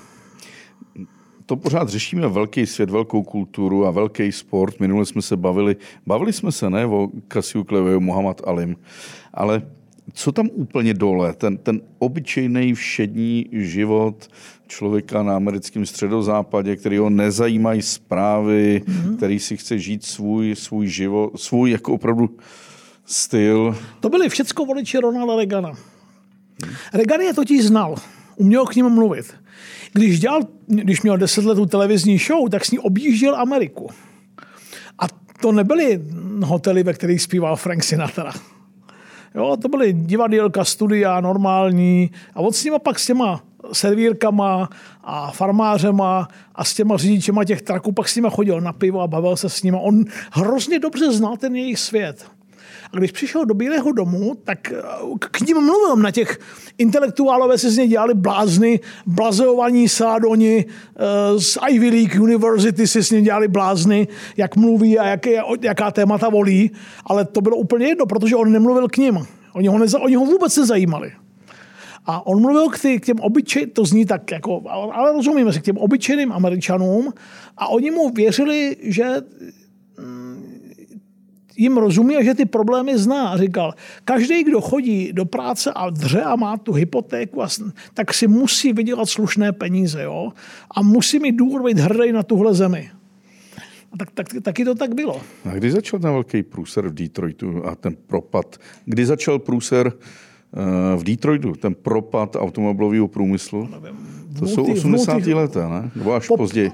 to 1.46 1.56
pořád 1.56 1.90
řešíme 1.90 2.28
velký 2.28 2.66
svět, 2.66 2.90
velkou 2.90 3.24
kulturu 3.24 3.86
a 3.86 3.92
velký 3.92 4.32
sport. 4.32 4.80
Minule 4.80 5.06
jsme 5.06 5.22
se 5.22 5.38
bavili, 5.38 5.76
bavili 6.08 6.34
jsme 6.34 6.52
se, 6.52 6.70
ne, 6.70 6.86
o 6.86 7.10
Kasiu 7.28 7.64
Kleveju, 7.64 8.00
Muhammad 8.00 8.42
Alim, 8.46 8.76
ale 9.34 9.62
co 10.14 10.32
tam 10.32 10.50
úplně 10.54 10.94
dole, 10.94 11.34
ten, 11.34 11.58
ten 11.58 11.82
obyčejný 12.00 12.74
všední 12.74 13.46
život 13.52 14.28
člověka 14.68 15.24
na 15.24 15.36
americkém 15.36 15.86
středozápadě, 15.86 16.76
který 16.76 16.98
ho 16.98 17.10
nezajímají 17.10 17.82
zprávy, 17.82 18.82
mm-hmm. 18.86 19.18
který 19.18 19.40
si 19.40 19.58
chce 19.58 19.80
žít 19.80 20.06
svůj, 20.06 20.56
svůj 20.56 20.88
život, 20.88 21.40
svůj 21.40 21.72
jako 21.72 21.94
opravdu 21.94 22.30
styl. 23.06 23.78
To 24.00 24.10
byli 24.10 24.30
všecko 24.30 24.66
voliči 24.66 24.98
Ronalda 24.98 25.36
Regana. 25.36 25.72
Reagan 26.94 27.22
je 27.22 27.34
totiž 27.34 27.66
znal, 27.66 27.96
uměl 28.36 28.66
k 28.66 28.76
ním 28.76 28.90
mluvit. 28.90 29.45
Když, 29.94 30.20
dělal, 30.20 30.42
když 30.68 31.02
měl 31.02 31.18
deset 31.18 31.46
let 31.46 31.56
tu 31.56 31.66
televizní 31.66 32.18
show, 32.18 32.50
tak 32.50 32.66
s 32.66 32.72
ní 32.72 32.80
objížděl 32.80 33.36
Ameriku. 33.36 33.90
A 35.00 35.06
to 35.42 35.52
nebyly 35.52 36.02
hotely, 36.44 36.84
ve 36.84 36.94
kterých 36.94 37.22
zpíval 37.22 37.56
Frank 37.56 37.84
Sinatra. 37.84 38.34
Jo, 39.36 39.58
to 39.62 39.68
byly 39.68 39.94
divadílka, 39.94 40.64
studia, 40.64 41.22
normální. 41.22 42.12
A 42.34 42.40
on 42.40 42.54
s 42.54 42.64
nima 42.64 42.80
pak 42.80 43.00
s 43.00 43.06
těma 43.06 43.44
servírkama 43.74 44.70
a 45.04 45.32
farmářema 45.32 46.28
a 46.56 46.64
s 46.64 46.74
těma 46.74 46.98
řidičema 46.98 47.44
těch 47.44 47.62
traků 47.62 47.92
pak 47.92 48.10
s 48.10 48.16
nima 48.16 48.30
chodil 48.30 48.62
na 48.62 48.74
pivo 48.74 49.02
a 49.02 49.08
bavil 49.08 49.36
se 49.38 49.50
s 49.50 49.64
nima. 49.64 49.80
On 49.80 50.04
hrozně 50.32 50.80
dobře 50.80 51.12
znal 51.12 51.38
ten 51.38 51.56
jejich 51.56 51.80
svět. 51.80 52.26
A 52.94 52.98
když 52.98 53.12
přišel 53.12 53.46
do 53.46 53.54
Bílého 53.54 53.92
domu, 53.92 54.36
tak 54.44 54.72
eh, 54.72 54.82
k 55.20 55.42
ním 55.42 55.58
mluvil 55.58 55.96
na 55.96 56.12
těch 56.12 56.40
intelektuálové 56.78 57.58
se 57.58 57.72
z 57.72 57.78
něj 57.78 57.88
dělali 57.88 58.14
blázny, 58.14 58.80
blazeovaní 59.06 59.90
sádoni 59.90 60.66
eh, 60.66 61.40
z 61.40 61.58
Ivy 61.70 61.90
League 61.90 62.22
University 62.22 62.88
si 62.88 63.04
s 63.04 63.12
ním 63.12 63.24
dělali 63.24 63.48
blázny, 63.48 64.08
jak 64.38 64.56
mluví 64.56 65.00
a 65.00 65.06
jaké, 65.06 65.42
jaká 65.62 65.92
témata 65.92 66.30
volí, 66.30 66.72
ale 67.06 67.26
to 67.26 67.42
bylo 67.42 67.58
úplně 67.58 67.88
jedno, 67.88 68.06
protože 68.06 68.36
on 68.36 68.52
nemluvil 68.52 68.88
k 68.88 68.98
ním. 68.98 69.28
Oni 69.54 69.68
ho, 69.68 69.80
neza, 69.80 70.00
oni 70.00 70.16
ho 70.16 70.26
vůbec 70.26 70.58
nezajímali. 70.58 71.12
A 72.06 72.28
on 72.28 72.42
mluvil 72.42 72.70
k, 72.70 72.80
ty, 72.80 73.00
k 73.00 73.06
těm 73.06 73.20
obyčejným, 73.20 73.70
to 73.70 73.86
zní 73.86 74.06
tak 74.06 74.32
jako, 74.32 74.62
ale 74.70 75.14
rozumíme 75.14 75.54
si, 75.54 75.62
k 75.62 75.64
těm 75.64 75.78
obyčejným 75.78 76.32
američanům 76.32 77.14
a 77.58 77.68
oni 77.68 77.92
mu 77.92 78.10
věřili, 78.10 78.78
že 78.82 79.06
jim 81.58 81.78
rozumí 81.78 82.18
a 82.18 82.24
že 82.24 82.34
ty 82.34 82.46
problémy 82.46 82.98
zná. 82.98 83.28
A 83.28 83.38
říkal, 83.38 83.74
každý, 84.06 84.44
kdo 84.44 84.62
chodí 84.62 85.14
do 85.14 85.26
práce 85.26 85.72
a 85.76 85.90
dře 85.90 86.22
a 86.22 86.36
má 86.36 86.58
tu 86.58 86.74
hypotéku, 86.74 87.42
tak 87.94 88.14
si 88.14 88.28
musí 88.28 88.74
vydělat 88.74 89.10
slušné 89.10 89.52
peníze. 89.52 90.04
Jo? 90.04 90.32
A 90.72 90.82
musí 90.82 91.20
mít 91.20 91.36
důvod 91.36 91.66
být 91.66 91.80
hrdý 91.80 92.12
na 92.12 92.24
tuhle 92.24 92.54
zemi. 92.54 92.90
A 93.94 93.98
tak, 93.98 94.12
tak, 94.12 94.28
taky 94.42 94.66
to 94.66 94.76
tak 94.76 94.96
bylo. 94.96 95.22
A 95.46 95.54
kdy 95.54 95.72
začal 95.72 96.00
ten 96.00 96.12
velký 96.12 96.44
průser 96.44 96.88
v 96.88 96.94
Detroitu 96.94 97.66
a 97.66 97.76
ten 97.76 97.96
propad? 98.08 98.58
Kdy 98.86 99.06
začal 99.06 99.40
průser 99.40 99.92
eh, 99.94 100.98
v 100.98 101.04
Detroitu, 101.04 101.54
ten 101.54 101.76
propad 101.76 102.36
automobilového 102.36 103.08
průmyslu? 103.08 103.70
To 104.40 104.48
jsou 104.48 104.72
80. 104.72 105.26
leta, 105.26 105.70
ne? 105.70 105.92
Nebo 105.96 106.14
až 106.14 106.28
po, 106.28 106.38
později? 106.38 106.72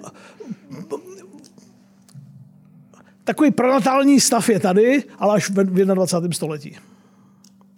Takový 3.31 3.51
prenatální 3.51 4.19
stav 4.19 4.49
je 4.49 4.59
tady, 4.59 5.03
ale 5.19 5.35
až 5.35 5.49
v 5.49 5.53
21. 5.53 6.33
století. 6.33 6.75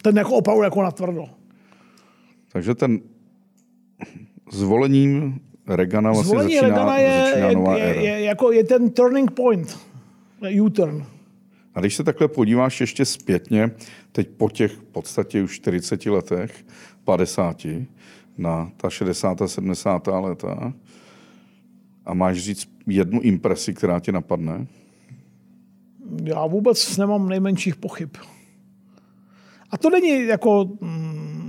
Ten 0.01 0.17
jako 0.17 0.31
opravdu 0.31 0.63
jako 0.63 0.83
natvrdo. 0.83 1.25
Takže 2.51 2.75
ten 2.75 2.99
zvolením 4.51 5.39
Regana 5.67 6.11
vlastně 6.11 6.29
Zvolení 6.29 6.55
začíná, 6.55 6.69
Regana 6.69 6.97
je, 6.97 7.25
začíná 7.25 7.51
nová 7.51 7.77
je, 7.77 7.83
éra. 7.83 8.01
je, 8.01 8.21
jako 8.21 8.51
je 8.51 8.63
ten 8.63 8.89
turning 8.89 9.31
point, 9.31 9.79
U-turn. 10.61 11.05
A 11.75 11.79
když 11.79 11.95
se 11.95 12.03
takhle 12.03 12.27
podíváš 12.27 12.81
ještě 12.81 13.05
zpětně, 13.05 13.71
teď 14.11 14.29
po 14.37 14.49
těch 14.49 14.71
v 14.71 14.83
podstatě 14.83 15.43
už 15.43 15.55
40 15.55 16.05
letech, 16.05 16.65
50, 17.03 17.67
na 18.37 18.71
ta 18.77 18.89
60. 18.89 19.37
70. 19.45 20.07
léta, 20.07 20.73
a 22.05 22.13
máš 22.13 22.37
říct 22.37 22.69
jednu 22.87 23.21
impresi, 23.21 23.73
která 23.73 23.99
tě 23.99 24.11
napadne, 24.11 24.67
Já 26.23 26.45
vůbec 26.45 26.97
nemám 26.97 27.29
nejmenších 27.29 27.75
pochyb. 27.75 28.09
A 29.69 29.77
to 29.77 29.89
není 29.89 30.25
jako... 30.27 30.69
mm, 30.81 31.43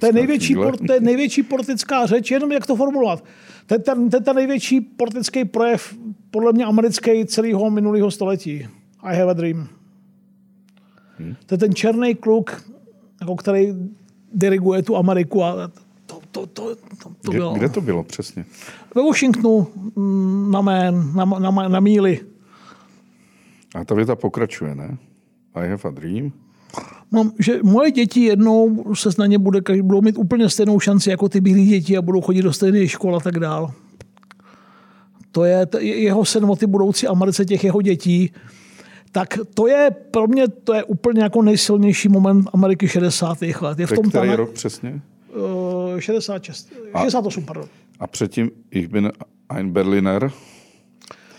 To 0.00 0.06
je, 0.06 0.12
největší, 0.12 0.54
por- 0.54 0.76
to 0.86 0.92
je 0.92 1.00
největší 1.00 1.42
politická 1.42 2.06
řeč, 2.06 2.30
jenom 2.30 2.52
jak 2.52 2.66
to 2.66 2.76
formulovat. 2.76 3.24
To 3.66 3.74
je 3.74 3.78
ten, 3.78 4.10
to 4.10 4.16
je 4.16 4.20
ten 4.20 4.36
největší 4.36 4.80
politický 4.80 5.44
projev, 5.44 5.94
podle 6.30 6.52
mě 6.52 6.64
americký 6.64 7.26
celého 7.26 7.70
minulého 7.70 8.10
století. 8.10 8.68
I 9.02 9.16
have 9.16 9.30
a 9.30 9.34
dream. 9.34 9.68
Hmm. 11.18 11.34
To 11.46 11.54
je 11.54 11.58
ten 11.58 11.74
černý 11.74 12.14
kluk, 12.14 12.70
jako 13.20 13.36
který 13.36 13.72
diriguje 14.32 14.82
tu 14.82 14.96
Ameriku 14.96 15.44
a 15.44 15.70
to, 16.30 16.46
to, 16.46 16.74
to, 17.02 17.10
to, 17.22 17.30
bylo. 17.30 17.54
kde 17.54 17.68
to 17.68 17.80
bylo 17.80 18.02
přesně? 18.04 18.44
Ve 18.94 19.02
Washingtonu 19.02 19.66
mm, 19.96 20.50
na, 20.50 20.60
mén, 20.60 21.12
na, 21.14 21.24
na, 21.24 21.68
na 21.68 21.80
míli. 21.80 22.20
A 23.74 23.84
ta 23.84 23.94
věta 23.94 24.16
pokračuje, 24.16 24.74
ne? 24.74 24.98
I 25.54 25.68
have 25.68 25.82
a 25.84 25.90
dream. 25.90 26.32
Mám, 27.10 27.32
že 27.38 27.60
moje 27.62 27.90
děti 27.90 28.20
jednou 28.20 28.84
se 28.94 29.08
na 29.18 29.26
ně 29.26 29.38
bude, 29.38 29.60
budou 29.82 30.00
mít 30.02 30.18
úplně 30.18 30.48
stejnou 30.48 30.80
šanci 30.80 31.10
jako 31.10 31.28
ty 31.28 31.40
bílé 31.40 31.60
děti 31.60 31.96
a 31.96 32.02
budou 32.02 32.20
chodit 32.20 32.42
do 32.42 32.52
stejné 32.52 32.88
školy 32.88 33.16
a 33.16 33.20
tak 33.20 33.38
dál. 33.38 33.72
To 35.32 35.44
je 35.44 35.66
je 35.78 36.00
jeho 36.02 36.24
sen 36.24 36.44
o 36.44 36.56
ty 36.56 36.66
budoucí 36.66 37.06
Americe 37.06 37.44
těch 37.44 37.64
jeho 37.64 37.82
dětí. 37.82 38.32
Tak 39.12 39.38
to 39.54 39.66
je 39.66 39.90
pro 40.10 40.26
mě 40.26 40.48
to 40.48 40.74
je 40.74 40.84
úplně 40.84 41.22
jako 41.22 41.42
nejsilnější 41.42 42.08
moment 42.08 42.48
Ameriky 42.52 42.88
60. 42.88 43.38
let. 43.60 43.78
Je 43.78 43.86
v 43.86 43.92
tom 43.92 44.08
který 44.08 44.28
ta, 44.28 44.36
rok 44.36 44.50
přesně? 44.50 45.00
Uh, 45.94 46.00
66, 46.00 46.72
68, 47.00 47.44
pardon. 47.44 47.68
A 48.00 48.06
předtím 48.06 48.50
Ich 48.70 48.88
bin 48.88 49.12
ein 49.48 49.72
Berliner. 49.72 50.24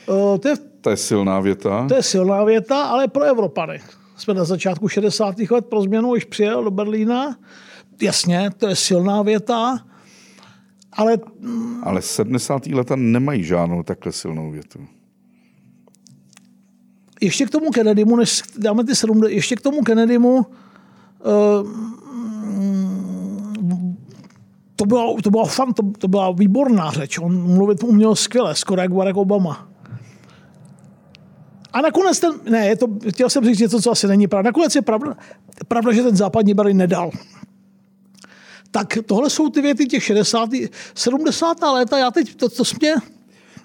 Uh, 0.10 0.38
to, 0.38 0.47
je, 0.47 0.56
To 0.82 0.89
je 0.89 0.97
silná 0.97 1.39
věta. 1.39 1.86
to 1.88 1.95
je 1.95 2.04
silná 2.04 2.43
věta, 2.43 2.84
ale 2.84 3.08
pro 3.08 3.24
Evropany. 3.24 3.82
Jsme 4.18 4.34
na 4.34 4.43
začátku 4.43 4.88
60. 4.88 5.36
let 5.52 5.66
pro 5.66 5.82
změnu, 5.82 6.12
když 6.14 6.26
přijel 6.26 6.64
do 6.64 6.72
Berlína. 6.72 7.38
Jasně, 8.02 8.49
to 8.58 8.68
je 8.68 8.76
silná 8.76 9.22
věta, 9.22 9.80
ale 10.93 11.18
Ale 11.84 12.02
70. 12.02 12.66
leta 12.68 12.95
nemají 12.95 13.43
žádnou 13.43 13.84
takhle 13.84 14.12
silnou 14.12 14.52
větu. 14.52 14.80
ještě 17.22 17.45
k 17.45 17.49
tomu 17.49 17.70
Kennedymu, 17.72 18.16
než 18.16 18.41
dáme 18.58 18.84
ty 18.84 18.95
7, 18.95 19.24
ještě 19.28 19.56
k 19.56 19.62
tomu 19.62 19.82
Kennedymu, 19.82 20.36
uh, 20.38 20.43
to 24.82 24.86
byla, 24.86 25.15
to 25.23 25.29
byla, 25.29 25.45
fan, 25.45 25.73
to, 25.73 25.84
to 25.97 26.07
byla 26.07 26.32
výborná 26.32 26.91
řeč. 26.91 27.19
On 27.19 27.53
mluvit 27.53 27.84
uměl 27.84 28.15
skvěle, 28.15 28.55
skoro 28.55 28.82
jak 28.82 28.93
Barack 28.93 29.17
Obama. 29.17 29.67
A 31.73 31.82
nakonec 31.82 32.19
ten, 32.19 32.32
ne, 32.49 32.67
je 32.67 32.75
to, 32.75 32.88
chtěl 33.09 33.29
jsem 33.29 33.45
říct 33.45 33.59
něco, 33.59 33.82
co 33.82 33.91
asi 33.91 34.07
není 34.07 34.27
pravda. 34.27 34.47
Nakonec 34.47 34.75
je 34.75 34.82
pravda, 34.82 35.15
pravda 35.67 35.91
že 35.91 36.03
ten 36.03 36.15
západní 36.15 36.53
Berlín 36.53 36.77
nedal. 36.77 37.11
Tak 38.71 38.97
tohle 39.05 39.29
jsou 39.29 39.49
ty 39.49 39.61
věty 39.61 39.86
těch 39.86 40.03
60. 40.03 40.49
70. 40.95 41.57
léta. 41.61 41.97
Já 41.97 42.11
teď, 42.11 42.36
to, 42.36 42.49
to 42.49 42.63
mě, 42.82 42.93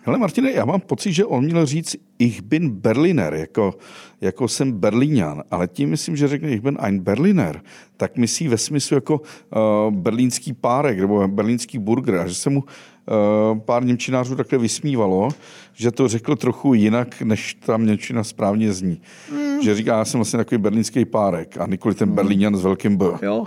Hele 0.06 0.18
Martine, 0.18 0.52
já 0.52 0.64
mám 0.64 0.80
pocit, 0.80 1.12
že 1.12 1.24
on 1.24 1.44
měl 1.44 1.66
říct 1.66 1.96
Ich 2.18 2.42
bin 2.42 2.70
Berliner, 2.70 3.34
jako, 3.34 3.74
jako 4.20 4.48
jsem 4.48 4.72
Berlíňan, 4.72 5.42
ale 5.50 5.68
tím 5.68 5.90
myslím, 5.90 6.16
že 6.16 6.28
řekne 6.28 6.50
Ich 6.50 6.60
bin 6.60 6.76
ein 6.80 6.98
Berliner, 6.98 7.62
tak 7.96 8.16
myslí 8.16 8.48
ve 8.48 8.58
smyslu 8.58 8.94
jako 8.94 9.20
uh, 9.20 9.94
berlínský 9.94 10.52
párek 10.52 10.98
nebo 10.98 11.28
berlínský 11.28 11.78
burger 11.78 12.14
a 12.14 12.26
že 12.26 12.34
se 12.34 12.50
mu 12.50 12.60
uh, 12.60 13.58
pár 13.58 13.84
Němčinářů 13.84 14.36
takhle 14.36 14.58
vysmívalo, 14.58 15.28
že 15.72 15.90
to 15.90 16.08
řekl 16.08 16.36
trochu 16.36 16.74
jinak, 16.74 17.22
než 17.22 17.54
ta 17.54 17.76
Němčina 17.76 18.24
správně 18.24 18.72
zní. 18.72 19.00
Mm. 19.32 19.62
Že 19.62 19.74
říká, 19.74 19.98
já 19.98 20.04
jsem 20.04 20.18
vlastně 20.18 20.36
takový 20.36 20.58
berlínský 20.58 21.04
párek 21.04 21.60
a 21.60 21.66
nikoli 21.66 21.94
ten 21.94 22.10
Berlíňan 22.10 22.56
s 22.56 22.62
velkým 22.62 22.96
B. 22.96 23.06
jo, 23.22 23.46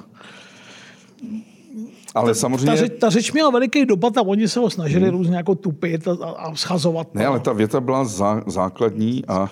Ale 2.19 2.31
ta, 2.31 2.39
samozřejmě... 2.39 2.77
řeč, 2.77 2.93
ta 2.99 3.09
řeč 3.09 3.31
měla 3.31 3.49
veliký 3.49 3.85
dopad 3.85 4.17
a 4.17 4.21
oni 4.21 4.47
se 4.47 4.59
ho 4.59 4.69
snažili 4.69 5.07
hmm. 5.07 5.17
různě 5.17 5.37
jako 5.37 5.55
tupit 5.55 6.07
a, 6.07 6.11
a, 6.37 6.55
schazovat. 6.55 7.15
Ne, 7.15 7.25
ale 7.25 7.39
ta 7.39 7.53
věta 7.53 7.81
byla 7.81 8.05
zá, 8.05 8.43
základní 8.47 9.25
a, 9.27 9.49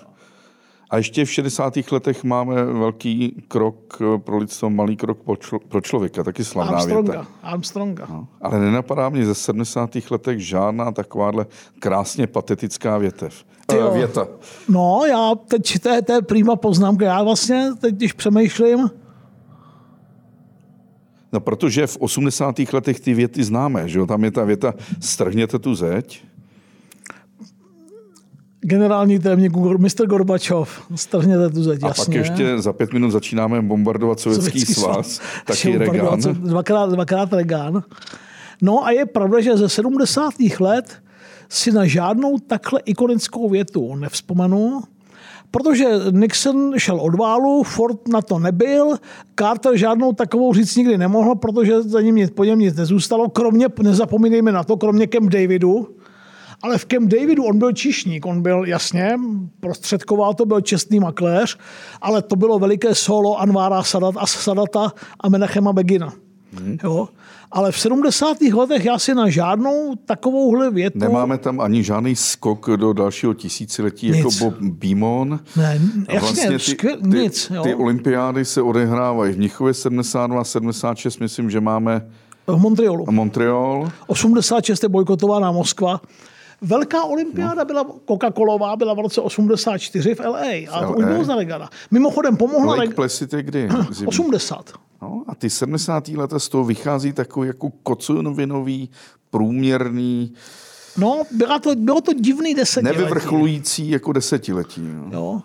a 0.89 0.97
ještě 0.97 1.25
v 1.25 1.31
60. 1.31 1.73
letech 1.91 2.23
máme 2.23 2.65
velký 2.65 3.43
krok 3.47 3.97
pro 4.17 4.37
lidstvo, 4.37 4.69
malý 4.69 4.97
krok 4.97 5.17
pro, 5.23 5.35
člo, 5.35 5.59
pro 5.59 5.81
člověka, 5.81 6.23
taky 6.23 6.43
slavná 6.43 6.77
Armstronga. 6.77 7.11
věta. 7.11 7.27
Armstronga. 7.43 8.07
No, 8.09 8.27
ale 8.41 8.59
nenapadá 8.59 9.09
mě 9.09 9.25
ze 9.25 9.35
70. 9.35 9.89
letech 10.11 10.39
žádná 10.39 10.91
takováhle 10.91 11.45
krásně 11.79 12.27
patetická 12.27 12.97
větev. 12.97 13.43
jo. 13.73 13.87
Uh, 13.89 13.97
věta. 13.97 14.27
No, 14.69 15.01
já 15.09 15.35
teď, 15.47 15.79
to 15.79 15.89
je, 15.89 16.01
to 16.01 16.13
je 16.13 16.21
prýma 16.21 16.55
poznámka. 16.55 17.05
Já 17.05 17.23
vlastně 17.23 17.69
teď, 17.81 17.95
když 17.95 18.13
přemýšlím, 18.13 18.89
No, 21.37 21.41
protože 21.41 21.87
v 21.87 21.97
80. 21.97 22.55
letech 22.73 22.99
ty 22.99 23.13
věty 23.13 23.43
známe, 23.43 23.89
že 23.89 23.99
jo? 23.99 24.05
Tam 24.05 24.23
je 24.23 24.31
ta 24.31 24.43
věta, 24.43 24.73
strhněte 24.99 25.59
tu 25.59 25.75
zeď. 25.75 26.23
generální 28.61 29.19
témník 29.19 29.53
Mr. 29.55 30.05
Gorbačov, 30.07 30.81
strhněte 30.95 31.49
tu 31.49 31.63
zeď, 31.63 31.83
A 31.83 31.87
jasně. 31.87 32.05
pak 32.05 32.13
ještě 32.13 32.61
za 32.61 32.73
pět 32.73 32.93
minut 32.93 33.11
začínáme 33.11 33.61
bombardovat 33.61 34.19
Sovětský, 34.19 34.65
svaz, 34.65 35.21
taky 35.45 35.59
Šel 35.59 35.77
Reagan. 35.77 35.97
bombardovat 35.97 36.37
Dvakrát, 36.37 36.89
dvakrát 36.89 37.33
Reagan. 37.33 37.83
No 38.61 38.85
a 38.85 38.91
je 38.91 39.05
pravda, 39.05 39.41
že 39.41 39.57
ze 39.57 39.69
70. 39.69 40.33
let 40.59 41.03
si 41.49 41.71
na 41.71 41.85
žádnou 41.85 42.37
takhle 42.39 42.79
ikonickou 42.85 43.49
větu 43.49 43.95
nevzpomenu, 43.95 44.81
protože 45.51 45.85
Nixon 46.11 46.73
šel 46.77 46.99
od 46.99 47.15
válu, 47.15 47.63
Ford 47.63 48.07
na 48.07 48.21
to 48.21 48.39
nebyl, 48.39 48.95
Carter 49.39 49.77
žádnou 49.77 50.13
takovou 50.13 50.53
říct 50.53 50.75
nikdy 50.75 50.97
nemohl, 50.97 51.35
protože 51.35 51.81
za 51.81 52.01
ním 52.01 52.15
nic, 52.15 52.31
po 52.31 52.43
něm 52.43 52.59
nic 52.59 52.75
nezůstalo, 52.75 53.29
kromě, 53.29 53.67
nezapomínejme 53.81 54.51
na 54.51 54.63
to, 54.63 54.77
kromě 54.77 55.07
Camp 55.07 55.29
Davidu, 55.29 55.87
ale 56.61 56.77
v 56.77 56.85
Camp 56.85 57.11
Davidu 57.11 57.43
on 57.43 57.59
byl 57.59 57.71
čišník, 57.71 58.25
on 58.25 58.41
byl 58.41 58.65
jasně, 58.65 59.19
prostředkoval 59.59 60.33
to, 60.33 60.45
byl 60.45 60.61
čestný 60.61 60.99
makléř, 60.99 61.57
ale 62.01 62.21
to 62.21 62.35
bylo 62.35 62.59
veliké 62.59 62.95
solo 62.95 63.39
Anvára 63.39 63.83
Sadat 63.83 64.15
a 64.17 64.25
Sadata 64.25 64.93
a 65.19 65.29
Menachema 65.29 65.73
Begina. 65.73 66.13
Hmm. 66.53 66.77
Jo? 66.83 67.07
Ale 67.51 67.71
v 67.71 67.79
70. 67.79 68.41
letech 68.41 68.85
já 68.85 68.99
si 68.99 69.15
na 69.15 69.29
žádnou 69.29 69.95
takovouhle 70.05 70.71
větu... 70.71 70.99
Nemáme 70.99 71.37
tam 71.37 71.61
ani 71.61 71.83
žádný 71.83 72.15
skok 72.15 72.69
do 72.75 72.93
dalšího 72.93 73.33
tisíciletí, 73.33 74.07
jako 74.07 74.27
Nic. 74.27 74.39
Bob 74.39 74.53
Beamon. 74.59 75.39
Ne, 75.55 75.79
jasně, 76.09 76.47
ty, 76.47 76.59
skvěl, 76.59 76.97
ty, 76.97 77.07
nic. 77.07 77.51
Jo. 77.55 77.63
ty 77.63 77.75
olympiády 77.75 78.45
se 78.45 78.61
odehrávají 78.61 79.33
v 79.33 79.37
Mnichově 79.37 79.73
72, 79.73 80.43
76, 80.43 81.19
myslím, 81.19 81.49
že 81.49 81.61
máme 81.61 82.07
v 82.47 82.57
Montrealu. 82.57 83.05
Montreal. 83.11 83.91
86 84.07 84.83
je 84.83 84.89
bojkotovaná 84.89 85.51
Moskva. 85.51 86.01
Velká 86.61 87.03
olympiáda 87.03 87.65
byla 87.65 87.83
Coca-Colová, 87.83 88.77
byla 88.77 88.93
v 88.93 88.99
roce 88.99 89.21
84 89.21 90.15
v 90.15 90.19
LA. 90.19 90.39
A 90.71 90.85
to 90.87 90.93
už 90.93 91.05
bylo 91.05 91.23
za 91.23 91.35
Regana. 91.35 91.69
Mimochodem 91.91 92.37
pomohla 92.37 92.75
Lake 92.75 92.89
Reg- 92.89 92.95
Placid 92.95 93.33
je 93.33 93.43
kdy? 93.43 93.69
Zimní. 93.91 94.07
80. 94.07 94.71
No, 95.01 95.23
a 95.27 95.35
ty 95.35 95.49
70. 95.49 96.07
leta 96.07 96.39
z 96.39 96.49
toho 96.49 96.63
vychází 96.63 97.13
takový 97.13 97.47
jako 97.47 97.69
koconovinový, 97.83 98.89
průměrný, 99.29 100.33
No, 100.99 101.23
byla 101.31 101.59
to, 101.59 101.75
bylo 101.75 102.01
to 102.01 102.13
divný 102.13 102.53
desetiletí. 102.55 102.97
nevyvrcholující 102.99 103.89
jako 103.89 104.13
desetiletí. 104.13 104.81
No. 104.81 105.09
Jo. 105.11 105.41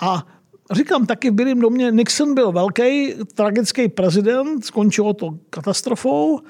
A 0.00 0.26
říkám 0.72 1.06
taky 1.06 1.30
v 1.30 1.34
Bílém 1.34 1.60
domě, 1.60 1.90
Nixon 1.90 2.34
byl 2.34 2.52
velký, 2.52 3.14
tragický 3.34 3.88
prezident, 3.88 4.64
skončilo 4.64 5.14
to 5.14 5.34
katastrofou, 5.50 6.40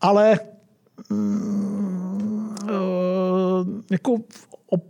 ale 0.00 0.40
mm, 1.10 2.27
jako 3.90 4.18
op, 4.66 4.84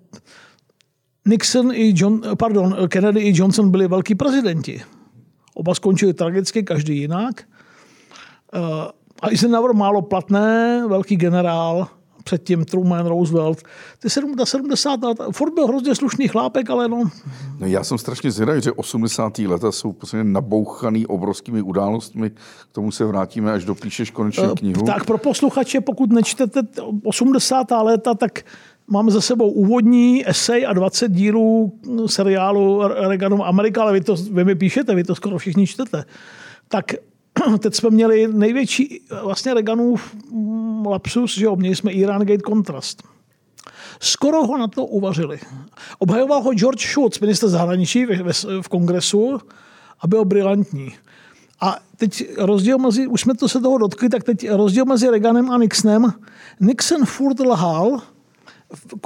Nixon 1.29 1.75
i 1.75 1.93
John, 1.97 2.23
pardon, 2.39 2.77
Kennedy 2.89 3.21
i 3.21 3.33
Johnson 3.37 3.71
byli 3.71 3.89
velký 3.89 4.15
prezidenti. 4.15 4.83
Oba 5.55 5.75
skončili 5.75 6.15
tragicky, 6.15 6.63
každý 6.63 6.99
jinak. 6.99 7.43
Eh, 8.55 9.29
Eisenhower 9.29 9.75
málo 9.75 10.03
platné, 10.03 10.83
velký 10.89 11.17
generál, 11.17 11.89
předtím 12.29 12.65
Truman, 12.65 13.07
Roosevelt. 13.07 13.63
Ty 13.99 14.11
70. 14.11 15.03
let, 15.03 15.19
Ford 15.33 15.55
byl 15.55 15.67
hrozně 15.67 15.95
slušný 15.95 16.29
chlápek, 16.29 16.71
ale 16.71 16.89
no... 16.89 17.11
no 17.59 17.67
já 17.67 17.85
jsem 17.85 17.99
strašně 17.99 18.31
zvědavý, 18.31 18.63
že 18.63 18.73
80. 18.73 19.39
leta 19.39 19.73
jsou 19.73 19.93
prostě 19.93 20.25
nabouchaný 20.25 21.07
obrovskými 21.07 21.63
událostmi. 21.63 22.31
K 22.31 22.73
tomu 22.73 22.93
se 22.93 23.05
vrátíme, 23.05 23.53
až 23.53 23.65
dopíšeš 23.65 24.11
konečně 24.11 24.45
eh, 24.45 24.55
knihu. 24.55 24.83
Tak 24.83 25.05
pro 25.05 25.19
posluchače, 25.19 25.81
pokud 25.81 26.13
nečtete 26.13 26.61
80. 27.05 27.67
léta, 27.71 28.15
tak 28.15 28.41
máme 28.87 29.11
za 29.11 29.21
sebou 29.21 29.51
úvodní 29.51 30.29
esej 30.29 30.67
a 30.67 30.73
20 30.73 31.13
dílů 31.13 31.73
seriálu 32.07 32.83
Reaganova 32.89 33.47
Amerika, 33.47 33.83
ale 33.83 33.93
vy, 33.93 34.01
to, 34.01 34.17
vy 34.17 34.45
mi 34.45 34.55
píšete, 34.55 34.95
vy 34.95 35.05
to 35.05 35.15
skoro 35.15 35.39
všichni 35.39 35.67
čtete. 35.67 36.05
Tak 36.69 36.93
teď 37.59 37.75
jsme 37.75 37.91
měli 37.91 38.29
největší 38.33 39.01
vlastně 39.23 39.55
Reaganův 39.55 40.17
lapsus, 40.87 41.35
že 41.35 41.45
jo, 41.45 41.57
měli 41.57 41.77
jsme 41.77 41.93
Iran 41.93 42.23
Gate 42.23 42.43
Contrast. 42.49 43.03
Skoro 44.01 44.47
ho 44.47 44.59
na 44.59 44.69
to 44.69 44.85
uvařili. 44.85 45.39
Obhajoval 45.99 46.43
ho 46.43 46.55
George 46.55 46.93
Shultz, 46.93 47.21
minister 47.21 47.49
zahraničí 47.49 48.07
v, 48.07 48.33
v, 48.33 48.63
v 48.63 48.69
kongresu 48.69 49.39
a 50.01 50.07
byl 50.07 50.25
brilantní. 50.25 50.95
A 51.61 51.77
teď 51.97 52.25
rozdíl 52.39 52.79
mezi, 52.79 53.07
už 53.07 53.21
jsme 53.21 53.35
to 53.35 53.49
se 53.49 53.61
toho 53.61 53.79
dotkli, 53.79 54.09
tak 54.09 54.25
teď 54.25 54.51
rozdíl 54.51 54.85
mezi 54.85 55.11
Reaganem 55.11 55.51
a 55.51 55.59
Nixonem. 55.59 56.13
Nixon 56.61 57.05
furt 57.05 57.41
lhal 57.41 58.01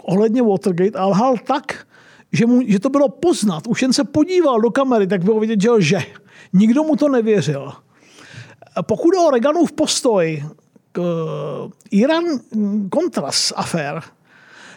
ohledně 0.03 0.43
Watergate 0.43 0.99
a 0.99 1.07
lhal 1.07 1.35
tak, 1.47 1.87
že, 2.33 2.47
mu, 2.47 2.61
že 2.66 2.78
to 2.78 2.91
bylo 2.91 3.09
poznat. 3.09 3.66
Už 3.66 3.83
jen 3.83 3.93
se 3.93 4.05
podíval 4.05 4.61
do 4.61 4.70
kamery, 4.70 5.07
tak 5.07 5.24
bylo 5.24 5.41
vidět, 5.41 5.61
že 5.61 5.70
lže. 5.70 5.99
Nikdo 6.53 6.83
mu 6.83 6.97
to 6.97 7.09
nevěřil. 7.09 7.72
Pokud 8.81 9.14
o 9.14 9.31
Reaganův 9.31 9.73
postoj 9.73 10.45
k 10.93 11.03
Iran 11.91 12.25
Contras 12.95 13.53
afér, 13.57 14.03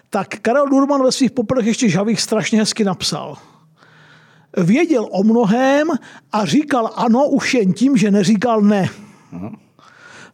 tak 0.09 0.27
Karel 0.41 0.67
Durman 0.67 1.03
ve 1.03 1.11
svých 1.11 1.31
poprdech 1.31 1.65
ještě 1.65 1.89
žavých 1.89 2.21
strašně 2.21 2.59
hezky 2.59 2.83
napsal. 2.83 3.37
Věděl 4.57 5.07
o 5.11 5.23
mnohém 5.23 5.87
a 6.31 6.45
říkal 6.45 6.89
ano 6.95 7.29
už 7.29 7.53
jen 7.53 7.73
tím, 7.73 7.97
že 7.97 8.11
neříkal 8.11 8.61
ne. 8.61 8.89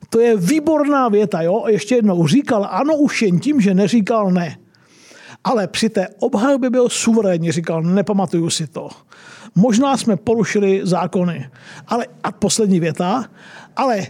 To 0.09 0.20
je 0.20 0.38
výborná 0.38 1.09
věta, 1.09 1.41
jo? 1.41 1.64
A 1.64 1.70
ještě 1.70 1.95
jednou 1.95 2.28
říkal 2.28 2.68
ano 2.72 2.95
už 2.95 3.22
jen 3.22 3.39
tím, 3.39 3.62
že 3.62 3.74
neříkal 3.74 4.32
ne. 4.32 4.57
Ale 5.43 5.68
při 5.68 5.89
té 5.89 6.07
obhajobě 6.20 6.70
byl 6.70 6.89
suverénně, 6.89 7.51
říkal, 7.51 7.84
nepamatuju 7.84 8.49
si 8.49 8.68
to. 8.68 8.89
Možná 9.55 9.97
jsme 9.97 10.15
porušili 10.15 10.81
zákony. 10.83 11.49
Ale, 11.87 12.07
a 12.23 12.31
poslední 12.31 12.79
věta, 12.79 13.29
ale 13.75 14.07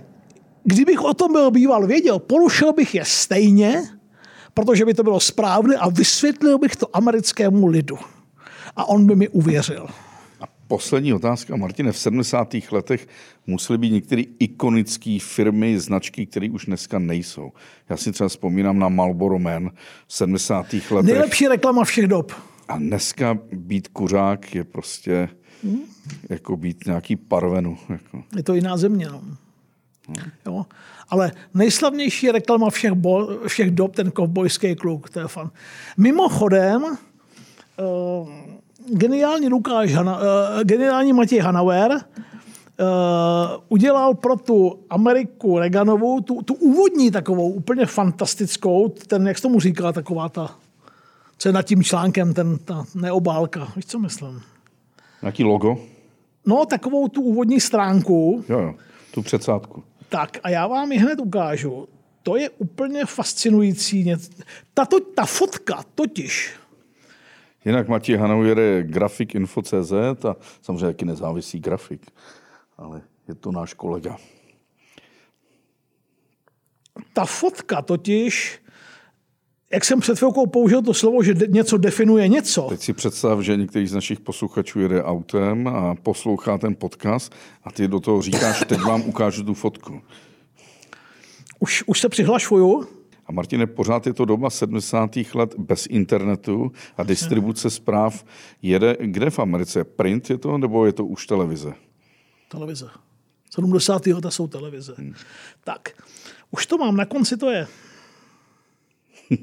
kdybych 0.63 1.01
o 1.01 1.13
tom 1.13 1.31
byl 1.31 1.51
býval 1.51 1.87
věděl, 1.87 2.19
porušil 2.19 2.73
bych 2.73 2.95
je 2.95 3.05
stejně, 3.05 3.81
protože 4.53 4.85
by 4.85 4.93
to 4.93 5.03
bylo 5.03 5.19
správné 5.19 5.75
a 5.75 5.89
vysvětlil 5.89 6.57
bych 6.57 6.75
to 6.75 6.97
americkému 6.97 7.67
lidu. 7.67 7.97
A 8.75 8.89
on 8.89 9.05
by 9.05 9.15
mi 9.15 9.29
uvěřil. 9.29 9.87
A 10.41 10.45
poslední 10.67 11.13
otázka, 11.13 11.55
Martine. 11.55 11.91
V 11.91 11.97
70. 11.97 12.47
letech 12.71 13.07
musely 13.47 13.77
být 13.77 13.91
některé 13.91 14.23
ikonické 14.39 15.17
firmy, 15.21 15.79
značky, 15.79 16.25
které 16.25 16.49
už 16.49 16.65
dneska 16.65 16.99
nejsou. 16.99 17.51
Já 17.89 17.97
si 17.97 18.11
třeba 18.11 18.27
vzpomínám 18.27 18.79
na 18.79 18.89
Marlboro 18.89 19.39
Man 19.39 19.69
v 20.07 20.13
70. 20.13 20.73
letech. 20.73 21.13
Nejlepší 21.13 21.47
reklama 21.47 21.83
všech 21.83 22.07
dob. 22.07 22.31
A 22.68 22.78
dneska 22.78 23.38
být 23.53 23.88
kuřák 23.88 24.55
je 24.55 24.64
prostě 24.64 25.30
hmm? 25.64 25.80
jako 26.30 26.57
být 26.57 26.86
nějaký 26.86 27.16
parvenu. 27.16 27.78
Jako. 27.89 28.24
Je 28.36 28.43
to 28.43 28.53
jiná 28.53 28.78
země. 28.78 29.07
No. 29.09 29.22
Hmm. 30.07 30.32
Jo? 30.45 30.66
Ale 31.09 31.32
nejslavnější 31.53 32.32
reklama 32.32 32.70
všech, 32.70 32.91
bo, 32.91 33.30
všech 33.47 33.72
dob, 33.72 33.95
ten 33.95 34.12
kovbojský 34.12 34.76
kluk, 34.76 35.09
to 35.09 35.20
je 35.20 35.28
fan. 35.28 35.51
Mimochodem, 35.97 36.84
uh, 36.84 38.30
geniální 38.97 39.49
Lukáš, 39.49 39.93
Hana, 39.93 40.18
uh, 40.18 40.24
geniální 40.64 41.14
Matěj 41.14 41.39
Hanauer 41.39 41.91
uh, 41.91 41.97
udělal 43.70 44.14
pro 44.14 44.36
tu 44.36 44.80
Ameriku 44.89 45.59
Reaganovou, 45.59 46.22
tu, 46.22 46.41
tu 46.41 46.53
úvodní 46.53 47.12
takovou, 47.12 47.51
úplně 47.51 47.86
fantastickou, 47.86 48.89
ten, 48.89 49.28
jak 49.28 49.38
se 49.38 49.41
tomu 49.41 49.59
říká, 49.59 49.91
taková 49.91 50.30
ta, 50.30 50.55
co 51.41 51.49
je 51.49 51.53
nad 51.53 51.61
tím 51.61 51.83
článkem, 51.83 52.33
ten, 52.33 52.57
ta 52.57 52.85
neobálka. 52.95 53.73
Víš, 53.75 53.85
co 53.85 53.99
myslím? 53.99 54.41
Nějaký 55.21 55.43
logo? 55.43 55.77
No, 56.45 56.65
takovou 56.65 57.07
tu 57.07 57.21
úvodní 57.21 57.59
stránku. 57.59 58.45
Jo, 58.49 58.59
jo, 58.59 58.75
tu 59.13 59.21
předsádku. 59.21 59.83
Tak 60.09 60.37
a 60.43 60.49
já 60.49 60.67
vám 60.67 60.91
ji 60.91 60.97
hned 60.97 61.19
ukážu. 61.19 61.87
To 62.23 62.35
je 62.35 62.49
úplně 62.49 63.05
fascinující. 63.05 64.13
Tato, 64.73 64.99
ta 64.99 65.25
fotka 65.25 65.83
totiž. 65.95 66.53
Jinak 67.65 67.87
Matěj 67.87 68.17
Hanauer 68.17 68.59
je 68.59 68.83
grafik 68.83 69.35
Info.cz 69.35 69.91
a 70.25 70.35
samozřejmě 70.61 70.85
jaký 70.85 71.05
nezávislý 71.05 71.59
grafik, 71.59 72.11
ale 72.77 73.01
je 73.27 73.35
to 73.35 73.51
náš 73.51 73.73
kolega. 73.73 74.17
Ta 77.13 77.25
fotka 77.25 77.81
totiž 77.81 78.61
jak 79.74 79.86
jsem 79.86 79.99
před 79.99 80.17
chvilkou 80.17 80.47
použil 80.47 80.82
to 80.82 80.93
slovo, 80.93 81.24
že 81.24 81.34
něco 81.47 81.78
definuje 81.78 82.28
něco. 82.28 82.61
Teď 82.61 82.82
si 82.82 82.93
představ, 82.93 83.39
že 83.39 83.57
některý 83.57 83.88
z 83.88 83.93
našich 83.93 84.19
posluchačů 84.19 84.80
jede 84.80 85.03
autem 85.03 85.67
a 85.67 85.95
poslouchá 85.95 86.57
ten 86.57 86.76
podcast 86.76 87.34
a 87.63 87.72
ty 87.72 87.88
do 87.88 87.99
toho 87.99 88.22
říkáš, 88.22 88.63
teď 88.67 88.82
vám 88.82 89.01
ukážu 89.01 89.43
tu 89.43 89.53
fotku. 89.53 90.01
Už, 91.59 91.84
už 91.86 91.99
se 91.99 92.09
přihlašuju. 92.09 92.88
A 93.26 93.32
Martine, 93.32 93.67
pořád 93.67 94.07
je 94.07 94.13
to 94.13 94.26
doba 94.26 94.49
70. 94.49 95.09
let 95.34 95.55
bez 95.57 95.86
internetu 95.86 96.72
a 96.97 97.03
distribuce 97.03 97.69
zpráv 97.69 98.26
jede 98.61 98.97
kde 98.99 99.30
v 99.30 99.39
Americe? 99.39 99.84
Print 99.84 100.30
je 100.30 100.38
to, 100.38 100.57
nebo 100.57 100.86
je 100.86 100.93
to 100.93 101.05
už 101.05 101.28
televize? 101.28 101.74
Televize. 102.49 102.89
70. 103.49 104.07
let 104.07 104.26
jsou 104.30 104.47
televize. 104.47 104.93
Hmm. 104.97 105.13
Tak, 105.63 105.89
už 106.51 106.65
to 106.65 106.78
mám, 106.78 106.95
na 106.95 107.05
konci 107.05 107.38
to 107.38 107.49
je. 107.51 107.67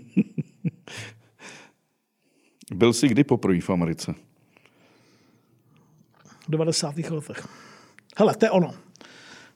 Byl 2.75 2.93
jsi 2.93 3.09
kdy 3.09 3.25
poprvé 3.25 3.61
v 3.61 3.71
Americe? 3.71 4.15
V 6.49 6.51
90. 6.51 6.97
letech. 6.99 7.49
Hele, 8.19 8.35
to 8.35 8.47
je 8.47 8.51
ono. 8.51 8.75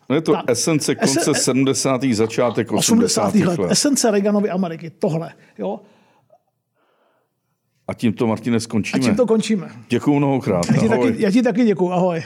No 0.09 0.16
je 0.16 0.22
to 0.22 0.33
Ta, 0.33 0.45
esence 0.47 0.95
konce 0.95 1.20
esen, 1.20 1.35
70. 1.35 2.05
začátek 2.05 2.72
80. 2.72 3.26
80. 3.28 3.47
let. 3.47 3.59
let. 3.59 3.70
Esence 3.70 4.11
Reaganovy 4.11 4.51
Ameriky, 4.51 4.91
tohle. 4.91 5.33
Jo? 5.59 5.80
A 7.89 7.94
tímto, 7.94 8.27
Martine, 8.27 8.61
skončíme. 8.61 9.05
A 9.05 9.09
tím 9.09 9.16
to 9.16 9.27
končíme. 9.27 9.70
Děkuju 9.89 10.16
mnohokrát. 10.16 10.66
Já 10.66 10.81
ti, 10.81 10.89
taky, 10.89 11.15
já 11.23 11.31
ti 11.31 11.43
taky 11.43 11.65
děkuju. 11.65 11.93
Ahoj. 11.93 12.23